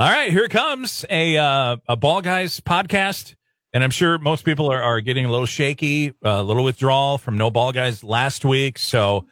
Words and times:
All 0.00 0.08
right, 0.08 0.30
here 0.30 0.46
comes 0.46 1.04
a 1.10 1.36
uh, 1.36 1.76
a 1.88 1.96
ball 1.96 2.22
guys 2.22 2.60
podcast, 2.60 3.34
and 3.72 3.82
I'm 3.82 3.90
sure 3.90 4.16
most 4.16 4.44
people 4.44 4.70
are, 4.70 4.80
are 4.80 5.00
getting 5.00 5.24
a 5.24 5.28
little 5.28 5.44
shaky, 5.44 6.10
uh, 6.10 6.12
a 6.38 6.42
little 6.44 6.62
withdrawal 6.62 7.18
from 7.18 7.36
no 7.36 7.50
ball 7.50 7.72
guys 7.72 8.04
last 8.04 8.44
week. 8.44 8.78
So 8.78 9.26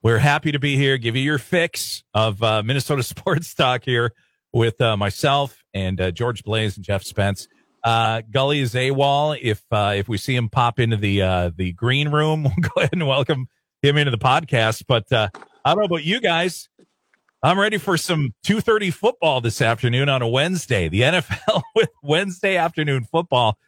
we're 0.00 0.20
happy 0.20 0.52
to 0.52 0.60
be 0.60 0.76
here, 0.76 0.96
give 0.96 1.16
you 1.16 1.22
your 1.22 1.38
fix 1.38 2.04
of 2.14 2.40
uh, 2.40 2.62
Minnesota 2.62 3.02
sports 3.02 3.52
talk 3.52 3.84
here 3.84 4.12
with 4.52 4.80
uh, 4.80 4.96
myself 4.96 5.60
and 5.74 6.00
uh, 6.00 6.12
George 6.12 6.44
Blaze 6.44 6.76
and 6.76 6.86
Jeff 6.86 7.02
Spence. 7.02 7.48
Uh, 7.82 8.22
Gully 8.30 8.60
is 8.60 8.74
AWOL. 8.74 9.36
If 9.42 9.64
if 9.72 10.08
we 10.08 10.18
see 10.18 10.36
him 10.36 10.48
pop 10.48 10.78
into 10.78 10.96
the 10.96 11.52
the 11.56 11.72
green 11.72 12.10
room, 12.10 12.44
we'll 12.44 12.52
go 12.60 12.80
ahead 12.80 12.90
and 12.92 13.08
welcome 13.08 13.48
him 13.82 13.96
into 13.96 14.12
the 14.12 14.18
podcast. 14.18 14.84
But 14.86 15.06
I 15.10 15.30
don't 15.64 15.78
know 15.78 15.84
about 15.86 16.04
you 16.04 16.20
guys. 16.20 16.68
I'm 17.44 17.58
ready 17.58 17.78
for 17.78 17.96
some 17.96 18.34
2:30 18.44 18.92
football 18.92 19.40
this 19.40 19.60
afternoon 19.60 20.08
on 20.08 20.22
a 20.22 20.28
Wednesday. 20.28 20.88
The 20.88 21.00
NFL 21.00 21.62
with 21.74 21.88
Wednesday 22.02 22.56
afternoon 22.56 23.04
football. 23.04 23.58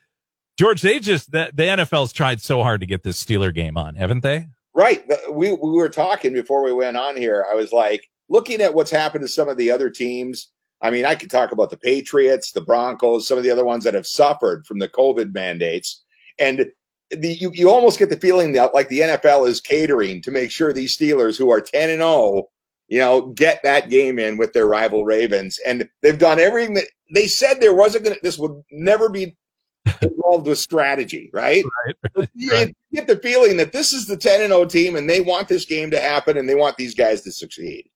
George, 0.57 0.83
they 0.83 1.01
just 1.01 1.33
the, 1.33 1.51
the 1.53 1.65
NFL's 1.65 2.13
tried 2.13 2.41
so 2.41 2.63
hard 2.63 2.81
to 2.81 2.87
get 2.87 3.03
this 3.03 3.23
Steeler 3.23 3.53
game 3.53 3.77
on, 3.77 3.97
haven't 3.97 4.23
they? 4.23 4.47
Right. 4.75 5.05
We 5.29 5.53
we 5.53 5.73
were 5.73 5.89
talking 5.89 6.33
before 6.33 6.63
we 6.63 6.73
went 6.73 6.97
on 6.97 7.17
here. 7.17 7.47
I 7.51 7.57
was 7.57 7.73
like 7.73 8.09
looking 8.29 8.61
at 8.61 8.75
what's 8.75 8.93
happened 8.93 9.23
to 9.23 9.29
some 9.29 9.49
of 9.49 9.57
the 9.57 9.73
other 9.73 9.91
teams. 9.91 10.51
I 10.81 10.91
mean, 10.91 11.05
I 11.05 11.17
could 11.17 11.31
talk 11.31 11.51
about 11.51 11.71
the 11.71 11.77
Patriots, 11.77 12.53
the 12.53 12.61
Broncos, 12.61 13.27
some 13.27 13.39
of 13.39 13.45
the 13.45 13.51
other 13.51 13.65
ones 13.65 13.83
that 13.85 13.95
have 13.95 14.07
suffered 14.07 14.67
from 14.67 14.79
the 14.79 14.89
COVID 14.89 15.35
mandates, 15.35 16.05
and 16.39 16.71
the, 17.11 17.35
you 17.35 17.51
you 17.53 17.71
almost 17.71 17.99
get 17.99 18.11
the 18.11 18.17
feeling 18.17 18.53
that 18.53 18.73
like 18.73 18.89
the 18.89 19.01
NFL 19.01 19.49
is 19.49 19.61
catering 19.61 20.23
to 20.23 20.31
make 20.31 20.53
sure 20.53 20.73
these 20.73 20.97
Steelers, 20.97 21.37
who 21.37 21.51
are 21.51 21.61
ten 21.61 21.91
and 21.91 22.01
zero, 22.01 22.11
oh, 22.11 22.49
you 22.95 23.01
know, 23.01 23.23
get 23.23 23.61
that 23.65 23.91
game 23.91 24.21
in 24.21 24.37
with 24.37 24.53
their 24.53 24.69
rival 24.69 25.05
Ravens. 25.05 25.59
And 25.67 25.89
they've 26.01 26.17
done 26.17 26.39
everything 26.39 26.75
that 26.75 26.85
they 27.13 27.27
said 27.27 27.55
there 27.59 27.75
wasn't 27.75 28.05
going 28.05 28.15
to, 28.15 28.23
this 28.23 28.39
would 28.39 28.63
never 28.71 29.09
be 29.09 29.37
involved 30.01 30.47
with 30.47 30.59
strategy, 30.59 31.29
right? 31.33 31.65
right. 32.17 32.29
You 32.35 32.53
right. 32.53 32.77
get 32.93 33.09
the 33.09 33.17
feeling 33.17 33.57
that 33.57 33.73
this 33.73 33.93
is 33.93 34.07
the 34.07 34.17
10 34.17 34.43
and 34.43 34.53
0 34.53 34.67
team 34.67 34.95
and 34.95 35.11
they 35.11 35.21
want 35.21 35.49
this 35.49 35.65
game 35.65 35.91
to 35.91 35.99
happen 35.99 36.39
and 36.39 36.49
they 36.49 36.55
want 36.55 36.77
these 36.77 36.95
guys 36.95 37.23
to 37.23 37.33
succeed. 37.33 37.91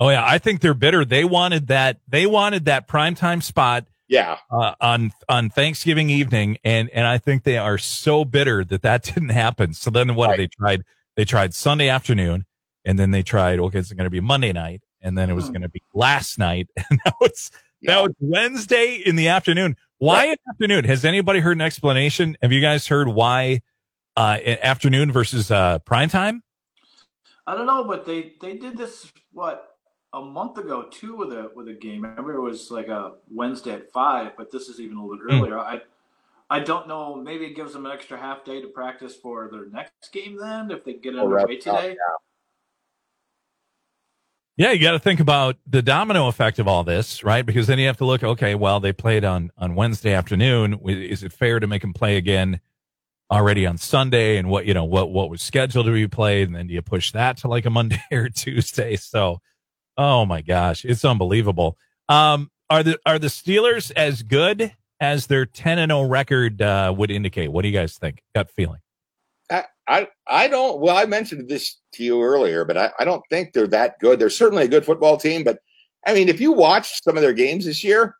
Oh 0.00 0.08
yeah, 0.08 0.24
I 0.26 0.38
think 0.38 0.62
they're 0.62 0.72
bitter. 0.72 1.04
They 1.04 1.24
wanted 1.24 1.66
that 1.66 2.00
they 2.08 2.26
wanted 2.26 2.64
that 2.64 2.88
primetime 2.88 3.42
spot 3.42 3.84
yeah 4.08 4.38
uh, 4.50 4.74
on 4.80 5.12
on 5.28 5.50
Thanksgiving 5.50 6.08
evening 6.08 6.56
and 6.64 6.88
and 6.94 7.06
I 7.06 7.18
think 7.18 7.42
they 7.42 7.58
are 7.58 7.76
so 7.76 8.24
bitter 8.24 8.64
that 8.64 8.80
that 8.80 9.02
didn't 9.14 9.30
happen. 9.30 9.74
So 9.74 9.90
then 9.90 10.14
what 10.14 10.30
right. 10.30 10.38
they 10.38 10.46
tried 10.46 10.82
they 11.14 11.26
tried 11.26 11.52
Sunday 11.52 11.90
afternoon 11.90 12.45
and 12.86 12.98
then 12.98 13.10
they 13.10 13.22
tried, 13.22 13.58
okay, 13.58 13.80
it's 13.80 13.92
going 13.92 14.04
to 14.04 14.10
be 14.10 14.20
Monday 14.20 14.52
night, 14.52 14.80
and 15.02 15.18
then 15.18 15.28
it 15.28 15.34
was 15.34 15.46
hmm. 15.46 15.52
going 15.52 15.62
to 15.62 15.68
be 15.68 15.82
last 15.92 16.38
night, 16.38 16.68
and 16.76 17.00
now 17.04 17.12
it's 17.20 17.50
yeah. 17.80 17.94
now 17.94 18.04
it's 18.06 18.14
Wednesday 18.20 19.02
in 19.04 19.16
the 19.16 19.28
afternoon. 19.28 19.76
Why 19.98 20.28
right. 20.28 20.40
afternoon? 20.48 20.84
Has 20.84 21.04
anybody 21.04 21.40
heard 21.40 21.56
an 21.56 21.62
explanation? 21.62 22.36
Have 22.40 22.52
you 22.52 22.60
guys 22.60 22.86
heard 22.86 23.08
why 23.08 23.62
uh, 24.16 24.38
afternoon 24.62 25.10
versus 25.10 25.50
uh, 25.50 25.80
prime 25.80 26.08
time? 26.08 26.42
I 27.46 27.54
don't 27.54 27.66
know, 27.66 27.84
but 27.84 28.06
they 28.06 28.34
they 28.40 28.54
did 28.54 28.78
this 28.78 29.12
what 29.32 29.76
a 30.12 30.20
month 30.20 30.58
ago 30.58 30.84
too 30.90 31.16
with 31.16 31.32
a 31.32 31.50
with 31.54 31.68
a 31.68 31.74
game. 31.74 32.04
I 32.04 32.08
remember 32.08 32.34
it 32.34 32.40
was 32.40 32.70
like 32.70 32.88
a 32.88 33.14
Wednesday 33.30 33.72
at 33.72 33.90
five, 33.90 34.32
but 34.36 34.52
this 34.52 34.68
is 34.68 34.80
even 34.80 34.96
a 34.96 35.04
little 35.04 35.16
bit 35.16 35.34
hmm. 35.34 35.42
earlier. 35.42 35.56
Mm. 35.56 35.64
I 35.64 35.80
I 36.48 36.60
don't 36.60 36.86
know. 36.86 37.16
Maybe 37.16 37.46
it 37.46 37.56
gives 37.56 37.72
them 37.72 37.86
an 37.86 37.92
extra 37.92 38.16
half 38.16 38.44
day 38.44 38.60
to 38.60 38.68
practice 38.68 39.16
for 39.16 39.48
their 39.50 39.66
next 39.66 40.12
game. 40.12 40.36
Then, 40.40 40.70
if 40.70 40.84
they 40.84 40.94
get 40.94 41.14
it 41.14 41.20
underway 41.20 41.56
today. 41.56 41.88
Yeah. 41.88 42.16
Yeah, 44.58 44.72
you 44.72 44.80
got 44.80 44.92
to 44.92 44.98
think 44.98 45.20
about 45.20 45.56
the 45.66 45.82
domino 45.82 46.28
effect 46.28 46.58
of 46.58 46.66
all 46.66 46.82
this, 46.82 47.22
right? 47.22 47.44
Because 47.44 47.66
then 47.66 47.78
you 47.78 47.86
have 47.88 47.98
to 47.98 48.06
look, 48.06 48.24
okay, 48.24 48.54
well, 48.54 48.80
they 48.80 48.92
played 48.92 49.22
on, 49.22 49.50
on 49.58 49.74
Wednesday 49.74 50.14
afternoon. 50.14 50.80
Is 50.88 51.22
it 51.22 51.34
fair 51.34 51.60
to 51.60 51.66
make 51.66 51.82
them 51.82 51.92
play 51.92 52.16
again 52.16 52.60
already 53.30 53.66
on 53.66 53.76
Sunday? 53.76 54.38
And 54.38 54.48
what, 54.48 54.64
you 54.64 54.72
know, 54.72 54.84
what, 54.84 55.10
what 55.10 55.28
was 55.28 55.42
scheduled 55.42 55.84
to 55.84 55.92
be 55.92 56.08
played? 56.08 56.48
And 56.48 56.56
then 56.56 56.68
do 56.68 56.72
you 56.72 56.80
push 56.80 57.12
that 57.12 57.36
to 57.38 57.48
like 57.48 57.66
a 57.66 57.70
Monday 57.70 58.02
or 58.10 58.30
Tuesday? 58.30 58.96
So, 58.96 59.42
oh 59.98 60.24
my 60.24 60.40
gosh, 60.40 60.86
it's 60.86 61.04
unbelievable. 61.04 61.76
Um, 62.08 62.50
are 62.70 62.82
the, 62.82 62.98
are 63.04 63.18
the 63.18 63.26
Steelers 63.26 63.92
as 63.94 64.22
good 64.22 64.74
as 65.00 65.26
their 65.26 65.44
10 65.44 65.78
and 65.78 65.90
0 65.90 66.04
record, 66.04 66.62
uh, 66.62 66.94
would 66.96 67.10
indicate? 67.10 67.52
What 67.52 67.60
do 67.60 67.68
you 67.68 67.78
guys 67.78 67.98
think? 67.98 68.22
Gut 68.34 68.50
feeling? 68.50 68.80
I 69.88 70.08
I 70.26 70.48
don't. 70.48 70.80
Well, 70.80 70.96
I 70.96 71.04
mentioned 71.04 71.48
this 71.48 71.78
to 71.94 72.04
you 72.04 72.22
earlier, 72.22 72.64
but 72.64 72.76
I, 72.76 72.90
I 72.98 73.04
don't 73.04 73.22
think 73.30 73.52
they're 73.52 73.66
that 73.68 73.98
good. 74.00 74.18
They're 74.18 74.30
certainly 74.30 74.64
a 74.64 74.68
good 74.68 74.84
football 74.84 75.16
team, 75.16 75.44
but 75.44 75.58
I 76.06 76.14
mean, 76.14 76.28
if 76.28 76.40
you 76.40 76.52
watch 76.52 77.02
some 77.02 77.16
of 77.16 77.22
their 77.22 77.32
games 77.32 77.64
this 77.64 77.84
year, 77.84 78.16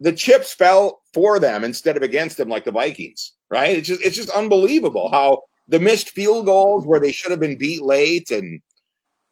the 0.00 0.12
chips 0.12 0.52
fell 0.52 1.02
for 1.12 1.38
them 1.38 1.64
instead 1.64 1.96
of 1.96 2.02
against 2.02 2.36
them, 2.36 2.48
like 2.48 2.64
the 2.64 2.72
Vikings. 2.72 3.32
Right? 3.50 3.76
It's 3.76 3.88
just 3.88 4.02
it's 4.02 4.16
just 4.16 4.30
unbelievable 4.30 5.10
how 5.10 5.42
the 5.68 5.80
missed 5.80 6.10
field 6.10 6.46
goals 6.46 6.86
where 6.86 7.00
they 7.00 7.12
should 7.12 7.30
have 7.30 7.40
been 7.40 7.58
beat 7.58 7.82
late, 7.82 8.30
and 8.30 8.60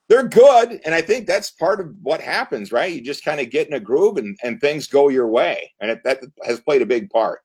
they're 0.08 0.28
good. 0.28 0.80
And 0.84 0.94
I 0.94 1.00
think 1.00 1.26
that's 1.26 1.50
part 1.52 1.80
of 1.80 1.94
what 2.02 2.20
happens. 2.20 2.70
Right? 2.70 2.92
You 2.92 3.00
just 3.00 3.24
kind 3.24 3.40
of 3.40 3.50
get 3.50 3.66
in 3.66 3.74
a 3.74 3.80
groove, 3.80 4.18
and 4.18 4.38
and 4.42 4.60
things 4.60 4.86
go 4.88 5.08
your 5.08 5.28
way, 5.28 5.72
and 5.80 5.90
it, 5.90 6.02
that 6.04 6.20
has 6.44 6.60
played 6.60 6.82
a 6.82 6.86
big 6.86 7.08
part. 7.08 7.40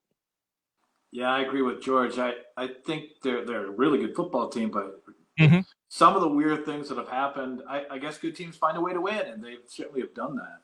Yeah, 1.16 1.32
I 1.32 1.44
agree 1.44 1.62
with 1.62 1.82
George. 1.82 2.20
I, 2.20 2.34
I 2.58 2.68
think 2.68 3.06
they're 3.24 3.46
they're 3.46 3.68
a 3.68 3.72
really 3.72 4.00
good 4.00 4.14
football 4.14 4.50
team, 4.50 4.70
but 4.70 5.02
mm-hmm. 5.40 5.62
some 5.88 6.14
of 6.14 6.22
the 6.22 6.28
weird 6.28 6.66
things 6.66 6.90
that 6.90 6.98
have 6.98 7.08
happened, 7.08 7.62
I, 7.70 7.86
I, 7.90 8.00
guess 8.00 8.18
good 8.18 8.36
teams 8.36 8.58
find 8.58 8.76
a 8.76 8.82
way 8.82 8.92
to 8.92 9.00
win, 9.00 9.22
and 9.26 9.42
they 9.42 9.56
certainly 9.66 10.02
have 10.02 10.14
done 10.14 10.36
that. 10.36 10.64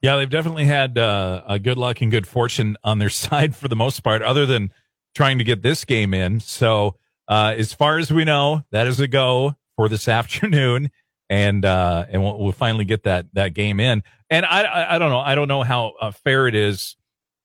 Yeah, 0.00 0.14
they've 0.14 0.30
definitely 0.30 0.66
had 0.66 0.96
uh, 0.96 1.42
a 1.44 1.58
good 1.58 1.76
luck 1.76 2.00
and 2.00 2.12
good 2.12 2.28
fortune 2.28 2.76
on 2.84 3.00
their 3.00 3.10
side 3.10 3.56
for 3.56 3.66
the 3.66 3.74
most 3.74 3.98
part, 4.04 4.22
other 4.22 4.46
than 4.46 4.72
trying 5.16 5.38
to 5.38 5.44
get 5.44 5.62
this 5.62 5.84
game 5.84 6.14
in. 6.14 6.38
So, 6.38 6.94
uh, 7.26 7.54
as 7.58 7.72
far 7.72 7.98
as 7.98 8.12
we 8.12 8.24
know, 8.24 8.62
that 8.70 8.86
is 8.86 9.00
a 9.00 9.08
go 9.08 9.56
for 9.74 9.88
this 9.88 10.06
afternoon, 10.20 10.88
and 11.28 11.64
uh, 11.64 12.06
and 12.08 12.22
we'll, 12.22 12.38
we'll, 12.38 12.52
finally 12.52 12.84
get 12.84 13.02
that 13.02 13.26
that 13.32 13.54
game 13.54 13.80
in. 13.80 14.04
And 14.30 14.46
I, 14.46 14.62
I, 14.62 14.94
I 14.94 14.98
don't 15.00 15.10
know, 15.10 15.18
I 15.18 15.34
don't 15.34 15.48
know 15.48 15.64
how 15.64 15.94
uh, 16.00 16.12
fair 16.12 16.46
it 16.46 16.54
is 16.54 16.94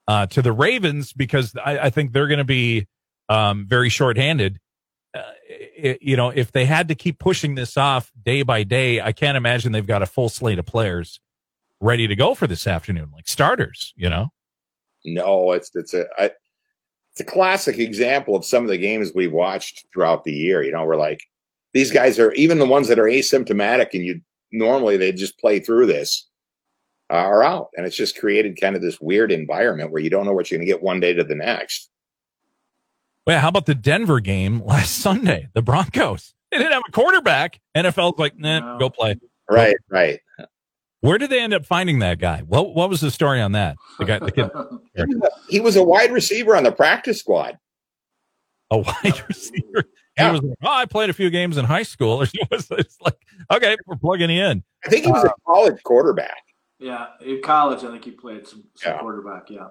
uh, 0.07 0.27
to 0.27 0.41
the 0.41 0.51
Ravens 0.51 1.13
because 1.13 1.55
I, 1.63 1.79
I 1.79 1.89
think 1.89 2.13
they're 2.13 2.27
going 2.27 2.39
to 2.39 2.43
be 2.43 2.87
um, 3.29 3.65
very 3.67 3.89
shorthanded. 3.89 4.59
Uh, 5.13 5.23
it, 5.47 6.01
you 6.01 6.17
know, 6.17 6.29
if 6.29 6.51
they 6.51 6.65
had 6.65 6.87
to 6.89 6.95
keep 6.95 7.19
pushing 7.19 7.55
this 7.55 7.77
off 7.77 8.11
day 8.23 8.43
by 8.43 8.63
day, 8.63 9.01
I 9.01 9.11
can't 9.11 9.37
imagine 9.37 9.71
they've 9.71 9.85
got 9.85 10.01
a 10.01 10.07
full 10.07 10.29
slate 10.29 10.59
of 10.59 10.65
players 10.65 11.19
ready 11.81 12.07
to 12.07 12.15
go 12.15 12.35
for 12.35 12.47
this 12.47 12.67
afternoon, 12.67 13.09
like 13.13 13.27
starters. 13.27 13.93
You 13.95 14.09
know, 14.09 14.29
no, 15.05 15.53
it's 15.53 15.71
it's 15.73 15.93
a 15.93 16.05
I, 16.17 16.31
it's 17.11 17.21
a 17.21 17.23
classic 17.23 17.79
example 17.79 18.35
of 18.35 18.43
some 18.45 18.63
of 18.63 18.69
the 18.69 18.77
games 18.77 19.11
we've 19.15 19.31
watched 19.31 19.85
throughout 19.93 20.25
the 20.25 20.33
year. 20.33 20.63
You 20.63 20.71
know, 20.71 20.83
we're 20.83 20.97
like 20.97 21.21
these 21.73 21.91
guys 21.91 22.19
are 22.19 22.33
even 22.33 22.59
the 22.59 22.65
ones 22.65 22.87
that 22.89 22.99
are 22.99 23.03
asymptomatic, 23.03 23.93
and 23.93 24.03
you 24.05 24.21
normally 24.51 24.97
they 24.97 25.11
just 25.11 25.39
play 25.39 25.59
through 25.59 25.85
this 25.85 26.27
are 27.09 27.43
out. 27.43 27.69
And 27.75 27.85
it's 27.85 27.95
just 27.95 28.17
created 28.19 28.59
kind 28.59 28.75
of 28.75 28.81
this 28.81 28.99
weird 28.99 29.31
environment 29.31 29.91
where 29.91 30.01
you 30.01 30.09
don't 30.09 30.25
know 30.25 30.33
what 30.33 30.49
you're 30.49 30.57
going 30.57 30.67
to 30.67 30.71
get 30.71 30.83
one 30.83 30.99
day 30.99 31.13
to 31.13 31.23
the 31.23 31.35
next. 31.35 31.89
Well, 33.25 33.39
how 33.39 33.49
about 33.49 33.65
the 33.65 33.75
Denver 33.75 34.19
game 34.19 34.61
last 34.63 34.95
Sunday? 34.99 35.49
The 35.53 35.61
Broncos. 35.61 36.33
They 36.51 36.57
didn't 36.57 36.73
have 36.73 36.83
a 36.87 36.91
quarterback. 36.91 37.59
NFL's 37.75 38.19
like, 38.19 38.37
nah, 38.37 38.59
no. 38.59 38.79
go 38.79 38.89
play. 38.89 39.15
Right, 39.49 39.75
right. 39.89 40.19
Where 41.01 41.17
did 41.17 41.29
they 41.29 41.39
end 41.39 41.53
up 41.53 41.65
finding 41.65 41.99
that 41.99 42.17
guy? 42.17 42.41
What 42.47 42.73
What 42.73 42.89
was 42.89 43.01
the 43.01 43.11
story 43.11 43.39
on 43.39 43.51
that? 43.51 43.75
The 43.99 44.05
guy, 44.05 44.19
the 44.19 44.31
kid. 44.31 44.49
he 45.49 45.59
was 45.59 45.75
a 45.75 45.83
wide 45.83 46.11
receiver 46.11 46.55
on 46.55 46.63
the 46.63 46.71
practice 46.71 47.19
squad. 47.19 47.59
A 48.71 48.79
wide 48.79 49.23
receiver. 49.27 49.83
Yeah. 50.17 50.27
He 50.27 50.31
was 50.31 50.41
like, 50.41 50.57
oh, 50.63 50.71
I 50.71 50.85
played 50.85 51.09
a 51.09 51.13
few 51.13 51.29
games 51.29 51.57
in 51.57 51.65
high 51.65 51.83
school. 51.83 52.23
Or 52.23 52.27
was 52.49 52.71
like, 53.01 53.17
okay, 53.51 53.77
we're 53.85 53.97
plugging 53.97 54.31
you 54.31 54.43
in. 54.43 54.63
I 54.83 54.89
think 54.89 55.05
he 55.05 55.11
was 55.11 55.25
uh, 55.25 55.27
a 55.27 55.33
college 55.45 55.83
quarterback. 55.83 56.41
Yeah, 56.79 57.07
in 57.21 57.41
college, 57.41 57.83
I 57.83 57.91
think 57.91 58.03
he 58.03 58.11
played 58.11 58.47
some, 58.47 58.63
some 58.75 58.93
yeah. 58.93 58.99
quarterback. 58.99 59.49
Yeah. 59.49 59.67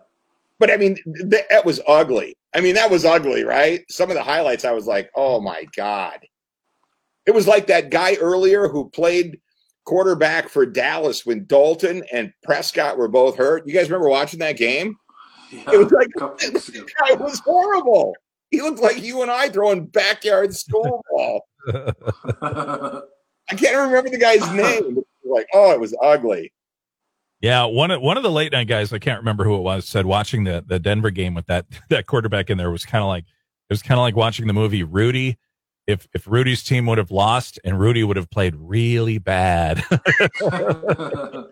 But 0.58 0.70
I 0.70 0.76
mean, 0.76 0.96
th- 1.30 1.44
that 1.50 1.64
was 1.64 1.80
ugly. 1.86 2.36
I 2.54 2.60
mean, 2.60 2.74
that 2.76 2.90
was 2.90 3.04
ugly, 3.04 3.44
right? 3.44 3.84
Some 3.90 4.10
of 4.10 4.16
the 4.16 4.22
highlights, 4.22 4.64
I 4.64 4.72
was 4.72 4.86
like, 4.86 5.10
oh 5.14 5.40
my 5.40 5.66
God. 5.76 6.20
It 7.26 7.34
was 7.34 7.46
like 7.46 7.66
that 7.66 7.90
guy 7.90 8.14
earlier 8.14 8.68
who 8.68 8.88
played 8.90 9.40
quarterback 9.84 10.48
for 10.48 10.64
Dallas 10.64 11.26
when 11.26 11.46
Dalton 11.46 12.04
and 12.12 12.32
Prescott 12.42 12.96
were 12.96 13.08
both 13.08 13.36
hurt. 13.36 13.66
You 13.66 13.74
guys 13.74 13.90
remember 13.90 14.08
watching 14.08 14.40
that 14.40 14.56
game? 14.56 14.96
Yeah, 15.50 15.72
It 15.72 15.78
was 15.78 15.92
like 15.92 16.08
a 16.16 16.18
couple 16.18 16.52
weeks 16.52 16.68
ago. 16.68 16.80
this 16.84 16.94
guy 16.94 17.14
was 17.22 17.40
horrible. 17.40 18.14
He 18.50 18.60
looked 18.62 18.80
like 18.80 19.02
you 19.02 19.22
and 19.22 19.30
I 19.30 19.48
throwing 19.48 19.86
backyard 19.86 20.54
school 20.54 21.04
ball. 21.10 21.46
I 21.70 23.54
can't 23.56 23.76
remember 23.76 24.10
the 24.10 24.18
guy's 24.18 24.50
name. 24.52 25.02
Like, 25.24 25.46
oh, 25.52 25.72
it 25.72 25.80
was 25.80 25.94
ugly. 26.00 26.52
Yeah, 27.40 27.64
one 27.66 27.90
of 27.90 28.00
one 28.00 28.16
of 28.16 28.22
the 28.22 28.30
late 28.30 28.52
night 28.52 28.68
guys, 28.68 28.92
I 28.92 28.98
can't 28.98 29.18
remember 29.20 29.44
who 29.44 29.56
it 29.56 29.60
was, 29.60 29.86
said 29.86 30.06
watching 30.06 30.44
the 30.44 30.64
the 30.66 30.78
Denver 30.78 31.10
game 31.10 31.34
with 31.34 31.46
that 31.46 31.66
that 31.90 32.06
quarterback 32.06 32.50
in 32.50 32.58
there 32.58 32.70
was 32.70 32.84
kind 32.84 33.02
of 33.02 33.08
like 33.08 33.24
it 33.24 33.72
was 33.72 33.82
kind 33.82 33.98
of 33.98 34.02
like 34.02 34.16
watching 34.16 34.46
the 34.46 34.52
movie 34.52 34.82
Rudy. 34.82 35.38
If 35.86 36.06
if 36.14 36.26
Rudy's 36.26 36.62
team 36.62 36.86
would 36.86 36.98
have 36.98 37.10
lost 37.10 37.60
and 37.64 37.78
Rudy 37.78 38.02
would 38.02 38.16
have 38.16 38.30
played 38.30 38.54
really 38.56 39.18
bad, 39.18 39.84
that 39.90 41.48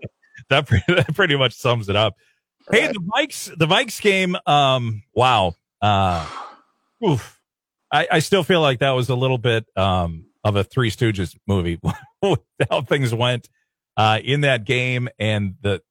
pretty, 0.67 0.85
that 0.89 1.15
pretty 1.15 1.37
much 1.37 1.53
sums 1.53 1.89
it 1.91 1.97
up. 1.97 2.15
Hey, 2.71 2.87
the 2.87 3.01
Vikes 3.15 3.57
the 3.59 3.67
Vikes 3.67 4.01
game. 4.01 4.37
Um, 4.47 5.03
wow. 5.15 5.55
Uh, 5.83 6.27
oof. 7.07 7.39
I 7.93 8.09
I 8.11 8.19
still 8.21 8.43
feel 8.43 8.63
like 8.63 8.79
that 8.79 8.93
was 8.93 9.11
a 9.11 9.15
little 9.15 9.37
bit 9.37 9.67
um 9.77 10.25
of 10.45 10.57
a 10.57 10.65
Three 10.65 10.91
Stooges 10.91 11.37
movie. 11.47 11.79
how 12.71 12.81
things 12.83 13.15
went 13.15 13.49
uh 13.97 14.19
in 14.23 14.41
that 14.43 14.65
game 14.65 15.09
and 15.19 15.55
the 15.61 15.83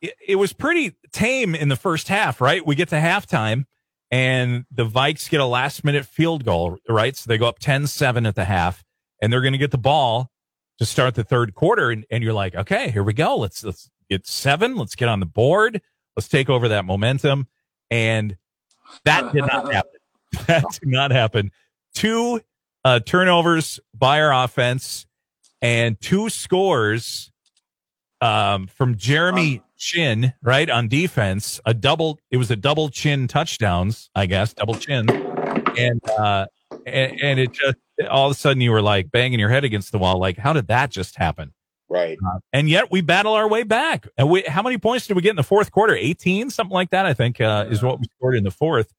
it, 0.00 0.14
it 0.28 0.36
was 0.36 0.52
pretty 0.52 0.96
tame 1.12 1.54
in 1.54 1.68
the 1.68 1.76
first 1.76 2.08
half, 2.08 2.40
right? 2.40 2.64
We 2.64 2.74
get 2.74 2.88
to 2.90 2.96
halftime 2.96 3.64
and 4.10 4.64
the 4.70 4.86
Vikes 4.86 5.28
get 5.30 5.40
a 5.40 5.46
last 5.46 5.82
minute 5.82 6.04
field 6.06 6.44
goal, 6.44 6.78
right? 6.88 7.16
So 7.16 7.24
they 7.28 7.38
go 7.38 7.48
up 7.48 7.58
10-7 7.58 8.28
at 8.28 8.34
the 8.34 8.44
half 8.44 8.84
and 9.20 9.32
they're 9.32 9.40
going 9.40 9.52
to 9.52 9.58
get 9.58 9.70
the 9.70 9.78
ball 9.78 10.30
to 10.78 10.84
start 10.84 11.14
the 11.14 11.24
third 11.24 11.54
quarter 11.54 11.90
and, 11.90 12.04
and 12.10 12.22
you're 12.22 12.32
like, 12.32 12.54
"Okay, 12.54 12.90
here 12.90 13.02
we 13.02 13.12
go. 13.12 13.36
Let's 13.36 13.64
let's 13.64 13.90
get 14.10 14.26
7, 14.26 14.76
let's 14.76 14.94
get 14.94 15.08
on 15.08 15.20
the 15.20 15.26
board. 15.26 15.80
Let's 16.16 16.28
take 16.28 16.50
over 16.50 16.68
that 16.68 16.84
momentum." 16.84 17.48
And 17.90 18.36
that 19.04 19.32
did 19.32 19.46
not 19.46 19.72
happen. 19.72 19.90
That 20.46 20.64
did 20.72 20.88
not 20.88 21.12
happen. 21.12 21.52
Two 21.94 22.40
uh, 22.84 22.98
turnovers 22.98 23.78
by 23.96 24.20
our 24.20 24.44
offense 24.44 25.06
and 25.62 25.98
two 26.00 26.28
scores 26.28 27.30
um, 28.24 28.66
from 28.68 28.96
Jeremy 28.96 29.62
Chinn, 29.76 30.32
right 30.42 30.70
on 30.70 30.88
defense. 30.88 31.60
A 31.66 31.74
double. 31.74 32.18
It 32.30 32.38
was 32.38 32.50
a 32.50 32.56
double 32.56 32.88
chin 32.88 33.28
touchdowns, 33.28 34.08
I 34.14 34.26
guess, 34.26 34.54
double 34.54 34.74
chin, 34.74 35.10
and 35.76 36.00
uh, 36.10 36.46
and, 36.86 37.20
and 37.22 37.40
it 37.40 37.52
just 37.52 37.76
all 38.08 38.26
of 38.26 38.32
a 38.32 38.34
sudden 38.34 38.62
you 38.62 38.72
were 38.72 38.82
like 38.82 39.10
banging 39.10 39.38
your 39.38 39.50
head 39.50 39.62
against 39.62 39.92
the 39.92 39.98
wall, 39.98 40.18
like 40.18 40.38
how 40.38 40.54
did 40.54 40.68
that 40.68 40.90
just 40.90 41.16
happen? 41.16 41.52
Right. 41.88 42.18
And 42.52 42.68
yet 42.68 42.90
we 42.90 43.02
battle 43.02 43.34
our 43.34 43.46
way 43.46 43.62
back. 43.62 44.08
And 44.16 44.28
we, 44.28 44.42
how 44.42 44.62
many 44.62 44.78
points 44.78 45.06
did 45.06 45.14
we 45.14 45.22
get 45.22 45.30
in 45.30 45.36
the 45.36 45.44
fourth 45.44 45.70
quarter? 45.70 45.94
18, 45.94 46.50
something 46.50 46.72
like 46.72 46.90
that, 46.90 47.06
I 47.06 47.14
think, 47.14 47.40
uh, 47.40 47.66
is 47.68 47.82
what 47.84 48.00
we 48.00 48.06
scored 48.16 48.36
in 48.36 48.42
the 48.42 48.50
fourth. 48.50 48.92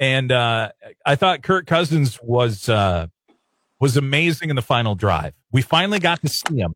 And, 0.00 0.32
uh, 0.32 0.72
I 1.06 1.14
thought 1.14 1.42
Kirk 1.42 1.66
Cousins 1.66 2.18
was, 2.20 2.68
uh, 2.68 3.06
was 3.78 3.96
amazing 3.96 4.50
in 4.50 4.56
the 4.56 4.62
final 4.62 4.96
drive. 4.96 5.34
We 5.52 5.62
finally 5.62 6.00
got 6.00 6.22
to 6.22 6.28
see 6.28 6.56
him 6.56 6.74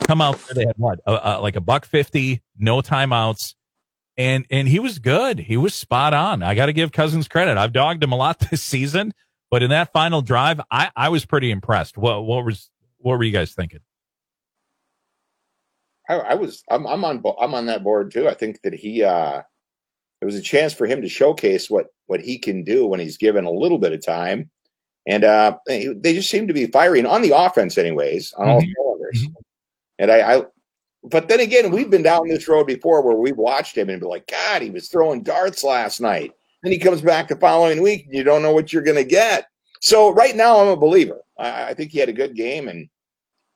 come 0.00 0.20
out 0.20 0.38
there. 0.46 0.54
They 0.54 0.66
had 0.66 0.76
what, 0.76 1.00
uh, 1.06 1.12
uh, 1.22 1.38
like 1.42 1.56
a 1.56 1.60
buck 1.60 1.84
50, 1.86 2.42
no 2.58 2.80
timeouts. 2.80 3.54
And, 4.16 4.46
and 4.50 4.66
he 4.66 4.78
was 4.78 4.98
good. 4.98 5.38
He 5.38 5.56
was 5.56 5.74
spot 5.74 6.14
on. 6.14 6.42
I 6.42 6.54
got 6.54 6.66
to 6.66 6.72
give 6.72 6.90
Cousins 6.92 7.28
credit. 7.28 7.58
I've 7.58 7.72
dogged 7.72 8.02
him 8.02 8.12
a 8.12 8.16
lot 8.16 8.38
this 8.50 8.62
season, 8.62 9.12
but 9.50 9.62
in 9.62 9.70
that 9.70 9.92
final 9.92 10.22
drive, 10.22 10.60
I, 10.70 10.90
I 10.96 11.08
was 11.10 11.26
pretty 11.26 11.50
impressed. 11.50 11.98
What, 11.98 12.24
what 12.24 12.44
was, 12.44 12.70
what 12.98 13.18
were 13.18 13.24
you 13.24 13.32
guys 13.32 13.52
thinking? 13.52 13.80
I, 16.08 16.14
I 16.14 16.34
was 16.34 16.62
I'm 16.70 16.86
I'm 16.86 17.04
on 17.04 17.20
I'm 17.40 17.52
on 17.54 17.66
that 17.66 17.82
board 17.82 18.12
too. 18.12 18.28
I 18.28 18.34
think 18.34 18.62
that 18.62 18.72
he 18.72 19.02
uh 19.02 19.42
it 20.20 20.24
was 20.24 20.36
a 20.36 20.40
chance 20.40 20.72
for 20.72 20.86
him 20.86 21.02
to 21.02 21.08
showcase 21.08 21.68
what 21.68 21.86
what 22.06 22.20
he 22.20 22.38
can 22.38 22.62
do 22.62 22.86
when 22.86 23.00
he's 23.00 23.16
given 23.16 23.44
a 23.44 23.50
little 23.50 23.78
bit 23.78 23.92
of 23.92 24.04
time. 24.06 24.48
And 25.08 25.24
uh 25.24 25.58
they, 25.66 25.86
they 25.88 26.14
just 26.14 26.30
seem 26.30 26.46
to 26.46 26.54
be 26.54 26.66
firing 26.66 27.06
on 27.06 27.22
the 27.22 27.36
offense 27.36 27.76
anyways, 27.76 28.32
on 28.34 28.48
all 28.48 28.60
Mhm. 28.62 28.72
cylinders. 28.76 29.26
And 29.98 30.10
I, 30.10 30.36
I 30.38 30.42
but 31.04 31.28
then 31.28 31.40
again, 31.40 31.70
we've 31.70 31.90
been 31.90 32.02
down 32.02 32.28
this 32.28 32.48
road 32.48 32.66
before 32.66 33.02
where 33.02 33.16
we've 33.16 33.36
watched 33.36 33.76
him 33.76 33.90
and 33.90 34.00
be 34.00 34.06
like, 34.06 34.26
God, 34.26 34.62
he 34.62 34.70
was 34.70 34.88
throwing 34.88 35.22
darts 35.22 35.62
last 35.62 36.00
night. 36.00 36.32
Then 36.62 36.72
he 36.72 36.78
comes 36.78 37.00
back 37.00 37.28
the 37.28 37.36
following 37.36 37.80
week 37.80 38.06
and 38.06 38.14
you 38.14 38.24
don't 38.24 38.42
know 38.42 38.52
what 38.52 38.72
you're 38.72 38.82
gonna 38.82 39.04
get. 39.04 39.46
So 39.80 40.10
right 40.12 40.34
now 40.34 40.58
I'm 40.58 40.68
a 40.68 40.76
believer. 40.76 41.20
I, 41.38 41.66
I 41.66 41.74
think 41.74 41.92
he 41.92 41.98
had 41.98 42.08
a 42.08 42.12
good 42.14 42.34
game 42.34 42.68
and 42.68 42.88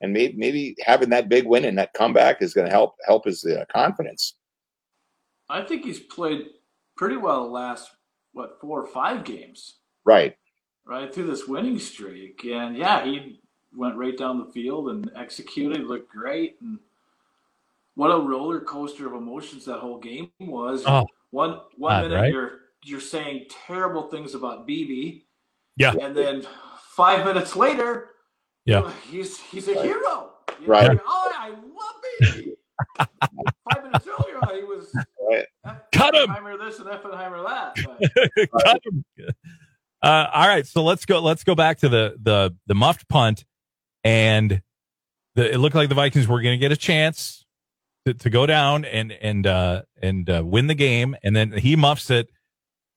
and 0.00 0.12
maybe 0.12 0.34
maybe 0.36 0.76
having 0.80 1.10
that 1.10 1.28
big 1.28 1.46
win 1.46 1.64
and 1.64 1.76
that 1.78 1.92
comeback 1.92 2.40
is 2.40 2.54
going 2.54 2.66
to 2.66 2.72
help 2.72 2.94
help 3.06 3.24
his 3.26 3.44
uh, 3.44 3.64
confidence. 3.70 4.36
I 5.48 5.62
think 5.62 5.84
he's 5.84 6.00
played 6.00 6.46
pretty 6.96 7.16
well 7.16 7.44
the 7.44 7.50
last 7.50 7.90
what 8.32 8.58
four 8.60 8.80
or 8.82 8.86
five 8.86 9.24
games, 9.24 9.78
Right. 10.04 10.36
right 10.86 11.12
through 11.12 11.26
this 11.26 11.46
winning 11.48 11.78
streak. 11.78 12.44
And 12.44 12.76
yeah, 12.76 13.04
he 13.04 13.40
went 13.74 13.96
right 13.96 14.16
down 14.16 14.38
the 14.38 14.52
field 14.52 14.90
and 14.90 15.10
executed, 15.16 15.86
looked 15.86 16.10
great, 16.10 16.56
and 16.60 16.78
what 17.94 18.08
a 18.08 18.18
roller 18.18 18.60
coaster 18.60 19.06
of 19.06 19.14
emotions 19.14 19.64
that 19.66 19.78
whole 19.78 19.98
game 19.98 20.30
was. 20.40 20.84
Oh, 20.86 21.06
one 21.30 21.60
one 21.76 21.92
God, 22.02 22.02
minute 22.10 22.20
right? 22.22 22.32
you're 22.32 22.52
you're 22.84 23.00
saying 23.00 23.46
terrible 23.66 24.08
things 24.08 24.34
about 24.34 24.66
Beebe, 24.66 25.22
Yeah. 25.76 25.94
and 26.00 26.16
then 26.16 26.44
five 26.96 27.24
minutes 27.26 27.54
later, 27.56 28.10
Yeah. 28.64 28.90
he's 29.10 29.38
he's 29.38 29.68
a 29.68 29.74
hero. 29.82 30.32
You 30.60 30.66
know, 30.66 30.72
Right. 30.72 30.88
like, 30.88 31.00
oh, 31.06 31.32
I 31.36 31.48
love 31.50 32.34
Beebe. 32.34 32.52
five 33.70 33.84
minutes 33.84 34.06
earlier, 34.06 34.40
he 34.56 34.64
was 34.64 34.92
Right. 35.30 35.46
Cut 35.92 36.14
him. 36.14 36.28
Effenheimer 36.30 36.58
this 36.58 36.78
and 36.80 36.88
Effenheimer 36.88 37.46
that. 37.46 37.76
But 38.52 38.64
Cut 38.64 38.80
him. 38.84 39.04
Uh, 40.02 40.26
all 40.32 40.48
right, 40.48 40.66
so 40.66 40.82
let's 40.82 41.04
go. 41.04 41.20
Let's 41.20 41.44
go 41.44 41.54
back 41.54 41.78
to 41.78 41.88
the 41.88 42.16
the 42.22 42.56
the 42.66 42.74
muffed 42.74 43.06
punt, 43.08 43.44
and 44.04 44.62
the, 45.34 45.52
it 45.54 45.58
looked 45.58 45.76
like 45.76 45.88
the 45.88 45.94
Vikings 45.94 46.26
were 46.28 46.40
going 46.42 46.54
to 46.58 46.60
get 46.60 46.72
a 46.72 46.76
chance 46.76 47.44
to, 48.06 48.14
to 48.14 48.30
go 48.30 48.46
down 48.46 48.84
and 48.84 49.12
and 49.12 49.46
uh, 49.46 49.82
and 50.02 50.28
uh, 50.28 50.42
win 50.44 50.66
the 50.66 50.74
game, 50.74 51.16
and 51.22 51.34
then 51.36 51.52
he 51.52 51.76
muffs 51.76 52.10
it, 52.10 52.28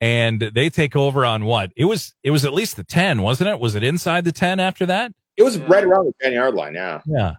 and 0.02 0.40
they 0.40 0.70
take 0.70 0.96
over 0.96 1.26
on 1.26 1.46
what? 1.46 1.72
It 1.76 1.86
was 1.86 2.14
it 2.24 2.32
was 2.32 2.46
at 2.46 2.54
least 2.54 2.76
the 2.78 2.84
ten, 2.84 3.22
wasn't 3.22 3.50
it? 3.50 3.60
Was 3.60 3.76
it 3.76 3.84
inside 3.84 4.24
the 4.26 4.32
ten 4.32 4.60
after 4.60 4.86
that? 4.86 5.12
It 5.38 5.44
was 5.44 5.58
Yeah. 5.58 5.66
right 5.68 5.84
around 5.84 6.06
the 6.06 6.14
ten 6.22 6.34
yard 6.34 6.54
line. 6.56 6.74
Yeah. 6.76 7.02
Yeah. 7.06 7.34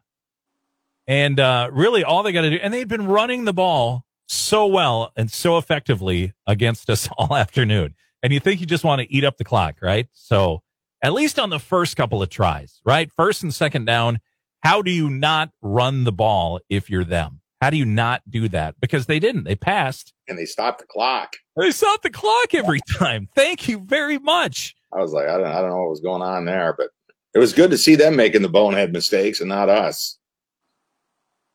And 1.06 1.38
uh, 1.38 1.68
really, 1.72 2.02
all 2.02 2.22
they 2.22 2.32
got 2.32 2.42
to 2.42 2.50
do, 2.50 2.56
and 2.62 2.72
they'd 2.72 2.88
been 2.88 3.06
running 3.06 3.44
the 3.44 3.52
ball 3.52 4.04
so 4.26 4.66
well 4.66 5.12
and 5.16 5.30
so 5.30 5.58
effectively 5.58 6.32
against 6.46 6.88
us 6.88 7.08
all 7.18 7.36
afternoon. 7.36 7.94
And 8.22 8.32
you 8.32 8.40
think 8.40 8.60
you 8.60 8.66
just 8.66 8.84
want 8.84 9.02
to 9.02 9.12
eat 9.12 9.22
up 9.22 9.36
the 9.36 9.44
clock, 9.44 9.76
right? 9.82 10.08
So 10.14 10.62
at 11.04 11.12
least 11.12 11.38
on 11.38 11.50
the 11.50 11.58
first 11.60 11.96
couple 11.96 12.22
of 12.22 12.30
tries, 12.30 12.80
right? 12.84 13.10
First 13.16 13.42
and 13.42 13.52
second 13.54 13.84
down, 13.84 14.18
how 14.62 14.80
do 14.82 14.90
you 14.90 15.10
not 15.10 15.50
run 15.62 16.04
the 16.04 16.12
ball 16.12 16.58
if 16.70 16.88
you're 16.88 17.04
them? 17.04 17.40
How 17.60 17.70
do 17.70 17.76
you 17.76 17.84
not 17.84 18.22
do 18.28 18.48
that? 18.48 18.74
Because 18.80 19.06
they 19.06 19.18
didn't. 19.20 19.44
They 19.44 19.54
passed. 19.54 20.12
And 20.28 20.38
they 20.38 20.44
stopped 20.46 20.80
the 20.80 20.86
clock. 20.86 21.36
They 21.56 21.70
stopped 21.70 22.02
the 22.02 22.10
clock 22.10 22.54
every 22.54 22.80
time. 22.98 23.28
Thank 23.34 23.68
you 23.68 23.78
very 23.80 24.18
much. 24.18 24.74
I 24.92 24.98
was 25.02 25.12
like, 25.12 25.28
I 25.28 25.36
don't, 25.38 25.46
I 25.46 25.60
don't 25.60 25.70
know 25.70 25.78
what 25.78 25.90
was 25.90 26.00
going 26.00 26.22
on 26.22 26.44
there, 26.46 26.74
but 26.76 26.88
it 27.34 27.38
was 27.38 27.52
good 27.52 27.70
to 27.70 27.78
see 27.78 27.94
them 27.96 28.16
making 28.16 28.42
the 28.42 28.48
bonehead 28.48 28.92
mistakes 28.92 29.40
and 29.40 29.48
not 29.48 29.68
us. 29.68 30.18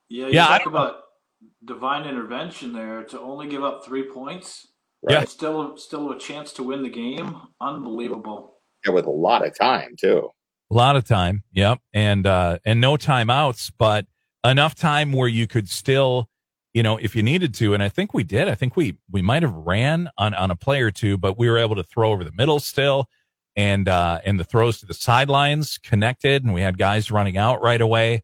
yeah, 0.10 0.28
you 0.28 0.34
Yeah, 0.34 0.48
talk 0.48 0.64
don't- 0.64 0.74
about 0.74 0.96
divine 1.66 2.08
intervention 2.08 2.74
there 2.74 3.04
to 3.06 3.20
only 3.20 3.48
give 3.48 3.64
up 3.64 3.84
three 3.86 4.04
points. 4.04 4.68
Yeah. 5.10 5.24
Still, 5.26 5.78
still 5.78 6.12
a 6.12 6.20
chance 6.20 6.52
to 6.54 6.64
win 6.64 6.84
the 6.84 6.90
game. 6.90 7.36
Unbelievable. 7.62 8.59
Yeah, 8.86 8.94
with 8.94 9.06
a 9.06 9.12
lot 9.12 9.46
of 9.46 9.58
time 9.58 9.96
too. 9.98 10.30
A 10.72 10.74
lot 10.74 10.96
of 10.96 11.04
time. 11.04 11.44
Yep. 11.54 11.80
And, 11.94 12.28
uh, 12.28 12.60
and 12.66 12.80
no 12.80 12.96
timeouts, 12.96 13.72
but 13.78 14.06
enough 14.46 14.76
time 14.76 15.12
where 15.12 15.28
you 15.28 15.48
could 15.48 15.68
still, 15.68 16.30
you 16.74 16.84
know, 16.84 16.98
if 16.98 17.16
you 17.16 17.24
needed 17.24 17.54
to. 17.56 17.74
And 17.74 17.82
I 17.82 17.90
think 17.90 18.14
we 18.14 18.24
did. 18.24 18.48
I 18.48 18.56
think 18.56 18.76
we, 18.76 18.98
we 19.10 19.22
might 19.22 19.42
have 19.42 19.54
ran 19.54 20.10
on, 20.18 20.34
on 20.34 20.52
a 20.52 20.56
play 20.56 20.82
or 20.82 20.92
two, 20.92 21.18
but 21.18 21.38
we 21.38 21.50
were 21.50 21.58
able 21.58 21.76
to 21.76 21.84
throw 21.84 22.12
over 22.12 22.24
the 22.24 22.32
middle 22.32 22.60
still. 22.60 23.08
And, 23.56 23.90
uh, 23.90 24.22
and 24.24 24.40
the 24.40 24.44
throws 24.44 24.80
to 24.80 24.86
the 24.86 24.94
sidelines 24.94 25.80
connected 25.80 26.44
and 26.44 26.54
we 26.54 26.62
had 26.62 26.78
guys 26.78 27.12
running 27.12 27.38
out 27.38 27.62
right 27.62 27.82
away. 27.82 28.24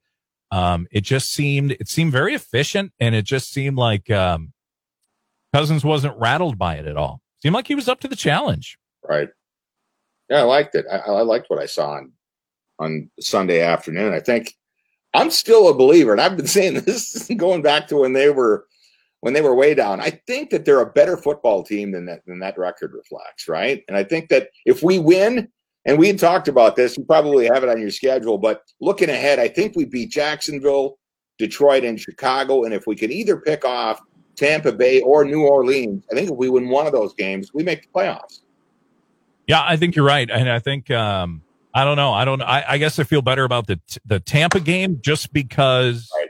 Um, 0.51 0.87
it 0.91 1.01
just 1.01 1.31
seemed, 1.31 1.71
it 1.71 1.89
seemed 1.89 2.11
very 2.11 2.35
efficient 2.35 2.93
and 2.99 3.15
it 3.15 3.25
just 3.25 3.51
seemed 3.51 3.77
like, 3.77 4.09
um, 4.11 4.53
Cousins 5.51 5.83
wasn't 5.83 6.17
rattled 6.17 6.57
by 6.57 6.75
it 6.75 6.85
at 6.85 6.95
all. 6.97 7.21
Seemed 7.41 7.55
like 7.55 7.67
he 7.67 7.75
was 7.75 7.87
up 7.87 8.01
to 8.01 8.07
the 8.07 8.15
challenge. 8.15 8.77
Right. 9.07 9.29
Yeah, 10.29 10.39
I 10.39 10.43
liked 10.43 10.75
it. 10.75 10.85
I, 10.91 10.97
I 10.97 11.21
liked 11.21 11.49
what 11.49 11.59
I 11.59 11.65
saw 11.65 11.91
on 11.91 12.11
on 12.79 13.09
Sunday 13.19 13.61
afternoon. 13.61 14.13
I 14.13 14.19
think 14.19 14.53
I'm 15.13 15.29
still 15.31 15.69
a 15.69 15.73
believer, 15.73 16.11
and 16.11 16.21
I've 16.21 16.37
been 16.37 16.47
saying 16.47 16.73
this 16.85 17.29
going 17.37 17.61
back 17.61 17.87
to 17.87 17.97
when 17.97 18.13
they 18.13 18.29
were 18.29 18.65
when 19.21 19.33
they 19.33 19.41
were 19.41 19.55
way 19.55 19.73
down. 19.73 20.01
I 20.01 20.21
think 20.27 20.49
that 20.51 20.65
they're 20.65 20.81
a 20.81 20.91
better 20.91 21.17
football 21.17 21.63
team 21.63 21.91
than 21.91 22.05
that 22.05 22.21
than 22.25 22.39
that 22.39 22.57
record 22.57 22.93
reflects, 22.93 23.47
right? 23.47 23.83
And 23.87 23.97
I 23.97 24.03
think 24.03 24.29
that 24.29 24.49
if 24.65 24.83
we 24.83 24.99
win, 24.99 25.47
And 25.87 25.99
we 25.99 26.07
had 26.07 26.17
talked 26.19 26.47
about 26.47 26.75
this. 26.75 26.97
You 26.97 27.03
probably 27.05 27.45
have 27.45 27.63
it 27.63 27.69
on 27.69 27.79
your 27.79 27.91
schedule, 27.91 28.39
but 28.39 28.63
looking 28.81 29.09
ahead, 29.09 29.37
I 29.37 29.47
think 29.47 29.75
we 29.75 29.85
beat 29.85 30.09
Jacksonville, 30.09 30.97
Detroit, 31.37 31.83
and 31.83 31.99
Chicago. 31.99 32.63
And 32.63 32.73
if 32.73 32.87
we 32.87 32.95
could 32.95 33.11
either 33.11 33.37
pick 33.37 33.63
off 33.63 34.01
Tampa 34.35 34.71
Bay 34.71 35.01
or 35.01 35.23
New 35.23 35.45
Orleans, 35.45 36.03
I 36.11 36.15
think 36.15 36.31
if 36.31 36.35
we 36.35 36.49
win 36.49 36.69
one 36.69 36.87
of 36.87 36.91
those 36.91 37.13
games, 37.13 37.53
we 37.53 37.61
make 37.61 37.83
the 37.83 37.89
playoffs. 37.89 38.41
Yeah, 39.47 39.63
I 39.63 39.77
think 39.77 39.95
you're 39.95 40.05
right, 40.05 40.29
and 40.29 40.49
I 40.49 40.59
think 40.59 40.89
um, 40.91 41.41
I 41.73 41.83
don't 41.83 41.97
know. 41.97 42.13
I 42.13 42.25
don't. 42.25 42.41
I, 42.41 42.63
I 42.67 42.77
guess 42.77 42.97
I 42.99 43.03
feel 43.03 43.21
better 43.21 43.43
about 43.43 43.67
the 43.67 43.79
the 44.05 44.19
Tampa 44.19 44.59
game 44.59 44.99
just 45.01 45.33
because 45.33 46.09
Right. 46.15 46.29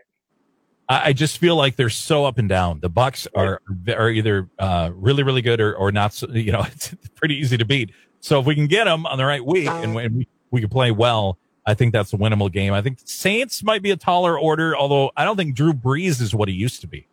I, 0.89 1.09
I 1.09 1.13
just 1.13 1.37
feel 1.37 1.55
like 1.55 1.75
they're 1.75 1.89
so 1.89 2.25
up 2.25 2.37
and 2.37 2.49
down. 2.49 2.79
The 2.79 2.89
Bucks 2.89 3.27
are 3.35 3.61
are 3.87 4.09
either 4.09 4.49
uh, 4.59 4.91
really 4.93 5.23
really 5.23 5.41
good 5.41 5.61
or 5.61 5.75
or 5.75 5.91
not. 5.91 6.13
So, 6.13 6.27
you 6.29 6.51
know, 6.51 6.61
it's 6.67 6.95
pretty 7.15 7.35
easy 7.35 7.57
to 7.57 7.65
beat. 7.65 7.91
So 8.19 8.39
if 8.39 8.45
we 8.45 8.55
can 8.55 8.67
get 8.67 8.85
them 8.85 9.05
on 9.05 9.17
the 9.17 9.25
right 9.25 9.45
week 9.45 9.67
and 9.67 9.93
when 9.93 10.15
we 10.15 10.27
we 10.51 10.61
can 10.61 10.69
play 10.69 10.91
well, 10.91 11.37
I 11.65 11.73
think 11.73 11.93
that's 11.93 12.13
a 12.13 12.17
winnable 12.17 12.51
game. 12.51 12.73
I 12.73 12.81
think 12.81 12.99
Saints 13.05 13.63
might 13.63 13.81
be 13.81 13.91
a 13.91 13.97
taller 13.97 14.39
order, 14.39 14.75
although 14.75 15.11
I 15.15 15.25
don't 15.25 15.37
think 15.37 15.55
Drew 15.55 15.73
Brees 15.73 16.21
is 16.21 16.33
what 16.33 16.49
he 16.49 16.55
used 16.55 16.81
to 16.81 16.87
be. 16.87 17.07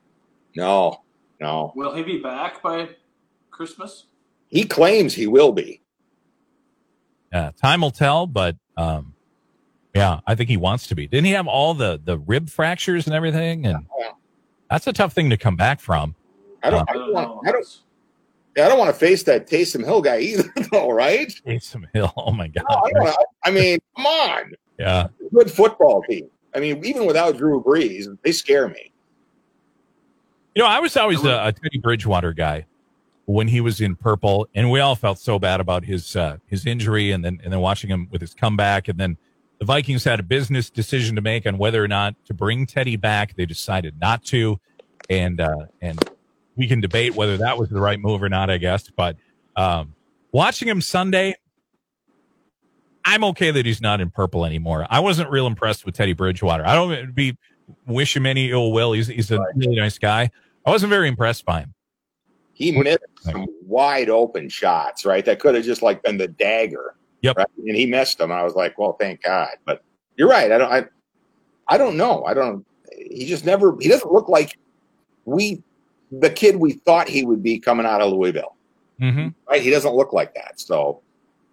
No, 0.57 1.03
no. 1.41 1.73
Will 1.77 1.95
he 1.95 2.03
be 2.03 2.19
back 2.19 2.63
by 2.63 2.91
Christmas? 3.51 4.07
He 4.49 4.65
claims 4.65 5.15
he 5.15 5.27
will 5.27 5.53
be. 5.53 5.82
Yeah, 7.33 7.51
time 7.61 7.81
will 7.81 7.91
tell, 7.91 8.27
but 8.27 8.57
um, 8.77 9.15
yeah, 9.95 10.21
I 10.27 10.35
think 10.35 10.51
he 10.51 10.57
wants 10.57 10.87
to 10.89 10.95
be. 10.95 11.07
Didn't 11.07 11.25
he 11.27 11.33
have 11.33 11.47
all 11.47 11.75
the 11.75 12.01
the 12.03 12.19
rib 12.19 12.49
fractures 12.51 13.07
and 13.07 13.15
everything? 13.15 13.65
And 13.67 13.87
Yeah. 13.99 14.11
that's 14.71 14.87
a 14.87 14.93
tough 14.93 15.13
thing 15.13 15.31
to 15.31 15.37
come 15.37 15.57
back 15.57 15.81
from. 15.81 16.15
I 16.63 16.71
don't. 16.71 16.89
I 16.89 16.93
I 16.93 16.97
don't 16.97 17.13
want, 17.13 17.49
I 17.49 17.53
don't. 17.53 17.67
I 18.59 18.69
don't 18.69 18.79
want 18.79 18.91
to 18.91 18.99
face 18.99 19.23
that 19.25 19.47
Taysom 19.49 19.83
Hill 19.85 20.03
guy 20.03 20.19
either, 20.21 20.53
though. 20.71 20.91
Right? 20.91 21.33
Taysom 21.47 21.85
Hill. 21.95 22.13
Oh 22.19 22.33
my 22.33 22.49
god. 22.49 22.65
No, 22.69 23.07
I- 23.07 23.15
I 23.45 23.51
mean, 23.51 23.79
come 23.97 24.07
on. 24.07 24.53
Yeah. 24.79 25.09
Good 25.35 25.51
football 25.51 26.03
team. 26.09 26.29
I 26.55 26.61
mean, 26.61 26.85
even 26.85 27.07
without 27.07 27.39
Drew 27.39 27.63
Brees, 27.63 28.07
they 28.23 28.33
scare 28.33 28.69
me. 28.69 28.93
You 30.55 30.63
know, 30.63 30.69
I 30.69 30.81
was 30.81 30.97
always 30.99 31.25
a, 31.25 31.47
a 31.47 31.53
Teddy 31.53 31.79
Bridgewater 31.79 32.35
guy 32.35 32.67
when 33.27 33.49
he 33.49 33.61
was 33.61 33.81
in 33.81 33.97
purple, 33.97 34.49
and 34.55 34.71
we 34.71 34.81
all 34.81 34.95
felt 34.95 35.19
so 35.19 35.39
bad 35.39 35.61
about 35.61 35.85
his 35.85 36.17
uh, 36.17 36.39
his 36.47 36.67
injury, 36.67 37.13
and 37.13 37.25
then 37.25 37.41
and 37.43 37.53
then 37.53 37.61
watching 37.61 37.91
him 37.91 38.09
with 38.11 38.21
his 38.21 38.35
comeback, 38.35 38.89
and 38.89 38.99
then 38.99 39.17
the 39.59 39.65
Vikings 39.65 40.03
had 40.03 40.19
a 40.19 40.25
business 40.25 40.71
decision 40.71 41.15
to 41.15 41.23
make 41.23 41.47
on 41.47 41.57
whether 41.57 41.83
or 41.83 41.89
not 41.89 42.17
to 42.27 42.35
bring 42.35 42.67
Teddy 42.67 42.97
back. 42.97 43.37
They 43.37 43.47
decided 43.47 44.01
not 44.01 44.25
to, 44.25 44.59
and 45.09 45.41
uh, 45.41 45.67
and 45.81 46.03
we 46.57 46.67
can 46.67 46.81
debate 46.81 47.15
whether 47.15 47.37
that 47.39 47.59
was 47.59 47.69
the 47.69 47.81
right 47.81 48.01
move 48.01 48.23
or 48.23 48.29
not, 48.29 48.51
I 48.51 48.59
guess. 48.59 48.91
But 48.91 49.17
um, 49.57 49.95
watching 50.33 50.69
him 50.69 50.81
Sunday, 50.81 51.37
I'm 53.05 53.25
okay 53.25 53.51
that 53.51 53.65
he's 53.65 53.81
not 53.81 54.01
in 54.01 54.11
purple 54.11 54.45
anymore. 54.45 54.87
I 54.91 55.01
wasn't 55.01 55.31
real 55.31 55.47
impressed 55.47 55.87
with 55.87 55.95
Teddy 55.95 56.13
Bridgewater. 56.13 56.67
I 56.67 56.75
don't 56.75 57.15
be 57.15 57.37
wish 57.87 58.17
him 58.17 58.27
any 58.27 58.51
ill 58.51 58.73
will. 58.73 58.93
He's 58.93 59.07
he's 59.07 59.31
a 59.31 59.39
really 59.55 59.77
nice 59.77 59.99
guy. 59.99 60.31
I 60.67 60.71
wasn't 60.71 60.91
very 60.91 61.09
impressed 61.09 61.45
by 61.45 61.61
him. 61.61 61.75
He 62.55 62.73
missed 62.73 63.01
some 63.21 63.47
wide 63.67 64.11
open 64.11 64.49
shots, 64.49 65.05
right? 65.05 65.25
That 65.25 65.41
could 65.41 65.55
have 65.55 65.65
just 65.65 65.83
like 65.83 66.03
been 66.03 66.19
the 66.19 66.29
dagger. 66.29 66.95
Yep. 67.23 67.37
Right? 67.37 67.47
And 67.59 67.77
he 67.77 67.87
missed 67.87 68.19
them. 68.19 68.33
I 68.33 68.43
was 68.43 68.55
like, 68.55 68.79
well, 68.79 68.95
thank 68.95 69.23
God. 69.23 69.51
But 69.65 69.83
you're 70.17 70.29
right. 70.29 70.51
I 70.51 70.59
don't. 70.59 70.73
I, 70.73 70.85
I 71.69 71.79
don't 71.79 71.97
know. 71.97 72.25
I 72.25 72.35
don't. 72.35 72.67
He 72.97 73.27
just 73.27 73.45
never. 73.45 73.77
He 73.81 73.89
doesn't 73.89 74.13
look 74.13 74.29
like 74.29 74.59
we, 75.25 75.63
the 76.11 76.29
kid 76.29 76.57
we 76.57 76.73
thought 76.73 77.09
he 77.09 77.25
would 77.25 77.43
be 77.43 77.59
coming 77.59 77.87
out 77.87 78.01
of 78.01 78.13
Louisville. 78.13 78.57
Mm-hmm. 79.01 79.29
Right? 79.49 79.63
He 79.63 79.71
doesn't 79.71 79.95
look 79.95 80.13
like 80.13 80.35
that. 80.35 80.61
So 80.61 81.01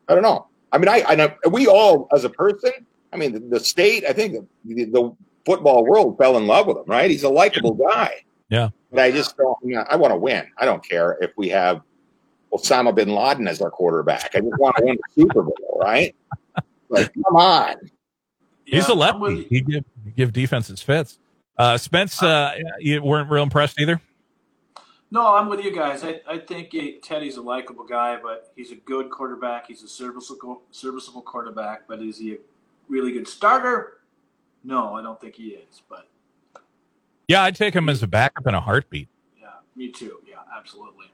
I 0.08 0.16
don't 0.16 0.24
know. 0.24 0.48
I 0.72 0.80
mean, 0.80 0.90
I, 0.90 1.04
I 1.08 1.16
know 1.16 1.32
we 1.50 1.68
all 1.68 2.08
as 2.12 2.24
a 2.24 2.30
person. 2.30 2.72
I 3.14 3.18
mean, 3.18 3.34
the, 3.34 3.40
the 3.40 3.60
state. 3.60 4.06
I 4.06 4.14
think 4.14 4.34
the, 4.66 4.86
the 4.86 5.16
football 5.46 5.86
world 5.86 6.18
fell 6.18 6.38
in 6.38 6.48
love 6.48 6.68
with 6.68 6.78
him. 6.78 6.86
Right? 6.88 7.10
He's 7.10 7.24
a 7.24 7.30
likable 7.30 7.76
guy. 7.76 8.24
Yeah. 8.50 8.70
But 8.92 9.00
I 9.02 9.12
just 9.12 9.38
don't. 9.38 9.58
you 9.64 9.76
know, 9.76 9.86
I 9.90 9.96
want 9.96 10.12
to 10.12 10.18
win. 10.18 10.48
I 10.58 10.66
don't 10.66 10.84
care 10.88 11.18
if 11.22 11.32
we 11.38 11.50
have 11.50 11.82
Osama 12.52 12.94
bin 12.94 13.10
Laden 13.10 13.48
as 13.48 13.62
our 13.62 13.70
quarterback. 13.70 14.32
I 14.36 14.40
just 14.40 14.58
want 14.58 14.76
to 14.78 14.86
win 14.86 14.98
the 15.16 15.22
Super 15.24 15.44
Bowl. 15.44 15.78
Right? 15.80 16.16
Like, 16.90 17.14
come 17.14 17.36
on. 17.36 17.76
He's 18.66 18.88
Yeah, 18.90 18.96
a 18.96 19.00
I'm 19.14 19.22
lefty. 19.22 19.44
He 19.44 19.62
give 19.62 19.86
he 20.04 20.12
give 20.12 20.34
defenses 20.34 20.82
fits. 20.82 21.20
Uh, 21.58 21.78
Spence, 21.78 22.24
uh, 22.24 22.56
you 22.80 23.02
weren't 23.04 23.30
real 23.30 23.44
impressed 23.44 23.80
either. 23.80 24.02
No, 25.12 25.34
I'm 25.36 25.50
with 25.50 25.64
you 25.64 25.74
guys. 25.76 26.04
I, 26.04 26.22
I 26.28 26.38
think 26.38 26.74
eh, 26.76 26.94
Teddy's 27.02 27.38
a 27.38 27.42
likable 27.42 27.84
guy, 27.84 28.18
but 28.22 28.52
he's 28.56 28.72
a 28.72 28.76
good 28.76 29.10
quarterback. 29.10 29.68
He's 29.68 29.82
a 29.84 29.88
serviceable 29.88 30.62
serviceable 30.72 31.22
quarterback. 31.24 31.88
But 31.88 32.02
is 32.02 32.18
he 32.20 32.34
a 32.34 32.38
really 32.88 33.12
good 33.12 33.28
starter? 33.28 33.98
No, 34.64 34.94
I 34.96 35.02
don't 35.02 35.20
think 35.20 35.36
he 35.36 35.50
is. 35.50 35.82
But 35.90 36.08
Yeah, 37.30 37.44
I'd 37.44 37.56
take 37.56 37.76
him 37.76 37.88
as 37.90 38.02
a 38.02 38.08
backup 38.08 38.48
in 38.48 38.56
a 38.56 38.60
heartbeat. 38.60 39.08
yeah, 39.40 39.50
me 39.76 39.90
too. 39.90 40.20
Yeah, 40.28 40.38
absolutely. 40.58 41.06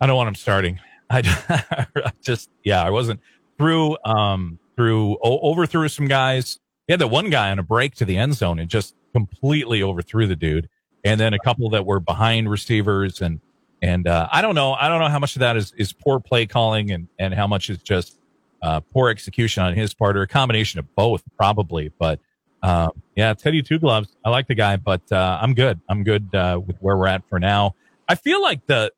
I 0.00 0.06
don't 0.06 0.16
want 0.16 0.28
him 0.28 0.36
starting. 0.36 0.80
I 1.10 1.86
I 1.96 2.12
just 2.22 2.48
yeah, 2.64 2.82
I 2.82 2.90
wasn't 2.90 3.20
through 3.58 3.96
um 4.04 4.60
through 4.76 5.18
overthrew 5.22 5.88
some 5.88 6.06
guys. 6.06 6.60
He 6.86 6.92
had 6.92 7.00
that 7.00 7.08
one 7.08 7.30
guy 7.30 7.50
on 7.50 7.58
a 7.58 7.64
break 7.64 7.96
to 7.96 8.04
the 8.04 8.16
end 8.16 8.34
zone 8.34 8.60
and 8.60 8.70
just 8.70 8.94
completely 9.12 9.82
overthrew 9.82 10.26
the 10.26 10.36
dude. 10.36 10.68
And 11.04 11.20
then 11.20 11.34
a 11.34 11.38
couple 11.40 11.68
that 11.70 11.84
were 11.84 12.00
behind 12.00 12.48
receivers 12.48 13.20
and 13.20 13.40
and 13.82 14.06
uh, 14.06 14.28
I 14.30 14.40
don't 14.40 14.54
know. 14.54 14.74
I 14.74 14.88
don't 14.88 15.00
know 15.00 15.08
how 15.08 15.18
much 15.18 15.34
of 15.34 15.40
that 15.40 15.56
is 15.56 15.72
is 15.76 15.92
poor 15.92 16.20
play 16.20 16.46
calling 16.46 16.92
and 16.92 17.08
and 17.18 17.34
how 17.34 17.48
much 17.48 17.70
is 17.70 17.78
just 17.78 18.20
uh, 18.62 18.78
poor 18.78 19.10
execution 19.10 19.64
on 19.64 19.74
his 19.74 19.94
part 19.94 20.16
or 20.16 20.22
a 20.22 20.28
combination 20.28 20.78
of 20.78 20.94
both 20.94 21.24
probably. 21.36 21.90
But 21.98 22.20
um, 22.62 22.90
yeah, 23.16 23.34
Teddy 23.34 23.62
Two 23.62 23.78
Gloves. 23.78 24.08
I 24.24 24.30
like 24.30 24.46
the 24.48 24.54
guy, 24.54 24.76
but 24.76 25.02
uh, 25.10 25.38
I'm 25.40 25.54
good. 25.54 25.80
I'm 25.88 26.04
good 26.04 26.34
uh, 26.34 26.60
with 26.64 26.76
where 26.78 26.96
we're 26.96 27.08
at 27.08 27.28
for 27.28 27.40
now. 27.40 27.74
I 28.08 28.14
feel 28.14 28.40
like 28.40 28.66
the 28.66 28.92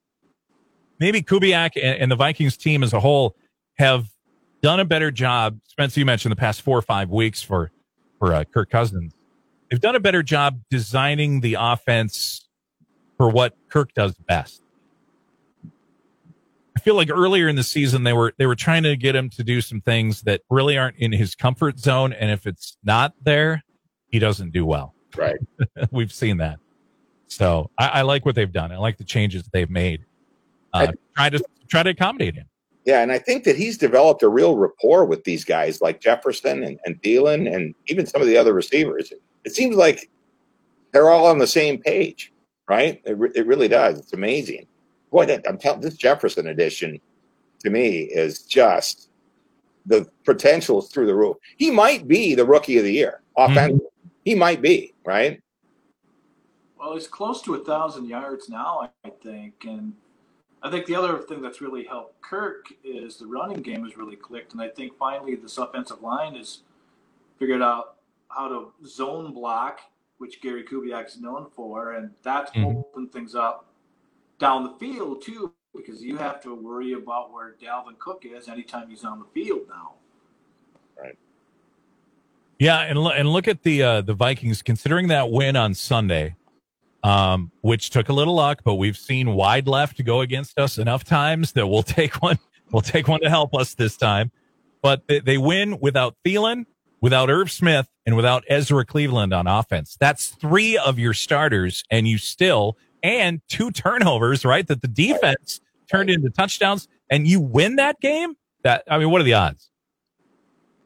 maybe 0.99 1.23
Kubiak 1.23 1.73
and, 1.77 1.99
and 2.01 2.11
the 2.11 2.17
Vikings 2.17 2.57
team 2.57 2.83
as 2.83 2.93
a 2.93 3.01
whole 3.01 3.37
have 3.75 4.07
done 4.63 4.81
a 4.81 4.85
better 4.85 5.11
job. 5.11 5.59
Spencer, 5.67 6.01
you 6.01 6.07
mentioned 6.07 6.33
the 6.33 6.37
past 6.37 6.63
four 6.63 6.79
or 6.79 6.83
five 6.83 7.11
weeks 7.11 7.43
for 7.43 7.71
for 8.19 8.35
uh, 8.35 8.45
Kirk 8.45 8.71
Cousins. 8.71 9.15
They've 9.71 9.81
done 9.81 9.97
a 9.97 10.01
better 10.01 10.23
job 10.23 10.61
designing 10.71 11.41
the 11.41 11.57
offense 11.59 12.49
for 13.17 13.29
what 13.29 13.57
Kirk 13.71 13.95
does 13.95 14.15
best. 14.15 14.64
I 16.85 16.89
feel 16.93 16.97
like 16.97 17.09
earlier 17.11 17.49
in 17.49 17.57
the 17.57 17.63
season 17.63 18.05
they 18.05 18.13
were 18.13 18.35
they 18.37 18.45
were 18.45 18.55
trying 18.55 18.83
to 18.83 18.95
get 18.95 19.17
him 19.17 19.31
to 19.31 19.43
do 19.43 19.63
some 19.63 19.81
things 19.81 20.21
that 20.25 20.43
really 20.51 20.77
aren't 20.77 20.99
in 20.99 21.13
his 21.13 21.35
comfort 21.35 21.79
zone, 21.79 22.13
and 22.13 22.31
if 22.31 22.47
it's 22.47 22.77
not 22.85 23.15
there, 23.23 23.65
he 24.11 24.19
doesn't 24.19 24.53
do 24.53 24.67
well. 24.67 24.95
Right. 25.17 25.39
We've 25.91 26.13
seen 26.13 26.37
that. 26.37 26.59
So 27.27 27.71
I, 27.79 27.87
I 27.87 28.03
like 28.03 28.27
what 28.27 28.35
they've 28.35 28.53
done. 28.53 28.71
I 28.71 28.77
like 28.77 28.99
the 28.99 29.05
changes 29.05 29.49
they've 29.51 29.71
made. 29.71 30.05
Uh, 30.75 30.89
try 31.17 31.31
to 31.31 31.43
try 31.71 31.83
to 31.83 31.89
accommodate 31.89 32.35
him. 32.35 32.45
Yeah, 32.85 33.01
and 33.01 33.11
I 33.13 33.19
think 33.19 33.45
that 33.45 33.57
he's 33.57 33.79
developed 33.79 34.23
a 34.23 34.29
real 34.29 34.59
rapport 34.59 35.07
with 35.07 35.25
these 35.25 35.43
guys 35.43 35.81
like 35.81 36.03
Jefferson 36.03 36.63
and, 36.63 36.79
and 36.85 37.01
Thielen 37.01 37.51
and 37.51 37.75
even 37.87 38.05
some 38.05 38.21
of 38.21 38.29
the 38.29 38.37
other 38.37 38.53
receivers. 38.53 39.11
It 39.47 39.55
seems 39.55 39.75
like 39.75 40.11
they're 40.93 41.09
all 41.09 41.29
on 41.29 41.39
the 41.39 41.47
same 41.47 41.79
page, 41.79 42.31
right? 42.69 43.01
It, 43.07 43.17
re- 43.17 43.33
it 43.35 43.47
really 43.47 43.69
does. 43.69 44.01
It's 44.01 44.13
amazing. 44.13 44.67
Boy, 45.15 45.27
that, 45.27 45.45
I'm 45.49 45.59
telling 45.59 45.81
this 45.81 45.95
Jefferson 45.95 46.49
edition 46.49 47.01
to 47.61 47.71
me 47.71 47.99
is 47.99 48.43
just 48.43 49.11
the 49.87 50.09
potential 50.25 50.81
is 50.83 50.89
through 50.89 51.07
the 51.07 51.15
roof. 51.15 51.37
He 51.57 51.71
might 51.71 52.09
be 52.09 52.35
the 52.35 52.45
rookie 52.45 52.79
of 52.79 52.85
the 52.85 52.93
year 52.93 53.23
offensively. 53.37 53.87
He 54.25 54.35
might 54.35 54.61
be, 54.61 54.93
right? 55.07 55.41
Well, 56.77 56.95
he's 56.95 57.07
close 57.07 57.43
to 57.43 57.55
a 57.55 57.65
thousand 57.65 58.07
yards 58.07 58.49
now, 58.49 58.91
I 59.05 59.11
think, 59.23 59.55
and 59.69 59.93
I 60.65 60.69
think 60.71 60.87
the 60.87 60.97
other 60.97 61.19
thing 61.19 61.41
that's 61.41 61.61
really 61.61 61.85
helped 61.85 62.21
Kirk 62.21 62.67
is 62.83 63.17
the 63.17 63.27
running 63.27 63.63
game 63.63 63.85
has 63.85 63.97
really 63.97 64.17
clicked, 64.17 64.53
and 64.53 64.61
I 64.61 64.69
think 64.69 64.99
finally 64.99 65.37
this 65.37 65.59
offensive 65.59 66.03
line 66.03 66.35
has 66.35 66.63
figured 67.39 67.63
out 67.63 67.99
how 68.31 68.49
to 68.49 68.73
zone 68.85 69.33
block, 69.33 69.79
which 70.19 70.41
Gary 70.41 70.65
Kubiak's 70.65 71.21
known 71.21 71.47
for, 71.55 71.93
and 71.93 72.11
that's 72.25 72.51
Mhm. 72.51 72.79
opened 72.79 73.13
things 73.13 73.37
up 73.37 73.71
down 74.39 74.65
the 74.65 74.75
field 74.79 75.23
too, 75.23 75.53
because 75.75 76.03
you 76.03 76.17
have 76.17 76.43
to 76.43 76.55
worry 76.55 76.93
about 76.93 77.33
where 77.33 77.55
Dalvin 77.63 77.99
Cook 77.99 78.25
is 78.25 78.49
anytime 78.49 78.89
he's 78.89 79.05
on 79.05 79.19
the 79.19 79.27
field 79.35 79.63
now. 79.69 79.95
Right. 81.01 81.19
Yeah, 82.59 82.81
and 82.81 82.99
lo- 82.99 83.11
and 83.11 83.29
look 83.29 83.49
at 83.49 83.63
the 83.63 83.83
uh, 83.83 84.01
the 84.03 84.15
Vikings 84.15 84.63
considering 84.63 85.09
that 85.09 85.31
win 85.31 85.57
on 85.57 85.75
Sunday, 85.75 86.37
um, 87.03 87.51
which 87.63 87.91
took 87.91 88.09
a 88.09 88.13
little 88.13 88.35
luck, 88.35 88.61
but 88.65 88.75
we've 88.75 88.97
seen 88.97 89.35
wide 89.35 89.67
left 89.67 90.03
go 90.05 90.21
against 90.21 90.59
us 90.59 90.79
enough 90.79 91.05
times 91.05 91.53
that 91.53 91.67
we'll 91.67 91.83
take 91.83 92.23
one. 92.23 92.39
We'll 92.71 92.83
take 92.83 93.09
one 93.09 93.21
to 93.21 93.31
help 93.31 93.55
us 93.55 93.75
this 93.75 93.97
time. 93.97 94.33
But 94.83 95.07
they, 95.07 95.21
they 95.21 95.39
win 95.39 95.79
without 95.81 96.17
Thielen, 96.25 96.67
without 97.01 97.31
Irv 97.31 97.51
Smith, 97.51 97.89
and 98.07 98.17
without 98.17 98.45
Ezra 98.49 98.85
Cleveland 98.85 99.33
on 99.33 99.47
offense. 99.47 99.97
That's 99.99 100.29
three 100.29 100.77
of 100.77 100.99
your 100.99 101.15
starters, 101.15 101.85
and 101.91 102.07
you 102.07 102.19
still 102.19 102.77
and 103.05 103.41
two 103.49 103.71
turnovers, 103.71 104.45
right? 104.45 104.67
That 104.67 104.81
the 104.83 104.89
defense 104.89 105.61
turned 105.89 106.11
into 106.11 106.31
touchdowns, 106.31 106.89
and 107.11 107.29
you 107.29 107.39
win 107.39 107.77
that 107.77 108.01
game. 108.01 108.35
That 108.65 108.83
I 108.91 108.99
mean, 108.99 109.11
what 109.11 109.21
are 109.21 109.25
the 109.25 109.35
odds? 109.35 109.71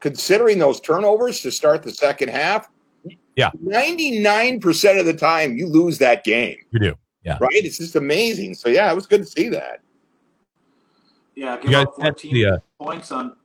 Considering 0.01 0.59
those 0.59 0.79
turnovers 0.81 1.39
to 1.41 1.51
start 1.51 1.81
the 1.81 1.91
second 1.91 2.29
half, 2.29 2.69
Yeah. 3.35 3.51
99% 3.63 4.99
of 4.99 5.05
the 5.05 5.13
time 5.13 5.55
you 5.57 5.65
lose 5.67 5.97
that 5.99 6.23
game, 6.25 6.57
You 6.71 6.79
do. 6.79 6.95
Yeah. 7.23 7.37
right? 7.39 7.49
It's 7.53 7.77
just 7.77 7.95
amazing. 7.95 8.53
So, 8.53 8.67
yeah, 8.69 8.91
it 8.91 8.95
was 8.95 9.05
good 9.07 9.21
to 9.21 9.25
see 9.27 9.47
that. 9.49 9.79
Yeah, 11.35 11.57
give 11.57 11.73
up 11.73 11.95
14 11.95 12.33
the, 12.33 12.45
uh, 12.45 12.57
points 12.81 13.11
on 13.13 13.35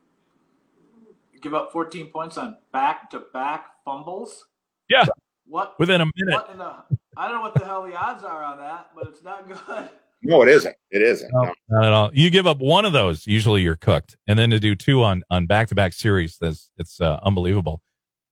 give 1.40 1.54
up 1.54 1.70
14 1.72 2.06
points 2.08 2.38
on 2.38 2.56
back-to-back 2.72 3.66
fumbles. 3.84 4.46
Yeah. 4.88 5.04
What 5.46 5.78
Within 5.78 6.00
a 6.00 6.06
minute. 6.16 6.32
what 6.34 6.50
in 6.50 6.58
the 6.58 6.74
I 7.16 7.26
don't 7.28 7.36
know 7.36 7.42
what 7.42 7.54
the 7.54 7.64
hell 7.64 7.82
the 7.82 7.96
odds 7.96 8.24
are 8.24 8.42
on 8.42 8.58
that, 8.58 8.90
but 8.94 9.06
it's 9.08 9.22
not 9.22 9.48
good. 9.48 9.88
No, 10.26 10.40
it 10.40 10.48
isn't. 10.48 10.74
It 10.90 11.02
isn't. 11.02 11.30
No, 11.34 11.42
No. 11.42 11.52
not 11.68 11.84
at 11.84 11.92
all. 11.92 12.10
You 12.14 12.30
give 12.30 12.46
up 12.46 12.56
one 12.58 12.86
of 12.86 12.94
those, 12.94 13.26
usually 13.26 13.60
you're 13.60 13.76
cooked, 13.76 14.16
and 14.26 14.38
then 14.38 14.48
to 14.50 14.58
do 14.58 14.74
two 14.74 15.02
on 15.02 15.22
on 15.28 15.44
back 15.46 15.68
to 15.68 15.74
back 15.74 15.92
series, 15.92 16.38
that's 16.40 16.70
it's 16.78 16.98
uh, 16.98 17.20
unbelievable. 17.22 17.82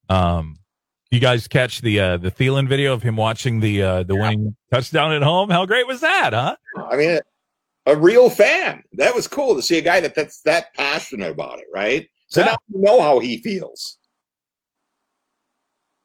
Um, 0.08 0.56
you 1.10 1.20
guys 1.20 1.46
catch 1.48 1.82
the 1.82 2.00
uh, 2.00 2.16
the 2.16 2.30
Thielen 2.30 2.66
video 2.66 2.94
of 2.94 3.02
him 3.02 3.14
watching 3.16 3.60
the 3.60 3.82
uh, 3.82 4.02
the 4.04 4.14
winning 4.16 4.56
touchdown 4.72 5.12
at 5.12 5.22
home? 5.22 5.50
How 5.50 5.66
great 5.66 5.86
was 5.86 6.00
that, 6.00 6.32
huh? 6.32 6.56
I 6.90 6.96
mean, 6.96 7.18
a 7.84 7.94
real 7.94 8.30
fan. 8.30 8.82
That 8.94 9.14
was 9.14 9.28
cool 9.28 9.54
to 9.54 9.60
see 9.60 9.76
a 9.76 9.82
guy 9.82 10.00
that 10.00 10.14
that's 10.14 10.40
that 10.42 10.72
passionate 10.74 11.30
about 11.32 11.58
it, 11.58 11.66
right? 11.74 12.08
So 12.28 12.40
Yeah. 12.40 12.46
now 12.46 12.56
you 12.72 12.80
know 12.80 13.02
how 13.02 13.18
he 13.18 13.36
feels. 13.42 13.98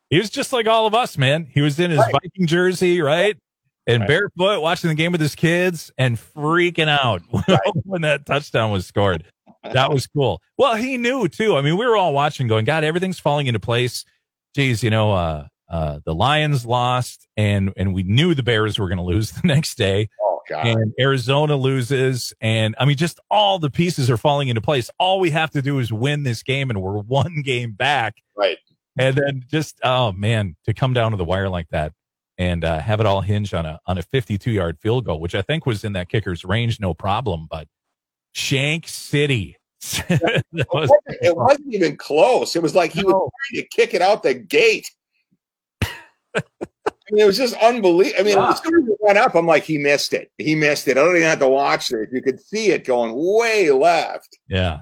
He 0.10 0.18
was 0.18 0.30
just 0.30 0.54
like 0.54 0.68
all 0.68 0.88
of 0.88 0.94
us, 0.94 1.18
man. 1.18 1.48
He 1.52 1.62
was 1.62 1.80
in 1.80 1.92
his 1.92 2.00
Right. 2.00 2.14
Viking 2.14 2.48
jersey, 2.48 3.02
right? 3.02 3.36
And 3.86 4.02
Right. 4.02 4.08
barefoot 4.08 4.62
watching 4.62 4.90
the 4.90 4.96
game 4.96 5.12
with 5.12 5.22
his 5.22 5.36
kids 5.36 5.92
and 5.98 6.18
freaking 6.18 6.88
out 6.90 7.22
when 7.84 8.02
that 8.02 8.26
touchdown 8.26 8.72
was 8.72 8.86
scored. 8.86 9.26
That 9.64 9.92
was 9.92 10.08
cool. 10.08 10.42
Well, 10.58 10.76
he 10.76 10.98
knew 10.98 11.28
too. 11.28 11.58
I 11.58 11.62
mean, 11.62 11.78
we 11.78 11.86
were 11.86 11.98
all 11.98 12.14
watching 12.14 12.48
going, 12.48 12.64
God, 12.66 12.84
everything's 12.84 13.20
falling 13.20 13.48
into 13.48 13.60
place. 13.60 14.06
Geez, 14.56 14.82
you 14.84 14.90
know, 14.90 15.12
uh, 15.14 15.48
uh, 15.70 16.00
the 16.06 16.16
Lions 16.16 16.66
lost 16.66 17.28
and, 17.36 17.74
and 17.76 17.94
we 17.94 18.04
knew 18.04 18.34
the 18.34 18.44
Bears 18.44 18.80
were 18.80 18.88
going 18.88 18.98
to 18.98 19.04
lose 19.04 19.32
the 19.42 19.46
next 19.48 19.76
day 19.78 20.08
Oh 20.22 20.40
God. 20.48 20.66
and 20.68 20.94
Arizona 21.00 21.58
loses. 21.58 22.34
And 22.40 22.76
I 22.80 22.86
mean, 22.86 22.96
just 22.98 23.20
all 23.30 23.60
the 23.60 23.70
pieces 23.70 24.10
are 24.10 24.16
falling 24.18 24.48
into 24.48 24.62
place. 24.62 24.90
All 25.00 25.20
we 25.20 25.32
have 25.32 25.52
to 25.52 25.62
do 25.62 25.80
is 25.80 25.92
win 25.92 26.24
this 26.24 26.44
game 26.44 26.70
and 26.70 26.82
we're 26.82 27.00
one 27.02 27.42
game 27.44 27.72
back. 27.74 28.16
Right. 28.38 28.58
And 29.00 29.16
then 29.16 29.44
just, 29.48 29.80
oh 29.84 30.12
man, 30.12 30.56
to 30.66 30.74
come 30.74 30.94
down 30.94 31.12
to 31.12 31.18
the 31.18 31.26
wire 31.26 31.50
like 31.50 31.68
that 31.70 31.94
and 32.38 32.64
uh, 32.64 32.80
have 32.80 33.00
it 33.00 33.06
all 33.06 33.22
hinge 33.22 33.54
on 33.54 33.66
a, 33.66 33.80
on 33.88 33.98
a 33.98 34.02
52 34.04 34.52
yard 34.52 34.78
field 34.82 35.06
goal, 35.06 35.20
which 35.20 35.36
I 35.36 35.42
think 35.42 35.66
was 35.66 35.84
in 35.84 35.94
that 35.94 36.10
kicker's 36.10 36.44
range. 36.46 36.80
No 36.80 36.94
problem. 36.94 37.48
But 37.50 37.68
Shank 38.34 38.88
City. 38.88 39.58
It 40.10 40.68
was- 40.74 40.90
wasn't, 40.90 41.18
it 41.22 41.36
wasn't 41.38 41.74
even 41.74 41.98
close. 41.98 42.56
It 42.56 42.62
was 42.64 42.74
like 42.76 42.92
he 42.92 43.04
was 43.04 43.14
trying 43.14 43.62
to 43.62 43.68
kick 43.70 43.94
it 43.94 44.02
out 44.02 44.24
the 44.24 44.34
gate. 44.34 44.90
I 45.84 47.12
mean, 47.12 47.24
it 47.24 47.26
was 47.26 47.38
just 47.38 47.56
unbelievable. 47.56 48.20
I 48.20 48.24
mean, 48.24 48.38
Yeah. 48.38 48.50
as 48.50 48.62
soon 48.62 48.84
as 48.84 48.90
it 48.90 48.98
went 49.00 49.18
up, 49.18 49.36
I'm 49.36 49.46
like, 49.46 49.64
he 49.64 49.78
missed 49.78 50.14
it. 50.14 50.30
He 50.38 50.56
missed 50.56 50.88
it. 50.88 50.98
I 50.98 51.04
don't 51.04 51.16
even 51.16 51.28
have 51.28 51.40
to 51.40 51.48
watch 51.48 51.92
it. 51.92 52.10
You 52.12 52.22
could 52.22 52.40
see 52.40 52.72
it 52.72 52.84
going 52.86 53.14
way 53.16 53.72
left. 53.72 54.38
Yeah. 54.50 54.80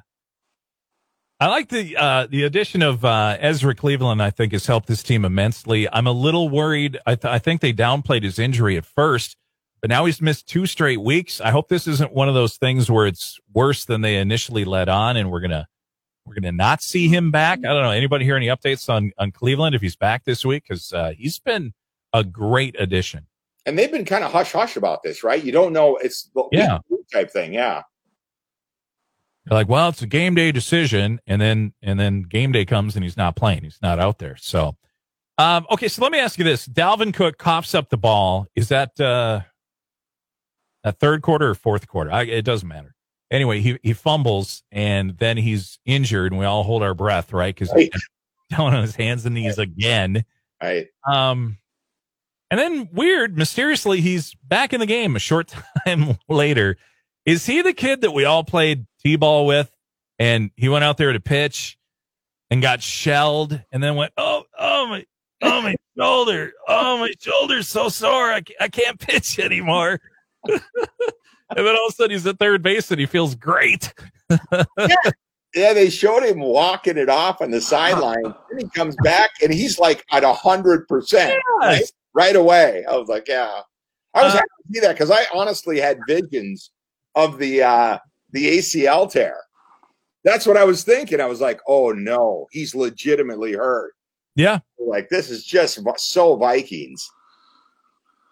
I 1.40 1.48
like 1.48 1.68
the 1.70 1.98
uh, 1.98 2.28
the 2.30 2.44
addition 2.44 2.82
of 2.82 3.04
uh, 3.04 3.38
Ezra 3.40 3.76
Cleveland. 3.76 4.22
I 4.22 4.30
think 4.30 4.54
has 4.54 4.66
helped 4.68 4.88
this 4.88 5.04
team 5.04 5.26
immensely. 5.26 5.88
I'm 5.92 6.08
a 6.08 6.12
little 6.14 6.48
worried. 6.50 6.98
I, 7.06 7.16
th- 7.16 7.26
I 7.32 7.40
think 7.40 7.60
they 7.62 7.74
downplayed 7.74 8.24
his 8.24 8.40
injury 8.40 8.78
at 8.78 8.86
first, 8.86 9.36
but 9.82 9.90
now 9.90 10.06
he's 10.06 10.22
missed 10.22 10.48
two 10.48 10.66
straight 10.66 11.02
weeks. 11.02 11.42
I 11.42 11.52
hope 11.52 11.68
this 11.68 11.88
isn't 11.88 12.14
one 12.14 12.30
of 12.30 12.36
those 12.36 12.56
things 12.56 12.90
where 12.90 13.06
it's 13.06 13.38
worse 13.54 13.84
than 13.84 14.00
they 14.00 14.16
initially 14.16 14.64
led 14.64 14.88
on, 14.88 15.18
and 15.18 15.30
we're 15.30 15.42
gonna 15.42 15.68
we're 16.26 16.36
gonna 16.36 16.54
not 16.54 16.82
see 16.82 17.10
him 17.10 17.32
back. 17.32 17.60
I 17.60 17.68
don't 17.74 17.84
know. 17.84 17.92
Anybody 17.92 18.24
hear 18.24 18.38
any 18.38 18.48
updates 18.48 18.88
on 18.88 19.12
on 19.18 19.32
Cleveland 19.32 19.76
if 19.76 19.82
he's 19.82 19.98
back 19.98 20.24
this 20.24 20.46
week? 20.46 20.64
Because 20.68 20.94
uh, 20.94 21.12
he's 21.18 21.38
been 21.40 21.74
a 22.14 22.24
great 22.24 22.78
addition. 22.80 23.28
And 23.66 23.78
they've 23.78 23.92
been 23.92 24.06
kind 24.06 24.24
of 24.24 24.32
hush 24.32 24.54
hush 24.54 24.78
about 24.78 25.04
this, 25.04 25.22
right? 25.22 25.44
You 25.44 25.52
don't 25.52 25.74
know. 25.74 25.98
It's 25.98 26.30
the 26.34 26.48
Yeah. 26.54 26.78
type 27.12 27.30
thing. 27.30 27.54
Yeah. 27.54 27.82
They're 29.46 29.58
like, 29.58 29.70
well, 29.70 29.90
it's 29.90 30.02
a 30.02 30.08
game 30.08 30.34
day 30.36 30.52
decision, 30.52 31.20
and 31.28 31.40
then 31.42 31.74
and 31.82 32.00
then 32.00 32.24
game 32.24 32.52
day 32.52 32.66
comes 32.66 32.96
and 32.96 33.04
he's 33.04 33.18
not 33.18 33.36
playing. 33.36 33.64
He's 33.64 33.80
not 33.82 34.00
out 34.00 34.18
there. 34.20 34.36
So, 34.38 34.76
um, 35.38 35.68
okay. 35.72 35.88
So 35.88 36.02
let 36.02 36.12
me 36.12 36.20
ask 36.20 36.38
you 36.40 36.44
this: 36.44 36.68
Dalvin 36.68 37.14
Cook 37.14 37.38
coughs 37.38 37.76
up 37.76 37.90
the 37.90 37.98
ball. 37.98 38.48
Is 38.56 38.70
that 38.70 39.00
uh, 39.00 39.42
a 40.84 40.92
third 40.92 41.22
quarter 41.22 41.50
or 41.50 41.56
fourth 41.56 41.88
quarter? 41.88 42.12
I, 42.12 42.24
it 42.24 42.44
doesn't 42.44 42.68
matter. 42.68 42.96
Anyway, 43.32 43.62
he 43.62 43.78
he 43.84 43.94
fumbles 43.94 44.64
and 44.72 45.18
then 45.18 45.38
he's 45.38 45.80
injured, 45.86 46.32
and 46.32 46.40
we 46.40 46.46
all 46.46 46.64
hold 46.64 46.82
our 46.84 46.94
breath, 46.94 47.32
right? 47.34 47.54
Because 47.54 47.72
Right. 47.72 47.90
he's 47.94 48.10
down 48.58 48.74
on 48.74 48.82
his 48.82 48.96
hands 48.96 49.26
and 49.26 49.36
knees 49.36 49.58
again. 49.60 50.26
Right. 50.62 50.88
Um, 51.08 51.58
and 52.52 52.60
then 52.60 52.90
weird, 52.94 53.38
mysteriously, 53.38 54.02
he's 54.02 54.36
back 54.44 54.74
in 54.74 54.80
the 54.80 54.86
game 54.86 55.16
a 55.16 55.20
short 55.20 55.54
time 55.86 56.18
later. 56.30 56.78
Is 57.26 57.46
he 57.48 57.62
the 57.64 57.74
kid 57.74 58.02
that 58.02 58.12
we 58.12 58.24
all 58.26 58.44
played 58.44 58.86
t-ball 59.06 59.46
with, 59.46 59.72
and 60.20 60.50
he 60.56 60.68
went 60.68 60.84
out 60.84 60.98
there 60.98 61.14
to 61.14 61.20
pitch 61.20 61.78
and 62.50 62.62
got 62.62 62.82
shelled, 62.82 63.62
and 63.72 63.82
then 63.84 63.96
went, 63.96 64.12
oh, 64.18 64.44
oh 64.58 64.88
my, 64.88 65.06
oh 65.44 65.62
my 65.62 65.76
shoulder, 65.98 66.52
oh 66.68 66.98
my 66.98 67.12
shoulder's 67.20 67.68
so 67.68 67.88
sore, 67.90 68.34
I, 68.34 68.42
I 68.60 68.68
can't 68.68 69.00
pitch 69.00 69.38
anymore. 69.40 70.00
and 70.48 70.60
then 71.56 71.68
all 71.68 71.88
of 71.88 71.92
a 71.92 71.94
sudden 71.94 72.12
he's 72.12 72.26
at 72.28 72.40
third 72.40 72.62
base 72.64 72.90
and 72.92 73.00
he 73.00 73.06
feels 73.06 73.36
great. 73.36 73.94
Yeah, 75.58 75.72
they 75.72 75.90
showed 75.90 76.24
him 76.24 76.42
walking 76.42 76.98
it 76.98 77.08
off 77.08 77.40
on 77.42 77.50
the 77.50 77.62
sideline. 77.62 78.22
then 78.24 78.60
he 78.60 78.68
comes 78.76 78.94
back 79.06 79.30
and 79.42 79.54
he's 79.54 79.80
like 79.80 80.04
at 80.12 80.26
a 80.26 80.34
hundred 80.34 80.86
percent 80.90 81.42
right, 81.62 81.82
right 82.14 82.36
away. 82.36 82.84
I 82.90 82.98
was 82.98 83.08
like, 83.08 83.30
yeah. 83.30 83.62
I 84.14 84.24
was 84.24 84.34
Uh, 84.34 84.36
happy 84.36 84.48
to 84.68 84.74
see 84.74 84.80
that 84.82 84.92
because 84.92 85.12
I 85.12 85.24
honestly 85.34 85.80
had 85.80 85.98
visions 86.10 86.72
of 87.16 87.38
the 87.38 87.64
uh 87.64 88.00
the 88.32 88.58
ACL 88.58 89.12
tear. 89.12 89.38
That's 90.24 90.46
what 90.48 90.58
I 90.58 90.64
was 90.64 90.84
thinking. 90.84 91.22
I 91.22 91.26
was 91.26 91.42
like, 91.42 91.60
oh 91.68 91.92
no, 91.92 92.48
he's 92.52 92.74
legitimately 92.76 93.54
hurt. 93.54 93.94
Yeah. 94.36 94.60
Like 94.80 95.10
this 95.10 95.30
is 95.30 95.44
just 95.46 95.80
so 95.98 96.36
Vikings. 96.36 97.10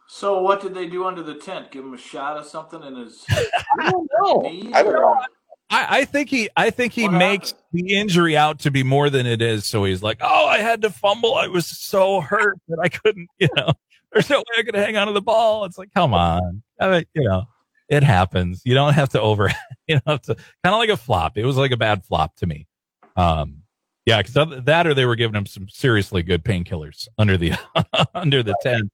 So 0.08 0.42
what 0.42 0.62
did 0.62 0.74
they 0.76 0.88
do 0.88 1.06
under 1.06 1.24
the 1.24 1.36
tent? 1.36 1.72
Give 1.72 1.84
him 1.84 1.94
a 1.94 1.98
shot 1.98 2.38
of 2.38 2.46
something 2.46 2.84
in 2.84 2.96
his 2.96 3.24
I 3.30 3.90
don't 3.92 4.10
know. 4.20 4.72
I 4.74 4.84
don't 4.84 4.94
know. 4.94 5.20
I, 5.70 6.00
I 6.00 6.06
think 6.06 6.30
he 6.30 6.50
I 6.58 6.70
think 6.70 6.94
he 6.94 7.04
What 7.04 7.14
makes 7.14 7.52
happened? 7.52 7.88
the 7.88 7.96
injury 7.96 8.38
out 8.38 8.60
to 8.60 8.72
be 8.72 8.84
more 8.84 9.10
than 9.10 9.26
it 9.26 9.42
is. 9.42 9.66
So 9.66 9.84
he's 9.86 10.04
like, 10.04 10.18
Oh, 10.22 10.46
I 10.48 10.60
had 10.60 10.82
to 10.84 10.90
fumble. 10.90 11.36
I 11.36 11.48
was 11.48 11.66
so 11.66 12.22
hurt 12.22 12.60
that 12.68 12.80
I 12.80 12.90
couldn't, 12.90 13.30
you 13.40 13.48
know, 13.56 13.72
there's 14.14 14.30
no 14.30 14.40
way 14.40 14.60
I 14.60 14.64
could 14.64 14.76
hang 14.76 14.98
on 14.98 15.08
to 15.08 15.14
the 15.14 15.22
ball. 15.22 15.66
It's 15.66 15.78
like, 15.78 15.94
come 15.96 16.14
on. 16.14 16.62
I 16.80 16.90
mean, 16.90 17.06
you 17.14 17.24
know, 17.24 17.46
it 17.94 18.04
happens. 18.04 18.62
You 18.66 18.74
don't 18.74 18.94
have 18.94 19.10
to 19.10 19.22
over 19.22 19.52
you 19.88 20.00
know 20.06 20.18
to 20.18 20.36
kind 20.36 20.74
of 20.74 20.80
like 20.80 20.90
a 20.90 20.98
flop. 20.98 21.38
It 21.38 21.46
was 21.46 21.58
like 21.58 21.72
a 21.72 21.78
bad 21.78 22.04
flop 22.06 22.36
to 22.38 22.48
me. 22.48 22.68
Um 23.16 23.64
yeah, 24.06 24.22
because 24.22 24.66
that 24.66 24.86
or 24.86 24.94
they 24.94 25.06
were 25.06 25.16
giving 25.16 25.36
him 25.36 25.46
some 25.46 25.70
seriously 25.70 26.24
good 26.24 26.44
painkillers 26.44 27.08
under 27.18 27.38
the 27.38 27.54
under 28.14 28.44
the 28.44 28.56
tent. 28.62 28.92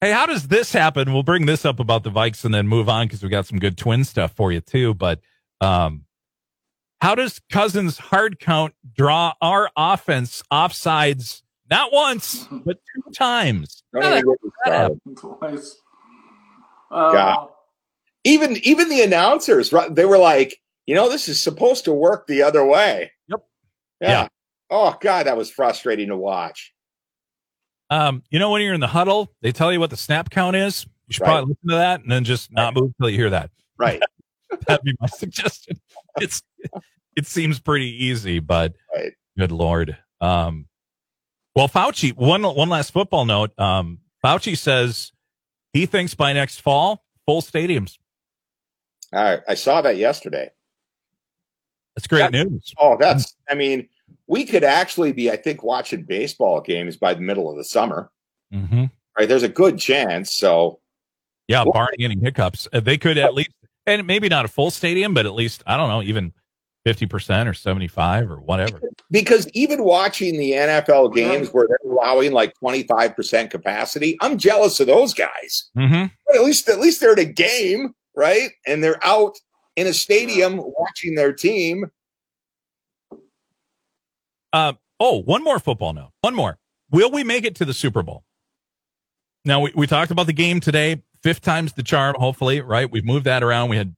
Hey, 0.00 0.12
how 0.12 0.26
does 0.26 0.48
this 0.48 0.72
happen? 0.72 1.12
We'll 1.12 1.22
bring 1.22 1.46
this 1.46 1.64
up 1.64 1.80
about 1.80 2.04
the 2.04 2.10
Vikes 2.10 2.44
and 2.44 2.54
then 2.54 2.66
move 2.66 2.88
on 2.88 3.06
because 3.06 3.22
we 3.22 3.28
got 3.28 3.46
some 3.46 3.58
good 3.58 3.76
twin 3.76 4.04
stuff 4.04 4.32
for 4.32 4.52
you 4.52 4.60
too. 4.60 4.94
But 4.94 5.20
um, 5.60 6.04
how 7.00 7.14
does 7.14 7.40
Cousins 7.50 7.98
hard 7.98 8.38
count 8.38 8.74
draw 8.96 9.34
our 9.40 9.70
offense 9.76 10.42
offsides 10.52 11.42
not 11.70 11.92
once 11.92 12.46
but 12.64 12.78
two 12.94 13.10
times? 13.12 13.82
Don't 13.92 14.04
even 14.04 14.24
get 14.24 14.42
me 14.42 14.50
started. 14.64 15.00
Twice. 15.16 15.80
Uh, 16.90 17.12
God. 17.12 17.48
Even 18.24 18.56
even 18.62 18.88
the 18.88 19.02
announcers, 19.02 19.72
right? 19.72 19.94
They 19.94 20.04
were 20.06 20.18
like, 20.18 20.58
you 20.86 20.94
know, 20.94 21.10
this 21.10 21.28
is 21.28 21.42
supposed 21.42 21.84
to 21.84 21.92
work 21.92 22.26
the 22.26 22.42
other 22.42 22.64
way. 22.64 23.12
Yep. 23.28 23.46
Yeah. 24.00 24.08
Yeah. 24.10 24.28
Oh 24.70 24.96
God, 25.00 25.26
that 25.26 25.36
was 25.36 25.50
frustrating 25.50 26.08
to 26.08 26.16
watch. 26.16 26.72
Um, 27.90 28.22
you 28.30 28.38
know 28.38 28.50
when 28.50 28.62
you're 28.62 28.74
in 28.74 28.80
the 28.80 28.86
huddle, 28.86 29.30
they 29.42 29.52
tell 29.52 29.72
you 29.72 29.78
what 29.80 29.90
the 29.90 29.96
snap 29.96 30.30
count 30.30 30.56
is. 30.56 30.86
You 31.06 31.12
should 31.14 31.22
Right. 31.22 31.28
probably 31.28 31.50
listen 31.50 31.68
to 31.68 31.74
that 31.76 32.00
and 32.02 32.10
then 32.10 32.24
just 32.24 32.50
not 32.50 32.74
move 32.74 32.92
until 32.98 33.10
you 33.10 33.18
hear 33.18 33.30
that. 33.30 33.50
Right. 33.78 34.00
That'd 34.66 34.84
be 34.84 34.94
my 35.00 35.06
suggestion. 35.08 35.80
It's 36.20 36.42
it 37.16 37.26
seems 37.26 37.58
pretty 37.58 38.04
easy, 38.04 38.38
but 38.38 38.74
Right. 38.94 39.12
good 39.36 39.50
lord. 39.52 39.98
Um, 40.20 40.66
well, 41.56 41.68
Fauci. 41.68 42.16
One 42.16 42.42
one 42.44 42.68
last 42.68 42.92
football 42.92 43.24
note. 43.24 43.50
Um, 43.58 43.98
Fauci 44.24 44.56
says 44.56 45.12
he 45.72 45.86
thinks 45.86 46.14
by 46.14 46.32
next 46.32 46.60
fall, 46.60 47.04
full 47.26 47.42
stadiums. 47.42 47.98
I, 49.16 49.38
I 49.48 49.54
saw 49.54 49.80
that 49.82 49.96
yesterday. 49.96 50.50
That's 51.96 52.06
great 52.06 52.30
news. 52.32 52.72
Oh, 52.78 52.96
that's. 52.98 53.36
I 53.48 53.54
mean, 53.54 53.88
we 54.26 54.44
could 54.44 54.64
actually 54.64 55.12
be, 55.12 55.30
I 55.30 55.36
think, 55.36 55.62
watching 55.62 56.02
baseball 56.02 56.60
games 56.60 56.96
by 56.96 57.14
the 57.14 57.20
middle 57.20 57.50
of 57.50 57.56
the 57.56 57.64
summer. 57.64 58.10
hmm 58.52 58.84
Right? 59.16 59.28
There's 59.28 59.44
a 59.44 59.48
good 59.48 59.78
chance. 59.78 60.32
So 60.32 60.80
Yeah, 61.46 61.62
Well- 61.62 61.72
barring 61.72 62.00
any 62.00 62.18
hiccups, 62.20 62.66
uh, 62.72 62.80
they 62.80 62.98
could 62.98 63.16
at 63.18 63.34
least, 63.34 63.50
and 63.86 64.06
maybe 64.06 64.28
not 64.28 64.44
a 64.44 64.48
full 64.48 64.70
stadium, 64.72 65.14
but 65.14 65.24
at 65.26 65.34
least 65.34 65.62
I 65.66 65.76
don't 65.76 65.88
know, 65.88 66.02
even 66.02 66.32
50% 66.84 67.48
or 67.48 67.54
75 67.54 68.30
or 68.30 68.40
whatever. 68.40 68.80
Because 69.10 69.48
even 69.54 69.84
watching 69.84 70.36
the 70.38 70.52
NFL 70.52 71.14
games 71.14 71.48
where 71.50 71.66
they're 71.68 71.90
allowing 71.90 72.32
like 72.32 72.54
25% 72.62 73.50
capacity, 73.50 74.16
I'm 74.20 74.36
jealous 74.36 74.80
of 74.80 74.86
those 74.88 75.14
guys. 75.14 75.70
Mm-hmm. 75.78 76.06
At 76.34 76.42
least 76.42 76.68
at 76.68 76.80
least 76.80 77.00
they're 77.00 77.12
at 77.12 77.18
a 77.20 77.24
game, 77.24 77.94
right? 78.16 78.50
And 78.66 78.82
they're 78.82 79.04
out 79.04 79.38
in 79.76 79.86
a 79.86 79.92
stadium 79.92 80.58
watching 80.58 81.14
their 81.14 81.32
team. 81.32 81.90
Uh, 84.52 84.74
oh, 85.00 85.20
one 85.22 85.42
more 85.42 85.58
football 85.58 85.92
note. 85.92 86.12
One 86.20 86.34
more. 86.34 86.58
Will 86.90 87.10
we 87.10 87.24
make 87.24 87.44
it 87.44 87.56
to 87.56 87.64
the 87.64 87.74
Super 87.74 88.02
Bowl? 88.02 88.24
Now, 89.44 89.60
we, 89.60 89.72
we 89.74 89.86
talked 89.86 90.10
about 90.10 90.26
the 90.26 90.32
game 90.32 90.60
today. 90.60 91.02
Fifth 91.22 91.42
time's 91.42 91.72
the 91.72 91.82
charm, 91.82 92.14
hopefully, 92.18 92.60
right? 92.60 92.90
We've 92.90 93.04
moved 93.04 93.24
that 93.24 93.42
around. 93.42 93.68
We 93.68 93.76
had 93.76 93.94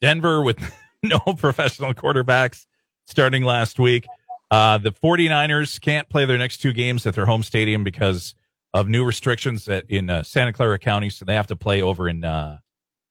Denver 0.00 0.42
with 0.42 0.58
no 1.02 1.18
professional 1.18 1.94
quarterbacks 1.94 2.66
starting 3.06 3.44
last 3.44 3.78
week. 3.78 4.06
Uh, 4.50 4.76
the 4.76 4.92
49ers 4.92 5.80
can't 5.80 6.08
play 6.08 6.26
their 6.26 6.36
next 6.36 6.58
two 6.58 6.72
games 6.72 7.06
at 7.06 7.14
their 7.14 7.26
home 7.26 7.42
stadium 7.42 7.82
because 7.82 8.34
of 8.74 8.88
new 8.88 9.04
restrictions 9.04 9.66
at, 9.68 9.88
in 9.88 10.10
uh, 10.10 10.22
Santa 10.22 10.52
Clara 10.52 10.78
County. 10.78 11.08
So 11.08 11.24
they 11.24 11.34
have 11.34 11.46
to 11.46 11.56
play 11.56 11.80
over 11.80 12.08
in, 12.08 12.24
uh, 12.24 12.58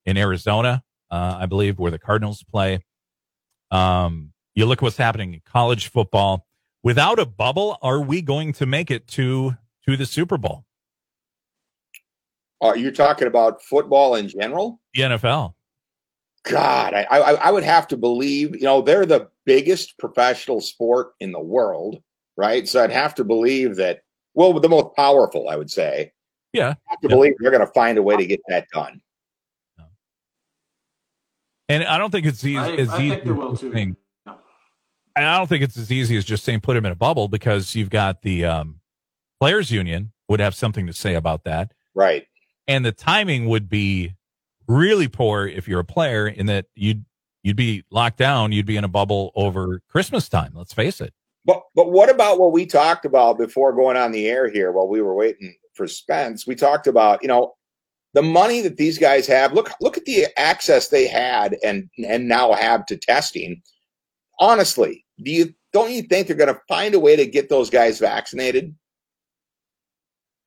in 0.06 0.18
Arizona, 0.18 0.84
uh, 1.10 1.38
I 1.42 1.46
believe, 1.46 1.80
where 1.80 1.92
the 1.92 2.00
Cardinals 2.00 2.44
play. 2.44 2.84
Um, 3.70 4.34
you 4.56 4.66
look 4.66 4.82
what's 4.82 4.98
happening 4.98 5.34
in 5.34 5.42
college 5.46 5.90
football. 5.90 6.46
Without 6.84 7.20
a 7.20 7.26
bubble, 7.26 7.78
are 7.82 8.02
we 8.02 8.22
going 8.22 8.54
to 8.54 8.66
make 8.66 8.90
it 8.92 9.08
to 9.10 9.56
to 9.88 9.98
the 9.98 10.06
Super 10.06 10.38
Bowl? 10.38 10.66
Are 12.60 12.78
you 12.78 12.92
talking 12.92 13.28
about 13.28 13.64
football 13.64 14.16
in 14.16 14.28
general? 14.28 14.80
The 14.94 15.02
NFL. 15.02 15.54
God, 16.44 16.94
I, 16.94 17.04
I 17.04 17.34
I 17.34 17.52
would 17.52 17.64
have 17.64 17.88
to 17.90 17.98
believe. 17.98 18.56
You 18.56 18.64
know, 18.64 18.82
they're 18.82 19.06
the 19.06 19.30
biggest 19.46 19.98
professional 20.00 20.60
sport 20.60 21.14
in 21.20 21.32
the 21.32 21.40
world, 21.40 22.02
right? 22.36 22.68
So 22.68 22.84
I'd 22.84 22.92
have 22.92 23.16
to 23.16 23.24
believe 23.24 23.76
that. 23.78 24.02
Well, 24.34 24.60
the 24.60 24.70
most 24.70 24.96
powerful, 24.96 25.50
I 25.50 25.56
would 25.56 25.70
say. 25.70 26.14
Yeah, 26.54 26.70
I 26.70 26.76
have 26.88 27.00
to 27.02 27.10
Yeah. 27.10 27.16
believe 27.16 27.34
they're 27.40 27.52
going 27.52 27.66
to 27.66 27.74
find 27.74 27.98
a 27.98 28.04
way 28.04 28.16
to 28.18 28.26
get 28.26 28.40
that 28.48 28.68
done. 28.74 29.02
And 31.72 31.84
I 31.86 31.98
don't 31.98 32.12
think 32.12 32.26
it's 32.26 32.44
easy, 32.44 32.58
I, 32.58 32.72
as 32.76 32.90
I 32.90 32.98
easy 33.00 33.10
think 33.10 33.24
they 33.24 33.32
will 33.32 33.54
as 33.54 33.60
too. 33.60 33.72
saying- 33.74 33.96
and 35.16 35.26
I 35.26 35.38
don't 35.38 35.48
think 35.48 35.64
it's 35.64 35.78
as 35.78 35.92
easy 35.92 36.16
as 36.18 36.24
just 36.26 36.44
saying 36.46 36.62
put 36.62 36.78
him 36.78 36.86
in 36.86 36.92
a 36.92 36.96
bubble 36.96 37.28
because 37.28 37.76
you've 37.76 37.90
got 37.90 38.22
the 38.22 38.46
um, 38.46 38.80
players 39.40 39.70
union 39.72 40.14
would 40.30 40.40
have 40.40 40.56
something 40.56 40.88
to 40.88 40.94
say 40.94 41.16
about 41.16 41.44
that, 41.44 41.74
Right. 41.94 42.26
and 42.68 42.86
the 42.86 42.92
timing 42.94 43.48
would 43.48 43.68
be 43.68 44.16
really 44.68 45.10
poor 45.10 45.46
if 45.48 45.68
you're 45.68 45.82
a 45.82 45.86
player 45.86 46.28
in 46.28 46.46
that 46.46 46.68
you'd 46.76 47.04
you'd 47.44 47.58
be 47.58 47.84
locked 47.92 48.18
down, 48.18 48.52
you'd 48.52 48.66
be 48.68 48.78
in 48.78 48.84
a 48.84 48.88
bubble 48.88 49.32
over 49.36 49.82
Christmas 49.90 50.30
time. 50.30 50.54
Let's 50.56 50.74
face 50.74 51.02
it. 51.02 51.14
But 51.44 51.64
but 51.76 51.92
what 51.92 52.10
about 52.10 52.40
what 52.40 52.52
we 52.54 52.66
talked 52.66 53.04
about 53.04 53.38
before 53.38 53.74
going 53.74 53.98
on 53.98 54.12
the 54.12 54.28
air 54.28 54.48
here 54.50 54.72
while 54.72 54.88
we 54.88 55.02
were 55.02 55.16
waiting 55.16 55.56
for 55.74 55.88
Spence? 55.88 56.46
We 56.48 56.56
talked 56.56 56.88
about, 56.88 57.22
you 57.24 57.28
know, 57.28 57.54
the 58.14 58.22
money 58.22 58.62
that 58.62 58.78
these 58.78 58.98
guys 58.98 59.28
have. 59.28 59.54
Look 59.54 59.72
look 59.82 59.98
at 59.98 60.06
the 60.06 60.28
access 60.38 60.88
they 60.88 61.08
had 61.08 61.58
and 61.64 61.90
and 62.06 62.28
now 62.28 62.54
have 62.54 62.86
to 62.88 62.98
testing. 62.98 63.62
Honestly, 64.40 65.06
do 65.24 65.32
you 65.32 65.54
don't 65.74 65.92
you 65.92 66.02
think 66.04 66.28
they're 66.28 66.36
going 66.36 66.54
to 66.54 66.62
find 66.68 66.94
a 66.96 67.00
way 67.00 67.16
to 67.16 67.26
get 67.26 67.50
those 67.50 67.70
guys 67.70 68.00
vaccinated? 68.00 68.76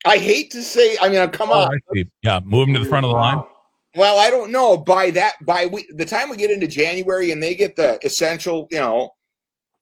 I 0.05 0.19
hate 0.19 0.51
to 0.51 0.63
say, 0.63 0.99
I 1.01 1.09
mean, 1.09 1.27
come 1.31 1.51
oh, 1.51 1.55
on. 1.55 1.69
Oh, 1.73 1.99
I. 1.99 2.05
Yeah, 2.23 2.41
move 2.45 2.69
him 2.69 2.75
to 2.75 2.81
the 2.81 2.89
front 2.89 3.07
of 3.07 3.11
the 3.11 3.17
line. 3.17 3.43
Well, 3.97 4.19
I 4.19 4.29
don't 4.29 4.51
know. 4.51 4.77
By 4.77 5.11
that, 5.13 5.37
by 5.43 5.67
we, 5.67 5.87
the 5.95 6.05
time 6.05 6.29
we 6.29 6.37
get 6.37 6.51
into 6.51 6.67
January 6.67 7.31
and 7.31 7.43
they 7.43 7.55
get 7.55 7.77
the 7.77 7.99
essential, 8.05 8.69
you 8.71 8.81
know, 8.81 9.11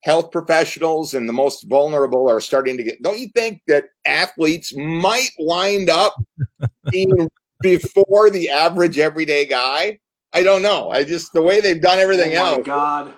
health 0.03 0.31
professionals 0.31 1.15
and 1.15 1.29
the 1.29 1.33
most 1.33 1.65
vulnerable 1.69 2.29
are 2.29 2.41
starting 2.41 2.77
to 2.77 2.83
get. 2.83 3.03
Don't 3.03 3.19
you 3.19 3.29
think 3.35 3.63
that 3.69 3.87
athletes 4.05 4.77
might 4.77 5.31
wind 5.39 5.89
up 5.89 6.15
being 6.91 7.29
before 7.63 8.31
the 8.31 8.51
average 8.51 8.99
everyday 8.99 9.47
guy? 9.47 9.99
I 10.33 10.43
don't 10.43 10.63
know. 10.63 10.91
I 10.91 11.05
just 11.05 11.33
the 11.33 11.43
way 11.43 11.61
they've 11.61 11.81
done 11.81 11.99
everything 11.99 12.37
oh 12.37 12.43
my 12.43 12.51
else. 12.51 12.67
God. 12.67 13.15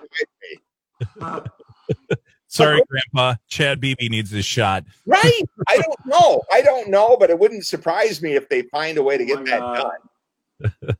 Sorry, 2.47 2.81
Grandpa. 2.89 3.35
Chad 3.47 3.79
Beebe 3.79 4.09
needs 4.09 4.31
his 4.31 4.45
shot. 4.45 4.83
Right? 5.05 5.41
I 5.67 5.77
don't 5.77 5.99
know. 6.05 6.41
I 6.51 6.61
don't 6.61 6.89
know, 6.89 7.17
but 7.17 7.29
it 7.29 7.37
wouldn't 7.37 7.65
surprise 7.65 8.21
me 8.21 8.35
if 8.35 8.47
they 8.49 8.63
find 8.63 8.97
a 8.97 9.03
way 9.03 9.17
to 9.17 9.23
Oh 9.23 9.27
get 9.27 9.39
my 9.39 9.43
that 9.45 9.59
God. 9.59 9.91
done. 10.61 10.95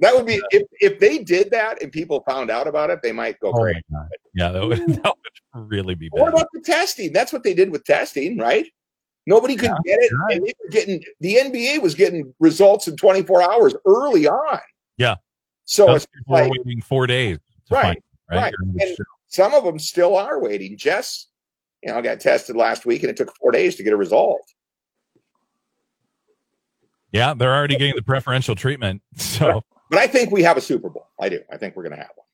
That 0.00 0.14
would 0.14 0.26
be 0.26 0.42
if 0.50 0.62
if 0.80 0.98
they 0.98 1.18
did 1.18 1.50
that 1.52 1.82
and 1.82 1.90
people 1.90 2.22
found 2.28 2.50
out 2.50 2.66
about 2.66 2.90
it, 2.90 3.00
they 3.02 3.12
might 3.12 3.40
go 3.40 3.48
Oh 3.48 3.60
crazy. 3.62 3.80
Yeah, 4.34 4.50
that 4.50 4.66
would, 4.66 4.78
that 4.78 5.14
would 5.54 5.70
really 5.70 5.94
be 5.94 6.08
What 6.10 6.28
about 6.28 6.48
the 6.52 6.60
testing? 6.60 7.14
That's 7.14 7.32
what 7.32 7.42
they 7.42 7.54
did 7.54 7.70
with 7.70 7.84
testing, 7.84 8.36
right? 8.36 8.66
Nobody 9.26 9.56
could 9.56 9.72
get 9.84 9.98
it, 10.00 10.12
right. 10.12 10.36
and 10.36 10.46
they 10.46 10.54
were 10.62 10.70
getting 10.70 11.02
the 11.20 11.34
NBA 11.36 11.82
was 11.82 11.94
getting 11.94 12.32
results 12.38 12.86
in 12.86 12.96
24 12.96 13.42
hours 13.42 13.74
early 13.84 14.28
on. 14.28 14.60
Yeah. 14.98 15.16
So 15.64 15.86
Those 15.86 16.04
it's 16.04 16.28
like 16.28 16.50
waiting 16.52 16.80
four 16.80 17.08
days 17.08 17.38
Right, 17.70 17.82
find 17.82 17.96
right. 18.30 18.36
right. 18.42 18.54
And- 18.78 18.96
some 19.28 19.52
of 19.54 19.64
them 19.64 19.78
still 19.80 20.16
are 20.16 20.40
waiting. 20.40 20.76
Jess, 20.78 21.26
you 21.82 21.92
know, 21.92 22.00
got 22.00 22.20
tested 22.20 22.54
last 22.54 22.86
week, 22.86 23.02
and 23.02 23.10
it 23.10 23.16
took 23.16 23.34
four 23.36 23.50
days 23.50 23.74
to 23.76 23.82
get 23.82 23.92
a 23.92 23.96
result. 23.96 24.40
Yeah, 27.12 27.34
they're 27.34 27.54
already 27.54 27.76
getting 27.76 27.96
the 27.96 28.02
preferential 28.02 28.54
treatment. 28.54 29.02
So, 29.16 29.62
But 29.90 29.98
I 29.98 30.06
think 30.06 30.30
we 30.30 30.42
have 30.44 30.56
a 30.56 30.60
Super 30.60 30.88
Bowl. 30.88 31.08
I 31.20 31.28
do. 31.28 31.40
I 31.50 31.56
think 31.56 31.76
we're 31.76 31.82
going 31.82 31.96
to 31.96 31.98
have 31.98 32.10
one. 32.14 32.26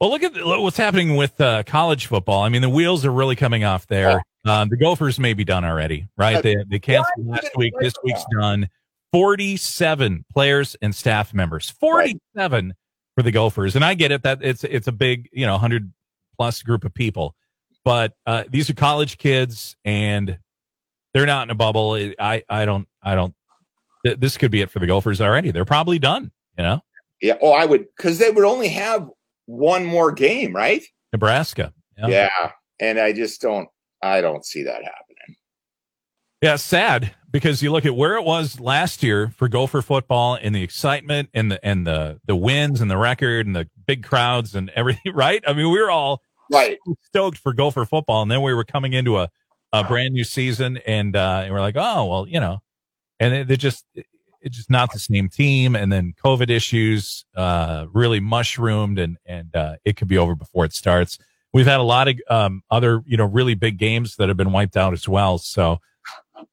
well, 0.00 0.10
look 0.10 0.22
at 0.22 0.32
what's 0.62 0.76
happening 0.76 1.16
with 1.16 1.40
uh, 1.40 1.62
college 1.64 2.06
football. 2.06 2.42
I 2.42 2.48
mean, 2.48 2.62
the 2.62 2.68
wheels 2.70 3.04
are 3.04 3.12
really 3.12 3.36
coming 3.36 3.64
off 3.64 3.86
there. 3.86 4.22
Um, 4.46 4.68
the 4.68 4.76
Gophers 4.76 5.18
may 5.18 5.34
be 5.34 5.44
done 5.44 5.64
already, 5.64 6.08
right? 6.16 6.42
They 6.42 6.56
they 6.68 6.78
canceled 6.78 7.26
last 7.26 7.50
week. 7.56 7.74
This 7.80 7.94
week's 8.04 8.24
done. 8.38 8.68
Forty-seven 9.12 10.24
players 10.32 10.76
and 10.82 10.94
staff 10.94 11.32
members. 11.34 11.70
Forty-seven 11.70 12.74
for 13.16 13.22
the 13.22 13.30
Gophers, 13.32 13.74
and 13.74 13.84
I 13.84 13.94
get 13.94 14.12
it 14.12 14.22
that 14.22 14.38
it's 14.42 14.62
it's 14.64 14.86
a 14.86 14.92
big 14.92 15.28
you 15.32 15.46
know 15.46 15.58
hundred 15.58 15.92
plus 16.36 16.62
group 16.62 16.84
of 16.84 16.92
people, 16.94 17.34
but 17.84 18.12
uh, 18.26 18.44
these 18.48 18.68
are 18.70 18.74
college 18.74 19.18
kids 19.18 19.74
and 19.84 20.38
they're 21.14 21.26
not 21.26 21.46
in 21.46 21.50
a 21.50 21.54
bubble. 21.54 21.94
I 22.18 22.42
I 22.48 22.64
don't 22.66 22.86
I 23.02 23.14
don't. 23.14 23.34
th- 24.04 24.18
This 24.20 24.36
could 24.36 24.50
be 24.50 24.60
it 24.60 24.70
for 24.70 24.78
the 24.80 24.86
Gophers 24.86 25.20
already. 25.20 25.50
They're 25.50 25.64
probably 25.64 25.98
done. 25.98 26.30
You 26.58 26.64
know, 26.64 26.80
Yeah. 27.22 27.38
Oh, 27.42 27.52
I 27.52 27.64
would 27.64 27.86
because 27.96 28.18
they 28.18 28.30
would 28.30 28.44
only 28.44 28.68
have 28.68 29.08
one 29.46 29.84
more 29.84 30.12
game, 30.12 30.54
right? 30.54 30.82
Nebraska. 31.12 31.72
Yeah. 31.98 32.08
Yeah. 32.08 32.50
And 32.80 32.98
I 33.00 33.12
just 33.12 33.40
don't. 33.40 33.68
I 34.02 34.20
don't 34.20 34.44
see 34.44 34.62
that 34.64 34.82
happening. 34.84 35.36
Yeah, 36.42 36.56
sad 36.56 37.14
because 37.30 37.62
you 37.62 37.72
look 37.72 37.86
at 37.86 37.96
where 37.96 38.16
it 38.16 38.24
was 38.24 38.60
last 38.60 39.02
year 39.02 39.32
for 39.36 39.48
Gopher 39.48 39.82
football 39.82 40.38
and 40.40 40.54
the 40.54 40.62
excitement 40.62 41.30
and 41.34 41.50
the 41.50 41.64
and 41.64 41.86
the 41.86 42.20
the 42.26 42.36
wins 42.36 42.80
and 42.80 42.90
the 42.90 42.96
record 42.98 43.46
and 43.46 43.56
the 43.56 43.68
big 43.86 44.04
crowds 44.04 44.54
and 44.54 44.70
everything, 44.70 45.12
right? 45.14 45.42
I 45.46 45.52
mean, 45.54 45.70
we 45.70 45.80
were 45.80 45.90
all 45.90 46.22
Right. 46.48 46.78
stoked 47.02 47.38
for 47.38 47.52
Gopher 47.52 47.84
football, 47.84 48.22
and 48.22 48.30
then 48.30 48.40
we 48.42 48.54
were 48.54 48.64
coming 48.64 48.92
into 48.92 49.18
a, 49.18 49.28
a 49.72 49.82
brand 49.82 50.14
new 50.14 50.22
season, 50.22 50.76
and 50.86 51.16
uh, 51.16 51.40
and 51.44 51.52
we're 51.52 51.60
like, 51.60 51.74
oh 51.76 52.04
well, 52.04 52.28
you 52.28 52.38
know, 52.38 52.60
and 53.18 53.34
it, 53.34 53.50
it 53.50 53.56
just 53.56 53.84
it's 54.40 54.56
just 54.56 54.70
not 54.70 54.92
the 54.92 54.98
same 55.00 55.28
team, 55.28 55.74
and 55.74 55.90
then 55.90 56.14
COVID 56.22 56.48
issues 56.50 57.24
uh, 57.34 57.86
really 57.92 58.20
mushroomed, 58.20 58.98
and 59.00 59.16
and 59.26 59.56
uh, 59.56 59.76
it 59.84 59.96
could 59.96 60.06
be 60.06 60.18
over 60.18 60.36
before 60.36 60.64
it 60.64 60.72
starts. 60.72 61.18
We've 61.56 61.64
had 61.64 61.80
a 61.80 61.84
lot 61.84 62.06
of 62.06 62.20
um, 62.28 62.62
other 62.70 63.02
you 63.06 63.16
know 63.16 63.24
really 63.24 63.54
big 63.54 63.78
games 63.78 64.16
that 64.16 64.28
have 64.28 64.36
been 64.36 64.52
wiped 64.52 64.76
out 64.76 64.92
as 64.92 65.08
well, 65.08 65.38
so 65.38 65.80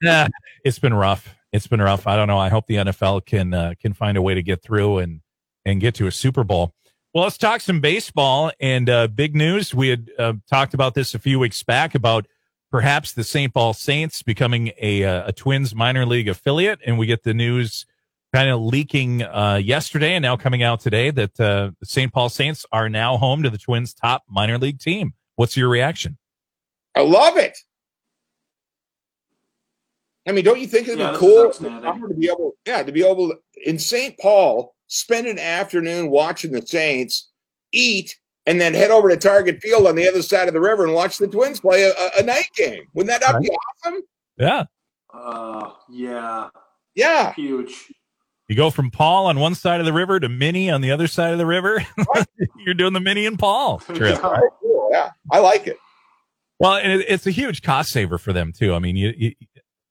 yeah, 0.01 0.29
it's 0.63 0.79
been 0.79 0.93
rough. 0.93 1.35
It's 1.51 1.67
been 1.67 1.81
rough. 1.81 2.07
I 2.07 2.15
don't 2.15 2.29
know. 2.29 2.37
I 2.37 2.47
hope 2.47 2.67
the 2.67 2.75
NFL 2.75 3.25
can 3.25 3.53
uh, 3.53 3.73
can 3.81 3.91
find 3.93 4.15
a 4.15 4.21
way 4.21 4.33
to 4.33 4.41
get 4.41 4.63
through 4.63 4.99
and 4.99 5.19
and 5.65 5.81
get 5.81 5.93
to 5.95 6.07
a 6.07 6.11
Super 6.11 6.45
Bowl. 6.45 6.73
Well, 7.13 7.25
let's 7.25 7.37
talk 7.37 7.59
some 7.59 7.81
baseball 7.81 8.53
and 8.61 8.89
uh, 8.89 9.07
big 9.07 9.35
news. 9.35 9.75
We 9.75 9.89
had 9.89 10.09
uh, 10.17 10.33
talked 10.49 10.73
about 10.73 10.93
this 10.93 11.13
a 11.13 11.19
few 11.19 11.37
weeks 11.37 11.61
back 11.63 11.95
about 11.95 12.25
perhaps 12.71 13.11
the 13.11 13.25
St. 13.25 13.53
Paul 13.53 13.73
Saints 13.73 14.23
becoming 14.23 14.71
a, 14.79 15.03
uh, 15.03 15.27
a 15.27 15.33
Twins 15.33 15.75
minor 15.75 16.05
league 16.05 16.29
affiliate, 16.29 16.79
and 16.85 16.97
we 16.97 17.07
get 17.07 17.23
the 17.23 17.33
news 17.33 17.85
kind 18.34 18.50
of 18.50 18.62
leaking 18.62 19.22
uh, 19.22 19.62
yesterday 19.63 20.15
and 20.15 20.24
now 20.24 20.36
coming 20.36 20.63
out 20.63 20.80
today 20.80 21.12
that 21.12 21.39
uh, 21.39 21.69
St. 21.84 22.12
Paul 22.12 22.30
Saints 22.30 22.65
are 22.72 22.89
now 22.89 23.15
home 23.17 23.43
to 23.43 23.50
the 23.50 23.58
Twins' 23.60 23.93
top 23.93 24.24
minor 24.28 24.58
league 24.58 24.80
team. 24.80 25.13
What's 25.36 25.56
your 25.56 25.69
reaction? 25.69 26.17
I 26.96 27.02
love 27.02 27.38
it. 27.38 27.58
I 30.28 30.32
mean, 30.32 30.43
don't 30.46 30.60
you 30.60 30.67
think 30.67 30.88
it'd 30.88 31.00
Yeah, 31.00 31.12
be 31.12 31.17
cool 31.17 31.52
to 31.52 32.13
be 32.17 32.28
able, 32.28 32.54
yeah, 32.65 32.82
to 32.82 32.91
be 32.91 33.06
able 33.06 33.30
to, 33.30 33.38
in 33.65 33.78
St. 33.78 34.17
Paul 34.19 34.74
spend 34.88 35.28
an 35.28 35.38
afternoon 35.38 36.10
watching 36.10 36.52
the 36.52 36.62
Saints 36.65 37.30
eat 37.72 38.15
and 38.46 38.60
then 38.60 38.74
head 38.74 38.89
over 38.91 39.10
to 39.10 39.17
Target 39.17 39.62
Field 39.62 39.86
on 39.88 39.96
the 39.96 40.08
other 40.08 40.22
side 40.22 40.48
of 40.48 40.54
the 40.54 40.62
river 40.62 40.86
and 40.86 40.93
watch 40.93 41.17
the 41.17 41.28
Twins 41.28 41.60
play 41.60 41.84
a, 41.84 41.89
a- 41.91 42.19
a 42.19 42.24
night 42.24 42.48
game. 42.56 42.84
Wouldn't 42.93 43.19
that 43.19 43.32
not 43.34 43.41
be 43.41 43.50
awesome? 43.50 44.02
Yeah. 44.38 44.63
Uh, 45.13 45.72
yeah, 45.89 46.50
Yeah. 46.96 47.34
huge. 47.34 47.91
You 48.49 48.56
go 48.56 48.69
from 48.69 48.91
Paul 48.91 49.27
on 49.27 49.39
one 49.39 49.56
side 49.56 49.79
of 49.79 49.86
the 49.86 49.93
river 49.93 50.19
to 50.19 50.27
Minnie 50.27 50.69
on 50.69 50.82
the 50.82 50.91
other 50.91 51.08
side 51.08 51.32
of 51.32 51.38
the 51.38 51.45
river. 51.45 51.86
You're 52.58 52.73
doing 52.73 52.93
the 52.93 52.99
Minnie 52.99 53.25
and 53.25 53.39
Paul 53.39 53.79
trip. 53.79 54.19
Yeah. 54.21 54.21
Oh, 54.23 54.49
cool. 54.62 54.89
Yeah, 54.91 55.12
I 55.32 55.39
like 55.39 55.65
it. 55.67 55.77
Well, 56.60 56.75
and 56.75 56.91
it, 56.91 57.06
it's 57.10 57.25
a 57.25 57.32
huge 57.32 57.62
cost 57.62 57.91
saver 57.91 58.17
for 58.17 58.32
them 58.32 58.51
too. 58.51 58.73
I 58.73 58.79
mean, 58.79 58.95
you, 58.95 59.13
you, 59.15 59.32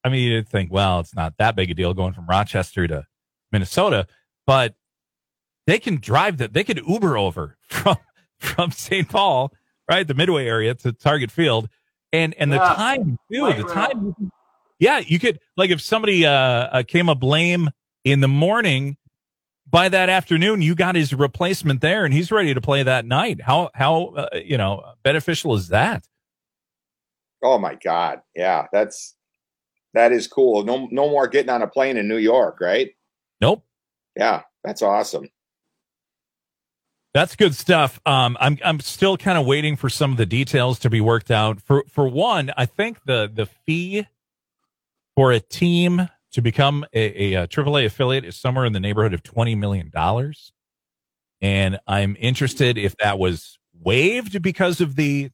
I 0.04 0.08
mean, 0.08 0.30
you'd 0.30 0.48
think, 0.48 0.72
well, 0.72 1.00
it's 1.00 1.14
not 1.14 1.36
that 1.38 1.56
big 1.56 1.70
a 1.70 1.74
deal 1.74 1.94
going 1.94 2.12
from 2.12 2.26
Rochester 2.26 2.86
to 2.86 3.06
Minnesota, 3.50 4.06
but 4.46 4.74
they 5.66 5.78
can 5.78 5.96
drive 5.96 6.38
that. 6.38 6.52
They 6.52 6.64
could 6.64 6.80
Uber 6.86 7.16
over 7.16 7.56
from 7.68 7.96
from 8.38 8.70
St. 8.72 9.08
Paul, 9.08 9.52
right, 9.88 10.06
the 10.06 10.14
Midway 10.14 10.46
area 10.46 10.74
to 10.74 10.92
Target 10.92 11.30
Field, 11.30 11.68
and 12.12 12.34
and 12.34 12.52
the 12.52 12.58
time 12.58 13.18
too. 13.30 13.52
The 13.52 13.64
time, 13.64 14.14
yeah, 14.78 14.98
you 14.98 15.18
could 15.18 15.38
like 15.56 15.70
if 15.70 15.80
somebody 15.80 16.26
uh, 16.26 16.32
uh 16.32 16.82
came 16.86 17.08
up 17.08 17.22
lame 17.22 17.70
in 18.04 18.20
the 18.20 18.28
morning. 18.28 18.96
By 19.68 19.88
that 19.88 20.10
afternoon, 20.10 20.60
you 20.60 20.74
got 20.74 20.96
his 20.96 21.14
replacement 21.14 21.80
there, 21.80 22.04
and 22.04 22.12
he's 22.12 22.30
ready 22.30 22.52
to 22.52 22.60
play 22.60 22.82
that 22.82 23.06
night. 23.06 23.40
How 23.40 23.70
how 23.74 24.06
uh, 24.08 24.28
you 24.44 24.58
know 24.58 24.84
beneficial 25.02 25.54
is 25.54 25.68
that? 25.68 26.06
Oh 27.42 27.58
my 27.58 27.74
God. 27.74 28.20
Yeah, 28.34 28.66
that's 28.72 29.14
that 29.94 30.12
is 30.12 30.26
cool. 30.26 30.64
No, 30.64 30.88
no 30.90 31.10
more 31.10 31.26
getting 31.26 31.50
on 31.50 31.62
a 31.62 31.66
plane 31.66 31.96
in 31.96 32.08
New 32.08 32.18
York, 32.18 32.60
right? 32.60 32.90
Nope. 33.40 33.64
Yeah, 34.16 34.42
that's 34.64 34.82
awesome. 34.82 35.28
That's 37.14 37.36
good 37.36 37.54
stuff. 37.54 38.00
Um, 38.06 38.38
I'm 38.40 38.58
I'm 38.64 38.80
still 38.80 39.16
kind 39.18 39.36
of 39.36 39.44
waiting 39.44 39.76
for 39.76 39.90
some 39.90 40.12
of 40.12 40.16
the 40.16 40.26
details 40.26 40.78
to 40.80 40.90
be 40.90 41.00
worked 41.00 41.30
out. 41.30 41.60
For 41.60 41.84
for 41.88 42.08
one, 42.08 42.52
I 42.56 42.64
think 42.64 42.98
the 43.04 43.30
the 43.32 43.46
fee 43.46 44.06
for 45.14 45.30
a 45.32 45.40
team 45.40 46.08
to 46.32 46.42
become 46.42 46.84
a, 46.92 47.34
a, 47.34 47.42
a 47.42 47.48
AAA 47.48 47.86
affiliate 47.86 48.24
is 48.24 48.36
somewhere 48.36 48.64
in 48.64 48.72
the 48.72 48.80
neighborhood 48.80 49.14
of 49.14 49.22
twenty 49.22 49.54
million 49.54 49.90
dollars, 49.90 50.52
and 51.40 51.78
I'm 51.86 52.16
interested 52.18 52.78
if 52.78 52.96
that 52.98 53.18
was 53.18 53.58
waived 53.80 54.42
because 54.42 54.80
of 54.80 54.96
the 54.96 55.30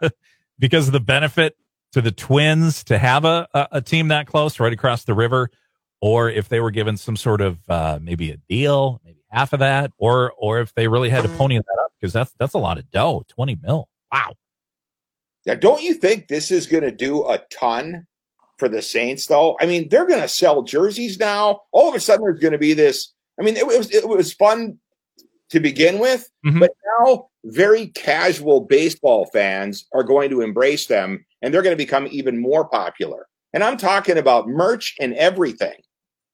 because 0.58 0.86
of 0.86 0.92
the 0.92 1.00
benefit 1.00 1.56
to 1.92 2.00
the 2.00 2.12
Twins 2.12 2.84
to 2.84 2.98
have 2.98 3.24
a, 3.24 3.48
a, 3.54 3.68
a 3.72 3.82
team 3.82 4.08
that 4.08 4.26
close 4.26 4.60
right 4.60 4.72
across 4.72 5.04
the 5.04 5.14
river, 5.14 5.50
or 6.00 6.28
if 6.30 6.48
they 6.48 6.60
were 6.60 6.70
given 6.70 6.96
some 6.96 7.16
sort 7.16 7.40
of 7.40 7.58
uh, 7.68 7.98
maybe 8.00 8.30
a 8.30 8.36
deal, 8.48 9.00
maybe 9.04 9.20
half 9.30 9.52
of 9.52 9.60
that, 9.60 9.92
or 9.98 10.32
or 10.36 10.60
if 10.60 10.74
they 10.74 10.88
really 10.88 11.08
had 11.08 11.22
to 11.22 11.28
pony 11.30 11.56
that 11.56 11.82
up 11.84 11.92
because 11.98 12.12
that's 12.12 12.32
that's 12.38 12.54
a 12.54 12.58
lot 12.58 12.78
of 12.78 12.90
dough, 12.90 13.24
twenty 13.28 13.56
mil. 13.62 13.88
Wow. 14.12 14.34
Now, 15.46 15.54
don't 15.54 15.82
you 15.82 15.94
think 15.94 16.26
this 16.26 16.50
is 16.50 16.66
going 16.66 16.82
to 16.82 16.90
do 16.90 17.24
a 17.28 17.38
ton 17.50 18.06
for 18.58 18.68
the 18.68 18.82
Saints, 18.82 19.26
though? 19.26 19.56
I 19.60 19.66
mean, 19.66 19.88
they're 19.88 20.06
going 20.06 20.22
to 20.22 20.28
sell 20.28 20.62
jerseys 20.62 21.18
now. 21.18 21.62
All 21.72 21.88
of 21.88 21.94
a 21.94 22.00
sudden, 22.00 22.24
there's 22.24 22.40
going 22.40 22.52
to 22.52 22.58
be 22.58 22.72
this. 22.74 23.12
I 23.38 23.44
mean, 23.44 23.56
it 23.56 23.66
was 23.66 23.90
it 23.94 24.08
was 24.08 24.32
fun 24.32 24.78
to 25.50 25.60
begin 25.60 25.98
with, 25.98 26.28
Mhm. 26.44 26.60
but 26.60 26.72
now 27.00 27.28
very 27.44 27.88
casual 27.88 28.62
baseball 28.62 29.26
fans 29.26 29.86
are 29.92 30.02
going 30.02 30.30
to 30.30 30.40
embrace 30.40 30.86
them, 30.86 31.24
and 31.42 31.52
they're 31.52 31.62
going 31.62 31.76
to 31.76 31.84
become 31.84 32.08
even 32.10 32.40
more 32.40 32.68
popular. 32.68 33.28
And 33.52 33.62
I'm 33.62 33.76
talking 33.76 34.18
about 34.18 34.48
merch 34.48 34.96
and 35.00 35.14
everything. 35.14 35.76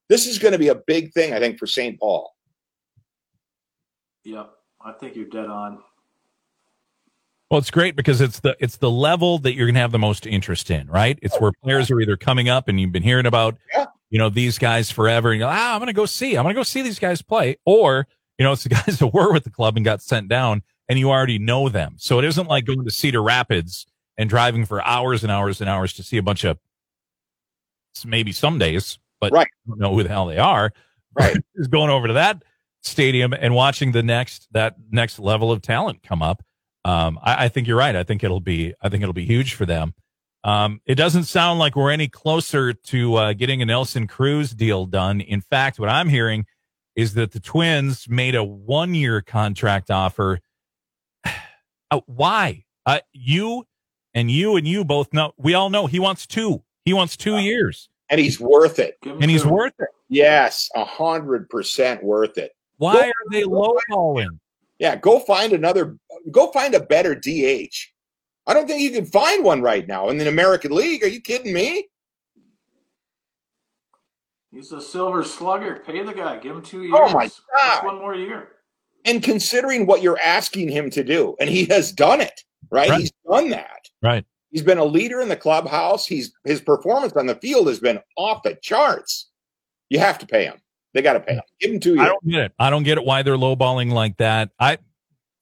This 0.09 0.25
is 0.27 0.39
going 0.39 0.53
to 0.53 0.57
be 0.57 0.69
a 0.69 0.75
big 0.75 1.13
thing, 1.13 1.33
I 1.33 1.39
think, 1.39 1.59
for 1.59 1.67
St. 1.67 1.99
Paul. 1.99 2.33
Yep. 4.23 4.51
I 4.83 4.91
think 4.93 5.15
you're 5.15 5.25
dead 5.25 5.45
on. 5.49 5.79
Well, 7.53 7.59
it's 7.59 7.69
great 7.69 7.95
because 7.95 8.19
it's 8.19 8.39
the 8.39 8.57
it's 8.59 8.77
the 8.77 8.89
level 8.89 9.37
that 9.37 9.53
you're 9.53 9.67
going 9.67 9.75
to 9.75 9.81
have 9.81 9.91
the 9.91 9.99
most 9.99 10.25
interest 10.25 10.71
in, 10.71 10.87
right? 10.87 11.19
It's 11.21 11.39
where 11.39 11.51
players 11.63 11.91
are 11.91 12.01
either 12.01 12.17
coming 12.17 12.49
up 12.49 12.67
and 12.67 12.81
you've 12.81 12.91
been 12.91 13.03
hearing 13.03 13.27
about, 13.27 13.59
Yeah. 13.71 13.85
you 14.09 14.17
know, 14.17 14.29
these 14.29 14.57
guys 14.57 14.89
forever, 14.89 15.29
and 15.31 15.39
you're 15.39 15.47
like, 15.47 15.55
ah, 15.59 15.73
I'm 15.75 15.79
going 15.79 15.85
to 15.85 15.93
go 15.93 16.07
see, 16.07 16.35
I'm 16.35 16.45
going 16.45 16.55
to 16.55 16.59
go 16.59 16.63
see 16.63 16.81
these 16.81 16.97
guys 16.97 17.21
play, 17.21 17.57
or 17.63 18.07
you 18.39 18.43
know, 18.43 18.53
it's 18.53 18.63
the 18.63 18.69
guys 18.83 18.97
that 18.97 19.13
were 19.13 19.31
with 19.31 19.43
the 19.43 19.51
club 19.51 19.75
and 19.75 19.85
got 19.85 20.01
sent 20.01 20.29
down, 20.29 20.63
and 20.89 20.97
you 20.97 21.11
already 21.11 21.37
know 21.37 21.69
them. 21.69 21.93
So 21.99 22.17
it 22.17 22.25
isn't 22.25 22.47
like 22.47 22.65
going 22.65 22.83
to 22.85 22.89
Cedar 22.89 23.21
Rapids 23.21 23.85
and 24.17 24.27
driving 24.27 24.65
for 24.65 24.83
hours 24.83 25.21
and 25.21 25.31
hours 25.31 25.61
and 25.61 25.69
hours 25.69 25.93
to 25.93 26.01
see 26.01 26.17
a 26.17 26.23
bunch 26.23 26.43
of 26.45 26.57
maybe 28.03 28.31
some 28.31 28.57
days, 28.57 28.97
but 29.21 29.31
Right. 29.31 29.47
you 29.67 29.73
don't 29.73 29.79
know 29.79 29.93
who 29.93 30.01
the 30.01 30.09
hell 30.09 30.25
they 30.25 30.39
are. 30.39 30.73
Right. 31.15 31.37
is 31.53 31.67
going 31.67 31.91
over 31.91 32.07
to 32.07 32.13
that 32.13 32.41
stadium 32.81 33.31
and 33.33 33.53
watching 33.53 33.91
the 33.91 34.01
next 34.01 34.47
that 34.53 34.77
next 34.89 35.19
level 35.19 35.51
of 35.51 35.61
talent 35.61 36.01
come 36.01 36.23
up. 36.23 36.41
Um, 36.85 37.19
I, 37.21 37.45
I 37.45 37.49
think 37.49 37.67
you're 37.67 37.77
right. 37.77 37.95
I 37.95 38.03
think 38.03 38.23
it'll 38.23 38.39
be 38.39 38.73
I 38.81 38.89
think 38.89 39.01
it'll 39.01 39.13
be 39.13 39.25
huge 39.25 39.53
for 39.53 39.65
them. 39.65 39.93
Um, 40.43 40.81
it 40.85 40.95
doesn't 40.95 41.23
sound 41.23 41.59
like 41.59 41.75
we're 41.75 41.91
any 41.91 42.09
closer 42.09 42.73
to 42.73 43.15
uh, 43.15 43.33
getting 43.33 43.61
a 43.61 43.65
Nelson 43.65 44.07
Cruz 44.07 44.51
deal 44.51 44.85
done. 44.85 45.21
In 45.21 45.39
fact, 45.39 45.79
what 45.79 45.87
I'm 45.87 46.09
hearing 46.09 46.45
is 46.95 47.13
that 47.13 47.31
the 47.31 47.39
Twins 47.39 48.09
made 48.09 48.35
a 48.35 48.43
one 48.43 48.93
year 48.93 49.21
contract 49.21 49.91
offer. 49.91 50.39
Uh, 51.91 51.99
why? 52.07 52.63
Uh, 52.87 52.97
you 53.11 53.67
and 54.15 54.31
you 54.31 54.55
and 54.55 54.67
you 54.67 54.83
both 54.83 55.13
know. 55.13 55.31
We 55.37 55.53
all 55.53 55.69
know 55.69 55.85
he 55.85 55.99
wants 55.99 56.25
two. 56.25 56.63
He 56.85 56.91
wants 56.91 57.15
two 57.15 57.37
years, 57.37 57.87
And 58.09 58.19
he's 58.19 58.39
worth 58.39 58.79
it. 58.79 58.97
And 59.03 59.29
he's 59.29 59.45
worth 59.45 59.73
it. 59.77 59.89
Yes, 60.09 60.71
a 60.75 60.83
hundred 60.83 61.49
percent 61.49 62.03
worth 62.03 62.39
it. 62.39 62.55
Why 62.77 63.09
are 63.09 63.31
they 63.31 63.43
lowballing? 63.43 64.39
Yeah, 64.83 64.97
go 64.97 65.19
find 65.19 65.53
another. 65.53 65.97
Go 66.29 66.51
find 66.51 66.75
a 66.75 66.81
better 66.81 67.15
DH. 67.15 67.73
I 68.45 68.53
don't 68.53 68.67
think 68.67 68.81
you 68.81 68.91
can 68.91 69.05
find 69.05 69.41
one 69.41 69.61
right 69.61 69.87
now 69.87 70.09
in 70.09 70.17
the 70.17 70.27
American 70.27 70.73
League. 70.73 71.05
Are 71.05 71.07
you 71.07 71.21
kidding 71.21 71.53
me? 71.53 71.87
He's 74.51 74.73
a 74.73 74.81
silver 74.81 75.23
slugger. 75.23 75.81
Pay 75.87 76.03
the 76.03 76.11
guy. 76.11 76.37
Give 76.37 76.57
him 76.57 76.61
two 76.61 76.79
oh 76.79 76.81
years. 76.81 76.93
Oh, 76.95 77.13
my 77.13 77.25
Just 77.27 77.43
God. 77.57 77.85
one 77.85 77.95
more 77.95 78.13
year. 78.13 78.49
And 79.05 79.23
considering 79.23 79.85
what 79.85 80.01
you're 80.01 80.19
asking 80.19 80.67
him 80.67 80.89
to 80.89 81.01
do, 81.01 81.37
and 81.39 81.49
he 81.49 81.63
has 81.67 81.93
done 81.93 82.19
it, 82.19 82.41
right? 82.69 82.89
Right. 82.89 82.99
He's 82.99 83.13
done 83.25 83.51
that. 83.51 83.87
Right. 84.01 84.25
He's 84.51 84.63
been 84.63 84.79
a 84.79 84.83
leader 84.83 85.21
in 85.21 85.29
the 85.29 85.37
clubhouse. 85.37 86.05
He's 86.05 86.33
his 86.43 86.59
performance 86.59 87.13
on 87.13 87.25
the 87.25 87.35
field 87.35 87.67
has 87.67 87.79
been 87.79 87.99
off 88.17 88.43
the 88.43 88.55
charts. 88.61 89.29
You 89.87 89.99
have 89.99 90.19
to 90.19 90.27
pay 90.27 90.43
him. 90.43 90.57
They 90.93 91.01
got 91.01 91.13
to 91.13 91.19
pay 91.19 91.35
him. 91.35 91.41
Give 91.59 91.71
him 91.71 91.79
two 91.79 91.95
years. 91.95 92.01
I 92.01 92.05
don't 92.05 92.27
get 92.27 92.39
it. 92.41 92.51
I 92.59 92.69
don't 92.69 92.83
get 92.83 92.97
it 92.97 93.05
why 93.05 93.23
they're 93.23 93.35
lowballing 93.35 93.91
like 93.91 94.17
that. 94.17 94.51
I 94.59 94.77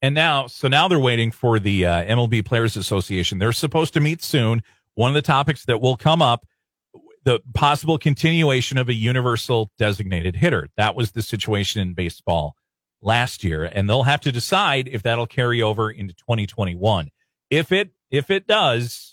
and 0.00 0.14
now 0.14 0.46
so 0.46 0.68
now 0.68 0.88
they're 0.88 0.98
waiting 0.98 1.30
for 1.30 1.58
the 1.58 1.86
uh, 1.86 2.04
MLB 2.04 2.44
Players 2.44 2.76
Association. 2.76 3.38
They're 3.38 3.52
supposed 3.52 3.94
to 3.94 4.00
meet 4.00 4.22
soon. 4.22 4.62
One 4.94 5.10
of 5.10 5.14
the 5.14 5.22
topics 5.22 5.64
that 5.66 5.80
will 5.80 5.96
come 5.96 6.22
up 6.22 6.46
the 7.24 7.40
possible 7.54 7.98
continuation 7.98 8.78
of 8.78 8.88
a 8.88 8.94
universal 8.94 9.70
designated 9.78 10.36
hitter. 10.36 10.68
That 10.76 10.96
was 10.96 11.12
the 11.12 11.22
situation 11.22 11.80
in 11.80 11.94
baseball 11.94 12.56
last 13.00 13.44
year 13.44 13.64
and 13.64 13.88
they'll 13.88 14.02
have 14.04 14.20
to 14.22 14.32
decide 14.32 14.88
if 14.88 15.02
that'll 15.02 15.26
carry 15.26 15.62
over 15.62 15.90
into 15.90 16.14
2021. 16.14 17.10
If 17.50 17.72
it 17.72 17.90
if 18.10 18.30
it 18.30 18.46
does, 18.46 19.11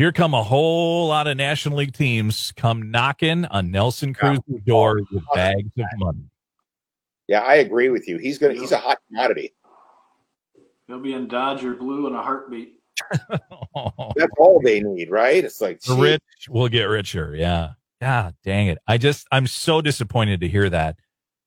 here 0.00 0.12
come 0.12 0.32
a 0.32 0.42
whole 0.42 1.08
lot 1.08 1.26
of 1.26 1.36
National 1.36 1.76
League 1.76 1.92
teams 1.92 2.54
come 2.56 2.90
knocking 2.90 3.44
on 3.44 3.70
Nelson 3.70 4.14
Cruz's 4.14 4.62
door 4.64 5.02
with 5.12 5.22
bags 5.34 5.68
of 5.78 5.84
money. 5.98 6.24
Yeah, 7.28 7.40
I 7.40 7.56
agree 7.56 7.90
with 7.90 8.08
you. 8.08 8.16
He's 8.16 8.38
gonna. 8.38 8.54
He's 8.54 8.72
a 8.72 8.78
hot 8.78 8.96
commodity. 9.08 9.52
He'll 10.86 11.00
be 11.00 11.12
in 11.12 11.28
Dodger 11.28 11.74
blue 11.74 12.06
in 12.06 12.14
a 12.14 12.22
heartbeat. 12.22 12.80
That's 13.30 14.32
all 14.38 14.58
they 14.64 14.80
need, 14.80 15.10
right? 15.10 15.44
It's 15.44 15.60
like 15.60 15.82
The 15.82 15.94
gee, 15.94 16.00
rich 16.00 16.22
will 16.48 16.68
get 16.70 16.84
richer. 16.84 17.36
Yeah. 17.36 17.72
God 18.00 18.34
dang 18.42 18.68
it. 18.68 18.78
I 18.86 18.96
just, 18.96 19.26
I'm 19.30 19.46
so 19.46 19.82
disappointed 19.82 20.40
to 20.40 20.48
hear 20.48 20.70
that. 20.70 20.96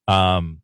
Um, 0.07 0.61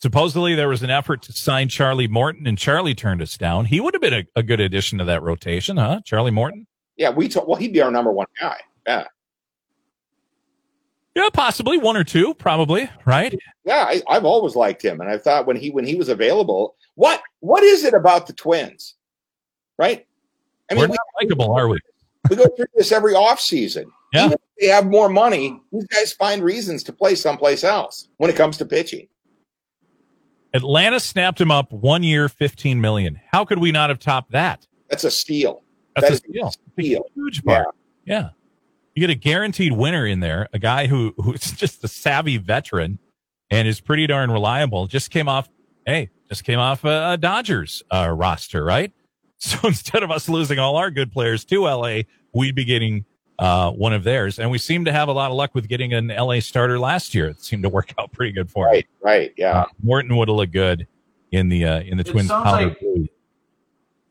supposedly 0.00 0.54
there 0.54 0.68
was 0.68 0.84
an 0.84 0.90
effort 0.90 1.22
to 1.22 1.32
sign 1.32 1.68
Charlie 1.68 2.06
Morton 2.06 2.46
and 2.46 2.56
Charlie 2.56 2.94
turned 2.94 3.20
us 3.20 3.36
down. 3.36 3.64
He 3.64 3.80
would 3.80 3.94
have 3.94 4.00
been 4.00 4.14
a, 4.14 4.24
a 4.36 4.44
good 4.44 4.60
addition 4.60 4.98
to 4.98 5.04
that 5.06 5.24
rotation, 5.24 5.76
huh? 5.76 6.02
Charlie 6.04 6.30
Morton? 6.30 6.68
Yeah, 6.96 7.10
we 7.10 7.28
told. 7.28 7.48
Well, 7.48 7.56
he'd 7.56 7.72
be 7.72 7.80
our 7.82 7.90
number 7.90 8.12
one 8.12 8.26
guy. 8.40 8.60
Yeah, 8.86 9.04
Yeah, 11.14 11.28
possibly 11.32 11.76
one 11.78 11.96
or 11.96 12.04
two, 12.04 12.34
probably, 12.34 12.88
right? 13.04 13.34
yeah. 13.64 13.84
I, 13.88 14.02
I've 14.08 14.24
always 14.24 14.54
liked 14.54 14.82
him, 14.82 15.00
and 15.00 15.10
I 15.10 15.18
thought 15.18 15.46
when 15.46 15.56
he 15.56 15.70
when 15.70 15.84
he 15.84 15.94
was 15.96 16.08
available, 16.08 16.76
what 16.94 17.20
what 17.40 17.62
is 17.62 17.84
it 17.84 17.94
about 17.94 18.26
the 18.26 18.32
Twins, 18.32 18.94
right? 19.78 20.06
I 20.70 20.74
mean, 20.74 20.80
We're 20.80 20.86
mean, 20.88 20.90
we, 20.92 20.96
not 20.96 21.22
likable, 21.22 21.54
are 21.54 21.68
we? 21.68 21.78
we 22.30 22.36
go 22.36 22.46
through 22.56 22.66
this 22.74 22.92
every 22.92 23.14
off 23.14 23.40
season. 23.40 23.90
Yeah. 24.12 24.26
Even 24.26 24.32
if 24.34 24.40
they 24.60 24.66
have 24.68 24.86
more 24.86 25.08
money, 25.08 25.60
these 25.72 25.86
guys 25.86 26.12
find 26.12 26.42
reasons 26.42 26.82
to 26.84 26.92
play 26.92 27.14
someplace 27.14 27.64
else 27.64 28.08
when 28.16 28.30
it 28.30 28.36
comes 28.36 28.56
to 28.58 28.64
pitching. 28.64 29.08
Atlanta 30.54 30.98
snapped 31.00 31.40
him 31.40 31.50
up 31.50 31.70
one 31.72 32.02
year, 32.02 32.28
15 32.28 32.80
million. 32.80 33.20
How 33.30 33.44
could 33.44 33.58
we 33.58 33.72
not 33.72 33.90
have 33.90 33.98
topped 33.98 34.30
that? 34.32 34.66
That's 34.88 35.04
a 35.04 35.10
steal. 35.10 35.62
That's 35.96 36.06
That 36.06 36.10
a 36.10 36.14
is 36.14 36.18
steal. 36.18 36.48
It's 36.76 37.08
a 37.08 37.10
huge 37.14 37.44
part. 37.44 37.74
Yeah. 38.04 38.28
You 38.94 39.00
get 39.00 39.10
a 39.10 39.14
guaranteed 39.14 39.72
winner 39.72 40.06
in 40.06 40.20
there, 40.20 40.48
a 40.52 40.58
guy 40.58 40.86
who 40.86 41.12
who's 41.18 41.40
just 41.52 41.82
a 41.84 41.88
savvy 41.88 42.36
veteran 42.38 42.98
and 43.50 43.66
is 43.68 43.80
pretty 43.80 44.06
darn 44.06 44.30
reliable. 44.30 44.86
Just 44.86 45.10
came 45.10 45.28
off, 45.28 45.48
hey, 45.86 46.10
just 46.28 46.44
came 46.44 46.58
off 46.58 46.84
a, 46.84 47.12
a 47.12 47.16
Dodgers 47.16 47.82
uh, 47.90 48.08
roster, 48.10 48.64
right? 48.64 48.92
So 49.38 49.58
instead 49.68 50.02
of 50.02 50.10
us 50.10 50.30
losing 50.30 50.58
all 50.58 50.76
our 50.76 50.90
good 50.90 51.12
players 51.12 51.44
to 51.44 51.64
LA, 51.64 52.00
we'd 52.32 52.54
be 52.54 52.64
getting 52.64 53.04
uh, 53.38 53.70
one 53.70 53.92
of 53.92 54.02
theirs. 54.02 54.38
And 54.38 54.50
we 54.50 54.56
seem 54.56 54.86
to 54.86 54.92
have 54.92 55.08
a 55.08 55.12
lot 55.12 55.30
of 55.30 55.36
luck 55.36 55.54
with 55.54 55.68
getting 55.68 55.92
an 55.92 56.06
LA 56.08 56.40
starter 56.40 56.78
last 56.78 57.14
year. 57.14 57.28
It 57.28 57.42
seemed 57.42 57.62
to 57.64 57.68
work 57.68 57.92
out 57.98 58.10
pretty 58.12 58.32
good 58.32 58.50
for 58.50 58.64
Right, 58.64 58.84
him. 58.84 58.90
right, 59.02 59.32
yeah. 59.36 59.60
Uh, 59.60 59.64
Morton 59.82 60.16
would 60.16 60.28
have 60.28 60.36
looked 60.38 60.54
good 60.54 60.86
in 61.32 61.50
the 61.50 61.66
uh, 61.66 61.80
in 61.80 61.98
the 61.98 62.00
It 62.00 62.10
Twins 62.12 62.28
sounds 62.28 62.46
like- 62.46 62.80
blue. 62.80 63.06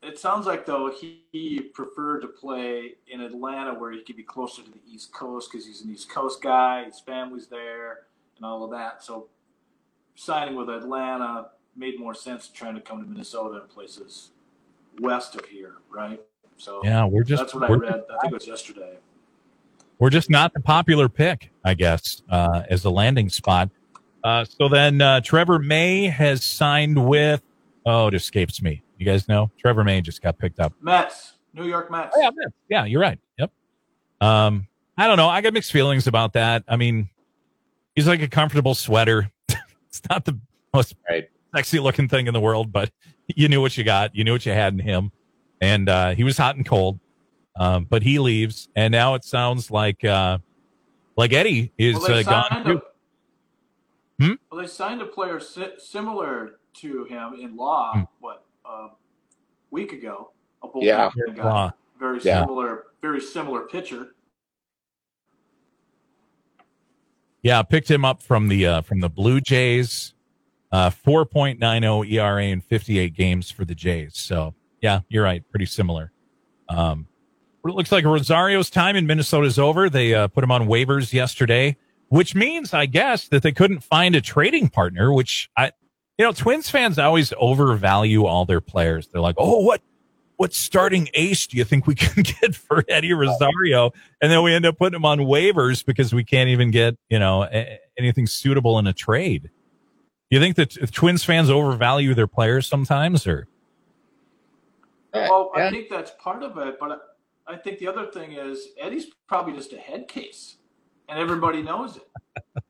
It 0.06 0.20
sounds 0.20 0.46
like 0.46 0.64
though 0.64 0.92
he, 0.92 1.24
he 1.32 1.60
preferred 1.60 2.20
to 2.20 2.28
play 2.28 2.94
in 3.08 3.20
Atlanta 3.20 3.74
where 3.74 3.90
he 3.90 4.02
could 4.02 4.16
be 4.16 4.22
closer 4.22 4.62
to 4.62 4.70
the 4.70 4.80
East 4.88 5.12
Coast 5.12 5.50
because 5.50 5.66
he's 5.66 5.82
an 5.82 5.90
East 5.90 6.08
Coast 6.08 6.40
guy. 6.40 6.84
His 6.84 7.00
family's 7.00 7.48
there 7.48 8.06
and 8.36 8.46
all 8.46 8.62
of 8.62 8.70
that. 8.70 9.02
So 9.02 9.26
signing 10.14 10.54
with 10.54 10.70
Atlanta 10.70 11.48
made 11.74 11.98
more 11.98 12.14
sense 12.14 12.46
than 12.46 12.54
trying 12.54 12.74
to 12.76 12.80
come 12.80 13.02
to 13.02 13.08
Minnesota 13.08 13.62
and 13.62 13.68
places 13.68 14.30
west 15.00 15.34
of 15.34 15.44
here, 15.46 15.74
right? 15.90 16.20
So 16.56 16.82
Yeah, 16.84 17.04
we're 17.04 17.24
just 17.24 17.42
that's 17.42 17.54
what 17.54 17.68
I 17.68 17.74
read. 17.74 18.04
I 18.08 18.18
think 18.20 18.32
it 18.32 18.32
was 18.32 18.46
yesterday. 18.46 18.98
we're 19.98 20.10
just 20.10 20.30
not 20.30 20.54
the 20.54 20.60
popular 20.60 21.08
pick, 21.08 21.50
I 21.64 21.74
guess, 21.74 22.22
uh, 22.30 22.62
as 22.70 22.84
a 22.84 22.90
landing 22.90 23.28
spot. 23.28 23.70
Uh, 24.22 24.44
so 24.44 24.68
then 24.68 25.00
uh, 25.00 25.20
Trevor 25.20 25.58
May 25.58 26.04
has 26.04 26.44
signed 26.44 27.08
with. 27.08 27.42
Oh, 27.84 28.06
it 28.06 28.14
escapes 28.14 28.62
me. 28.62 28.82
You 28.98 29.06
guys 29.06 29.28
know 29.28 29.50
Trevor 29.58 29.84
May 29.84 30.00
just 30.00 30.22
got 30.22 30.38
picked 30.38 30.58
up. 30.60 30.72
Mets, 30.80 31.34
New 31.52 31.64
York 31.66 31.90
Mets. 31.90 32.14
Oh, 32.16 32.20
yeah, 32.20 32.30
man. 32.34 32.52
yeah, 32.68 32.84
you're 32.84 33.00
right. 33.00 33.18
Yep. 33.38 33.50
Um, 34.20 34.66
I 34.96 35.06
don't 35.06 35.16
know. 35.18 35.28
I 35.28 35.40
got 35.42 35.52
mixed 35.52 35.72
feelings 35.72 36.06
about 36.06 36.32
that. 36.34 36.64
I 36.68 36.76
mean, 36.76 37.10
he's 37.94 38.06
like 38.06 38.22
a 38.22 38.28
comfortable 38.28 38.74
sweater. 38.74 39.30
it's 39.88 40.00
not 40.08 40.24
the 40.24 40.38
most 40.72 40.94
Right. 41.08 41.28
sexy 41.54 41.78
looking 41.78 42.08
thing 42.08 42.26
in 42.26 42.32
the 42.34 42.40
world, 42.40 42.72
but 42.72 42.90
you 43.28 43.48
knew 43.48 43.60
what 43.60 43.76
you 43.76 43.84
got. 43.84 44.14
You 44.16 44.24
knew 44.24 44.32
what 44.32 44.46
you 44.46 44.52
had 44.52 44.72
in 44.72 44.78
him, 44.78 45.12
and 45.60 45.88
uh, 45.88 46.10
he 46.14 46.24
was 46.24 46.38
hot 46.38 46.56
and 46.56 46.64
cold. 46.66 46.98
Um, 47.58 47.84
but 47.88 48.02
he 48.02 48.18
leaves, 48.18 48.68
and 48.76 48.92
now 48.92 49.14
it 49.14 49.24
sounds 49.24 49.70
like 49.70 50.04
uh, 50.04 50.38
like 51.16 51.32
Eddie 51.34 51.72
is 51.78 51.96
Well, 51.96 52.12
uh, 52.14 52.22
gone. 52.22 52.70
a, 52.70 52.82
Hmm? 54.24 54.32
well, 54.50 54.62
they 54.62 54.66
signed 54.66 55.02
a 55.02 55.06
player 55.06 55.38
si- 55.40 55.74
similar 55.78 56.58
to 56.76 57.04
him 57.04 57.34
in 57.38 57.54
Law. 57.56 57.92
Hmm. 57.92 58.00
What 58.20 58.45
a 58.68 58.88
week 59.70 59.92
ago? 59.92 60.32
A 60.62 60.68
bullpen 60.68 60.82
Yeah. 60.82 61.10
guy. 61.34 61.70
very 61.98 62.20
Yeah. 62.22 62.40
similar, 62.42 62.84
very 63.00 63.20
similar 63.20 63.62
pitcher. 63.62 64.08
Yeah, 67.42 67.62
picked 67.62 67.90
him 67.90 68.04
up 68.04 68.22
from 68.22 68.48
the 68.48 68.66
uh, 68.66 68.80
from 68.82 69.00
the 69.00 69.08
Blue 69.08 69.40
Jays. 69.40 70.12
Uh, 70.72 70.90
4.90 70.90 72.10
ERA 72.12 72.44
in 72.44 72.60
58 72.60 73.14
games 73.14 73.50
for 73.52 73.64
the 73.64 73.74
Jays. 73.74 74.16
So 74.16 74.54
yeah, 74.82 75.00
you're 75.08 75.22
right. 75.24 75.48
Pretty 75.50 75.66
similar. 75.66 76.12
Um, 76.68 77.06
but 77.62 77.70
it 77.70 77.76
looks 77.76 77.92
like 77.92 78.04
Rosario's 78.04 78.68
time 78.68 78.96
in 78.96 79.06
Minnesota 79.06 79.46
is 79.46 79.58
over. 79.58 79.88
They 79.88 80.12
uh, 80.12 80.28
put 80.28 80.42
him 80.44 80.50
on 80.50 80.66
waivers 80.66 81.12
yesterday, 81.12 81.76
which 82.08 82.34
means, 82.34 82.74
I 82.74 82.86
guess, 82.86 83.28
that 83.28 83.42
they 83.42 83.52
couldn't 83.52 83.84
find 83.84 84.14
a 84.16 84.20
trading 84.20 84.68
partner. 84.68 85.12
Which 85.12 85.48
I, 85.56 85.70
you 86.18 86.24
know, 86.24 86.32
Twins 86.32 86.70
fans 86.70 86.98
always 86.98 87.32
overvalue 87.36 88.24
all 88.24 88.44
their 88.44 88.60
players. 88.60 89.08
They're 89.08 89.20
like, 89.20 89.36
oh, 89.38 89.60
what 89.60 89.82
what 90.36 90.52
starting 90.52 91.08
ace 91.14 91.46
do 91.46 91.56
you 91.56 91.64
think 91.64 91.86
we 91.86 91.94
can 91.94 92.22
get 92.40 92.54
for 92.54 92.84
Eddie 92.88 93.14
Rosario? 93.14 93.92
And 94.20 94.30
then 94.30 94.42
we 94.42 94.52
end 94.52 94.66
up 94.66 94.78
putting 94.78 94.96
him 94.96 95.04
on 95.04 95.20
waivers 95.20 95.84
because 95.84 96.14
we 96.14 96.24
can't 96.24 96.50
even 96.50 96.70
get, 96.70 96.96
you 97.08 97.18
know, 97.18 97.44
a- 97.44 97.78
anything 97.98 98.26
suitable 98.26 98.78
in 98.78 98.86
a 98.86 98.92
trade. 98.92 99.44
Do 100.30 100.36
you 100.36 100.40
think 100.40 100.56
that 100.56 100.76
if 100.76 100.90
Twins 100.90 101.24
fans 101.24 101.50
overvalue 101.50 102.12
their 102.14 102.26
players 102.26 102.66
sometimes 102.66 103.26
or? 103.26 103.46
Well, 105.14 105.50
I 105.54 105.70
think 105.70 105.88
that's 105.88 106.10
part 106.18 106.42
of 106.42 106.58
it, 106.58 106.78
but 106.78 107.02
I, 107.46 107.54
I 107.54 107.56
think 107.56 107.78
the 107.78 107.88
other 107.88 108.06
thing 108.10 108.32
is 108.32 108.68
Eddie's 108.78 109.06
probably 109.26 109.54
just 109.54 109.72
a 109.72 109.78
head 109.78 110.08
case, 110.08 110.56
and 111.08 111.18
everybody 111.18 111.62
knows 111.62 111.96
it, 111.96 112.42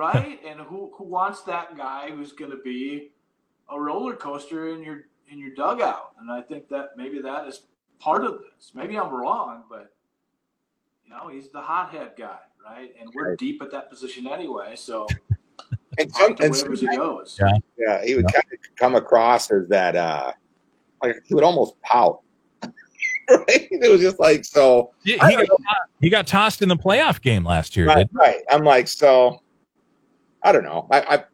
right? 0.00 0.40
And 0.48 0.60
who 0.60 0.90
who 0.96 1.04
wants 1.04 1.42
that 1.42 1.76
guy 1.76 2.10
who's 2.10 2.32
going 2.32 2.50
to 2.50 2.62
be 2.64 3.10
a 3.70 3.78
roller 3.80 4.16
coaster 4.16 4.70
in 4.74 4.82
your 4.82 5.02
in 5.30 5.38
your 5.38 5.54
dugout? 5.54 6.12
And 6.20 6.30
I 6.30 6.40
think 6.42 6.68
that 6.70 6.90
maybe 6.96 7.20
that 7.22 7.46
is 7.46 7.62
part 8.00 8.24
of 8.24 8.38
this. 8.40 8.72
Maybe 8.74 8.98
I'm 8.98 9.12
wrong, 9.12 9.64
but 9.68 9.92
you 11.04 11.10
know 11.10 11.28
he's 11.28 11.50
the 11.50 11.60
hothead 11.60 12.12
guy, 12.18 12.38
right? 12.64 12.90
And 13.00 13.10
we're 13.14 13.30
Right. 13.30 13.38
deep 13.38 13.62
at 13.62 13.70
that 13.72 13.90
position 13.90 14.26
anyway, 14.26 14.74
so 14.76 15.06
And, 15.98 16.10
some, 16.14 16.34
and 16.40 16.50
wherever 16.52 16.74
he 16.74 16.86
goes. 16.96 17.38
Yeah. 17.40 17.52
yeah, 17.76 18.04
he 18.04 18.14
would 18.16 18.26
kind 18.32 18.44
of 18.52 18.58
come 18.76 18.94
across 18.94 19.50
as 19.52 19.68
that, 19.68 19.96
uh, 19.96 20.32
like 21.02 21.16
he 21.26 21.34
would 21.34 21.44
almost 21.44 21.80
pout. 21.82 22.20
right? 22.62 23.68
It 23.70 23.90
was 23.90 24.00
just 24.00 24.18
like, 24.18 24.44
so, 24.44 24.92
He, 25.04 25.12
he 25.12 25.18
got, 25.18 25.46
he 26.00 26.10
got 26.10 26.26
tossed 26.26 26.62
in 26.62 26.68
the 26.68 26.76
playoff 26.76 27.20
game 27.20 27.44
last 27.44 27.76
year. 27.76 27.86
right, 27.86 28.08
right. 28.12 28.42
I'm 28.50 28.64
like, 28.64 28.88
so, 28.88 29.40
I 30.42 30.52
don't 30.52 30.64
know. 30.64 30.86
I, 30.90 31.00
I, 31.00 31.24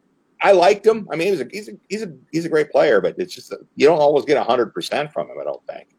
I 0.41 0.51
liked 0.51 0.85
him. 0.85 1.07
I 1.11 1.15
mean, 1.15 1.27
he 1.27 1.31
was 1.31 1.41
a, 1.41 1.47
he's 1.51 1.69
a, 1.69 1.73
he's 1.89 2.03
a, 2.03 2.13
he's 2.31 2.45
a 2.45 2.49
great 2.49 2.71
player, 2.71 3.01
but 3.01 3.15
it's 3.17 3.33
just, 3.33 3.53
you 3.75 3.87
don't 3.87 3.99
always 3.99 4.25
get 4.25 4.37
hundred 4.45 4.73
percent 4.73 5.11
from 5.11 5.29
him. 5.29 5.37
I 5.39 5.43
don't 5.43 5.65
think. 5.67 5.89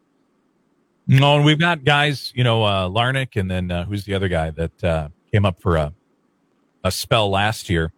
No, 1.07 1.37
and 1.37 1.45
we've 1.45 1.59
got 1.59 1.85
guys, 1.85 2.33
you 2.35 2.45
know, 2.45 2.63
uh, 2.65 2.89
Larnach 2.89 3.41
and 3.41 3.51
then 3.51 3.71
uh, 3.71 3.85
who's 3.85 4.05
the 4.05 4.15
other 4.15 4.29
guy 4.29 4.51
that 4.51 4.85
uh, 4.85 5.09
came 5.33 5.47
up 5.47 5.61
for 5.61 5.77
a, 5.77 5.93
a 6.85 6.91
spell 6.91 7.31
last 7.31 7.71
year. 7.71 7.93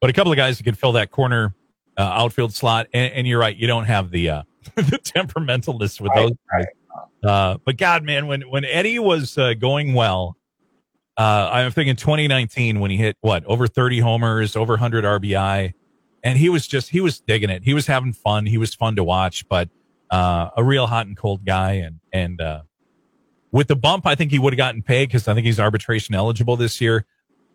But 0.00 0.10
a 0.10 0.12
couple 0.12 0.32
of 0.32 0.36
guys 0.36 0.58
that 0.58 0.64
can 0.64 0.74
fill 0.74 0.92
that 0.92 1.10
corner 1.10 1.54
uh, 1.96 2.02
outfield 2.02 2.54
slot. 2.54 2.86
And, 2.92 3.12
and 3.12 3.26
you're 3.26 3.38
right, 3.38 3.56
you 3.56 3.66
don't 3.66 3.84
have 3.84 4.10
the 4.10 4.30
uh, 4.30 4.42
the 4.74 4.98
temperamentalness 4.98 6.00
with 6.00 6.12
those 6.14 6.32
guys. 6.52 6.66
Uh, 7.22 7.58
but 7.64 7.76
God, 7.76 8.04
man, 8.04 8.26
when 8.26 8.42
when 8.42 8.64
Eddie 8.64 8.98
was 8.98 9.36
uh, 9.38 9.54
going 9.54 9.94
well, 9.94 10.36
uh, 11.18 11.50
I'm 11.52 11.72
thinking 11.72 11.96
2019 11.96 12.78
when 12.78 12.92
he 12.92 12.96
hit 12.96 13.16
what 13.20 13.44
over 13.46 13.66
30 13.66 13.98
homers, 13.98 14.54
over 14.54 14.74
100 14.74 15.04
RBI, 15.04 15.74
and 16.22 16.38
he 16.38 16.48
was 16.48 16.66
just 16.66 16.90
he 16.90 17.00
was 17.00 17.18
digging 17.20 17.50
it. 17.50 17.64
He 17.64 17.74
was 17.74 17.88
having 17.88 18.12
fun. 18.12 18.46
He 18.46 18.56
was 18.56 18.72
fun 18.72 18.94
to 18.96 19.04
watch, 19.04 19.46
but 19.48 19.68
uh, 20.12 20.50
a 20.56 20.62
real 20.62 20.86
hot 20.86 21.08
and 21.08 21.16
cold 21.16 21.44
guy. 21.44 21.72
And 21.72 21.98
and 22.12 22.40
uh, 22.40 22.62
with 23.50 23.66
the 23.66 23.74
bump, 23.74 24.06
I 24.06 24.14
think 24.14 24.30
he 24.30 24.38
would 24.38 24.52
have 24.52 24.58
gotten 24.58 24.80
paid 24.80 25.08
because 25.08 25.26
I 25.26 25.34
think 25.34 25.44
he's 25.44 25.58
arbitration 25.58 26.14
eligible 26.14 26.56
this 26.56 26.80
year. 26.80 27.04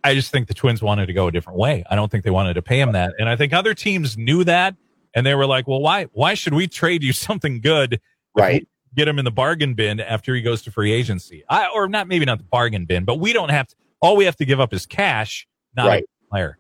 I 0.03 0.13
just 0.13 0.29
think 0.29 0.49
the 0.49 0.53
Twins 0.53 0.81
wanted 0.81 1.05
to 1.05 1.13
go 1.13 1.27
a 1.27 1.31
different 1.31 1.57
way. 1.57 1.85
I 1.89 1.95
don't 1.95 2.11
think 2.11 2.25
they 2.25 2.31
wanted 2.31 2.55
to 2.55 2.61
pay 2.61 2.81
him 2.81 2.91
that, 2.91 3.13
and 3.17 3.29
I 3.29 3.37
think 3.37 3.53
other 3.53 3.73
teams 3.73 4.17
knew 4.17 4.43
that, 4.43 4.75
and 5.15 5.25
they 5.25 5.35
were 5.35 5.45
like, 5.45 5.69
"Well, 5.69 5.79
why 5.79 6.07
why 6.11 6.33
should 6.33 6.53
we 6.53 6.67
trade 6.67 7.01
you 7.01 7.13
something 7.13 7.61
good?" 7.61 8.01
Right. 8.35 8.67
Get 8.95 9.07
him 9.07 9.19
in 9.19 9.25
the 9.25 9.31
bargain 9.31 9.73
bin 9.73 9.99
after 9.99 10.35
he 10.35 10.41
goes 10.41 10.61
to 10.63 10.71
free 10.71 10.91
agency. 10.91 11.43
I, 11.49 11.67
or 11.73 11.87
not, 11.87 12.07
maybe 12.07 12.25
not 12.25 12.37
the 12.37 12.43
bargain 12.45 12.85
bin, 12.85 13.05
but 13.05 13.19
we 13.19 13.33
don't 13.33 13.49
have 13.49 13.67
to, 13.67 13.75
all 14.01 14.15
we 14.15 14.25
have 14.25 14.35
to 14.37 14.45
give 14.45 14.59
up 14.59 14.73
is 14.73 14.85
cash, 14.85 15.47
not 15.75 15.87
Right. 15.87 16.03
a 16.03 16.29
player. 16.29 16.57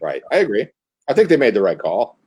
Right. 0.00 0.22
I 0.30 0.36
agree. 0.36 0.66
I 1.08 1.14
think 1.14 1.28
they 1.28 1.36
made 1.36 1.54
the 1.54 1.62
right 1.62 1.78
call. 1.78 2.18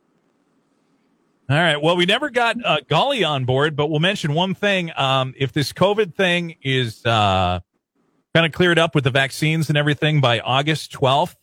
All 1.49 1.57
right. 1.57 1.81
Well, 1.81 1.97
we 1.97 2.05
never 2.05 2.29
got 2.29 2.55
uh, 2.63 2.79
Golly 2.87 3.23
on 3.23 3.45
board, 3.45 3.75
but 3.75 3.87
we'll 3.87 3.99
mention 3.99 4.33
one 4.33 4.55
thing. 4.55 4.91
Um, 4.95 5.33
if 5.37 5.51
this 5.51 5.73
COVID 5.73 6.15
thing 6.15 6.55
is 6.61 7.05
uh, 7.05 7.59
kind 8.33 8.45
of 8.45 8.51
cleared 8.53 8.79
up 8.79 8.95
with 8.95 9.03
the 9.03 9.09
vaccines 9.11 9.67
and 9.67 9.77
everything 9.77 10.21
by 10.21 10.39
August 10.39 10.93
12th, 10.93 11.35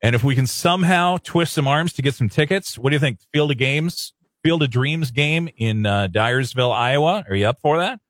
and 0.00 0.14
if 0.14 0.24
we 0.24 0.34
can 0.34 0.46
somehow 0.46 1.18
twist 1.22 1.52
some 1.52 1.66
arms 1.68 1.92
to 1.94 2.02
get 2.02 2.14
some 2.14 2.28
tickets, 2.28 2.78
what 2.78 2.90
do 2.90 2.94
you 2.96 3.00
think? 3.00 3.18
Field 3.32 3.50
of 3.50 3.58
Games, 3.58 4.14
Field 4.42 4.62
of 4.62 4.70
Dreams 4.70 5.10
game 5.10 5.48
in 5.56 5.86
uh, 5.86 6.08
Dyersville, 6.10 6.72
Iowa. 6.72 7.24
Are 7.28 7.34
you 7.34 7.46
up 7.46 7.60
for 7.60 7.78
that? 7.78 8.00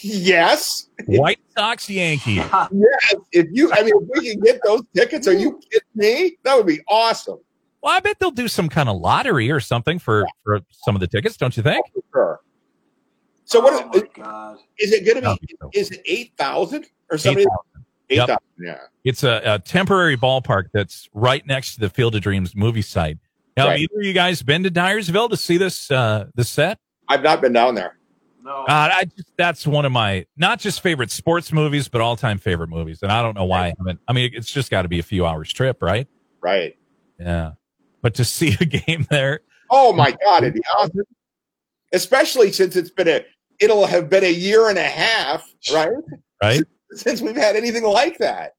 Yes. 0.00 0.88
White 1.06 1.40
Sox, 1.56 1.90
Yankees. 1.90 2.36
Yes. 2.36 3.14
If 3.32 3.48
you, 3.50 3.72
I 3.72 3.82
mean, 3.82 3.94
if 3.96 4.08
we 4.14 4.30
can 4.30 4.40
get 4.40 4.60
those 4.64 4.82
tickets, 4.94 5.26
are 5.26 5.32
you 5.32 5.60
kidding 5.70 5.88
me? 5.94 6.38
That 6.44 6.56
would 6.56 6.66
be 6.66 6.80
awesome. 6.88 7.38
Well, 7.82 7.92
I 7.92 8.00
bet 8.00 8.18
they'll 8.20 8.30
do 8.30 8.48
some 8.48 8.68
kind 8.68 8.88
of 8.88 9.00
lottery 9.00 9.50
or 9.50 9.58
something 9.58 9.98
for, 9.98 10.24
for 10.44 10.60
some 10.70 10.94
of 10.94 11.00
the 11.00 11.08
tickets, 11.08 11.36
don't 11.36 11.56
you 11.56 11.62
think? 11.62 11.84
For 11.92 12.02
sure. 12.12 12.40
So 13.44 13.60
what 13.60 13.74
oh 13.74 13.90
is, 13.98 14.02
my 14.02 14.22
god! 14.22 14.58
is 14.78 14.92
it 14.92 15.04
going 15.04 15.22
to 15.22 15.38
be? 15.40 15.56
think. 15.60 15.76
Is 15.76 15.90
it 15.90 16.00
eight 16.06 16.32
thousand 16.38 16.86
or 17.10 17.18
something? 17.18 17.42
8,000. 17.42 17.84
Eight 18.10 18.16
Yep. 18.16 18.42
Yeah. 18.58 18.78
It's 19.04 19.24
a, 19.24 19.42
a 19.44 19.58
temporary 19.58 20.16
ballpark 20.16 20.66
that's 20.72 21.08
right 21.12 21.44
next 21.46 21.74
to 21.74 21.80
the 21.80 21.90
Field 21.90 22.14
of 22.14 22.22
Dreams 22.22 22.54
movie 22.54 22.82
site. 22.82 23.18
Now, 23.56 23.64
have 23.64 23.70
Right. 23.72 23.80
either 23.80 24.00
of 24.00 24.04
you 24.06 24.12
guys 24.12 24.42
been 24.42 24.62
to 24.62 24.70
Dyersville 24.70 25.28
to 25.30 25.36
see 25.36 25.56
this 25.58 25.90
uh, 25.90 26.26
this 26.34 26.48
set? 26.48 26.78
I've 27.08 27.22
not 27.22 27.40
been 27.40 27.52
down 27.52 27.74
there. 27.74 27.98
No, 28.44 28.64
Uh, 28.64 28.90
I 28.94 29.04
just, 29.04 29.30
that's 29.36 29.66
one 29.66 29.84
of 29.84 29.92
my 29.92 30.26
not 30.36 30.58
just 30.58 30.80
favorite 30.80 31.10
sports 31.10 31.52
movies, 31.52 31.88
but 31.88 32.00
all 32.00 32.16
time 32.16 32.38
favorite 32.38 32.68
movies. 32.70 33.00
And 33.02 33.12
I 33.12 33.22
don't 33.22 33.34
know 33.36 33.44
why 33.44 33.66
I 33.66 33.74
haven't. 33.78 34.00
I 34.08 34.12
mean, 34.12 34.30
it's 34.34 34.50
just 34.50 34.70
got 34.70 34.82
to 34.82 34.88
be 34.88 34.98
a 34.98 35.02
few 35.04 35.24
hours 35.26 35.52
trip, 35.52 35.80
right? 35.82 36.08
Right. 36.40 36.76
Yeah. 37.20 37.52
But 38.00 38.14
to 38.14 38.24
see 38.26 38.56
a 38.60 38.64
game 38.64 39.06
there, 39.10 39.40
Oh 39.70 39.92
my 39.92 40.10
God, 40.24 40.42
it'd 40.42 40.54
be 40.54 40.62
awesome. 40.76 41.02
Especially 41.92 42.50
since 42.52 42.74
it's 42.74 42.90
been 42.90 43.08
a, 43.08 43.24
it'll 43.60 43.86
have 43.86 44.08
been 44.10 44.24
a 44.24 44.32
year 44.32 44.68
and 44.68 44.78
a 44.78 44.82
half, 44.82 45.46
right? 45.72 45.90
right? 46.42 46.62
Since 46.94 47.22
we've 47.22 47.36
had 47.36 47.56
anything 47.56 47.84
like 47.84 48.18
that. 48.18 48.54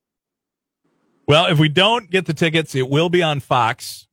Well, 1.28 1.45
if 1.47 1.59
we 1.59 1.70
don't 1.70 2.09
get 2.09 2.26
the 2.26 2.34
tickets, 2.34 2.74
it 2.74 2.89
will 2.89 3.09
be 3.09 3.22
on 3.22 3.39
Fox. 3.41 4.07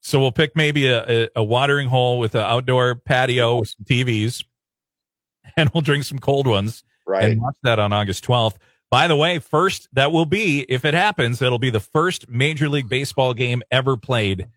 So 0.00 0.18
we'll 0.18 0.32
pick 0.32 0.56
maybe 0.56 0.86
a, 0.86 1.24
a, 1.24 1.28
a 1.36 1.44
watering 1.44 1.88
hole 1.88 2.18
with 2.18 2.34
an 2.34 2.40
outdoor 2.40 2.94
patio 2.94 3.60
with 3.60 3.68
some 3.68 3.84
TVs, 3.84 4.44
and 5.56 5.70
we'll 5.74 5.82
drink 5.82 6.04
some 6.04 6.18
cold 6.18 6.46
ones. 6.46 6.84
right. 7.06 7.32
And 7.32 7.42
watch 7.42 7.56
that 7.62 7.78
on 7.78 7.92
August 7.92 8.24
12th. 8.24 8.56
By 8.90 9.06
the 9.06 9.16
way, 9.16 9.38
first 9.38 9.88
that 9.92 10.10
will 10.10 10.26
be, 10.26 10.66
if 10.68 10.84
it 10.84 10.94
happens, 10.94 11.40
it'll 11.40 11.60
be 11.60 11.70
the 11.70 11.80
first 11.80 12.28
Major 12.28 12.68
League 12.68 12.88
Baseball 12.88 13.34
game 13.34 13.62
ever 13.70 13.96
played 13.96 14.48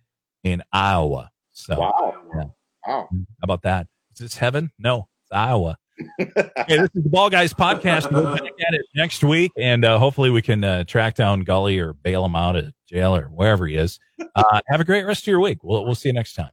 in 0.44 0.64
Iowa. 0.72 1.32
So, 1.52 1.80
wow. 1.80 2.16
Yeah. 2.36 2.44
Wow. 2.88 3.10
how 3.12 3.28
about 3.44 3.62
that? 3.62 3.88
Is 4.14 4.20
this 4.20 4.38
heaven? 4.38 4.72
No, 4.80 5.08
it's 5.24 5.32
Iowa. 5.32 5.78
hey, 6.18 6.28
this 6.68 6.90
is 6.96 7.04
the 7.04 7.10
Ball 7.10 7.30
Guys 7.30 7.54
podcast. 7.54 8.12
We'll 8.12 8.24
back 8.24 8.42
at 8.42 8.74
it 8.74 8.86
next 8.96 9.24
week, 9.24 9.52
and 9.58 9.86
uh, 9.86 10.00
hopefully 10.00 10.32
we 10.32 10.42
can 10.42 10.64
uh, 10.64 10.84
track 10.84 11.16
down 11.16 11.42
Gully 11.42 11.78
or 11.80 11.94
bail 11.94 12.26
him 12.26 12.36
out 12.36 12.56
of 12.56 12.74
jail 12.94 13.16
or 13.16 13.24
wherever 13.26 13.66
he 13.68 13.76
is. 13.76 14.00
Uh, 14.36 14.62
have 14.68 14.80
a 14.80 14.84
great 14.84 15.06
rest 15.06 15.24
of 15.24 15.28
your 15.28 15.40
week. 15.40 15.64
We'll, 15.64 15.86
we'll 15.86 15.96
see 15.96 16.10
you 16.10 16.14
next 16.14 16.34
time. 16.34 16.52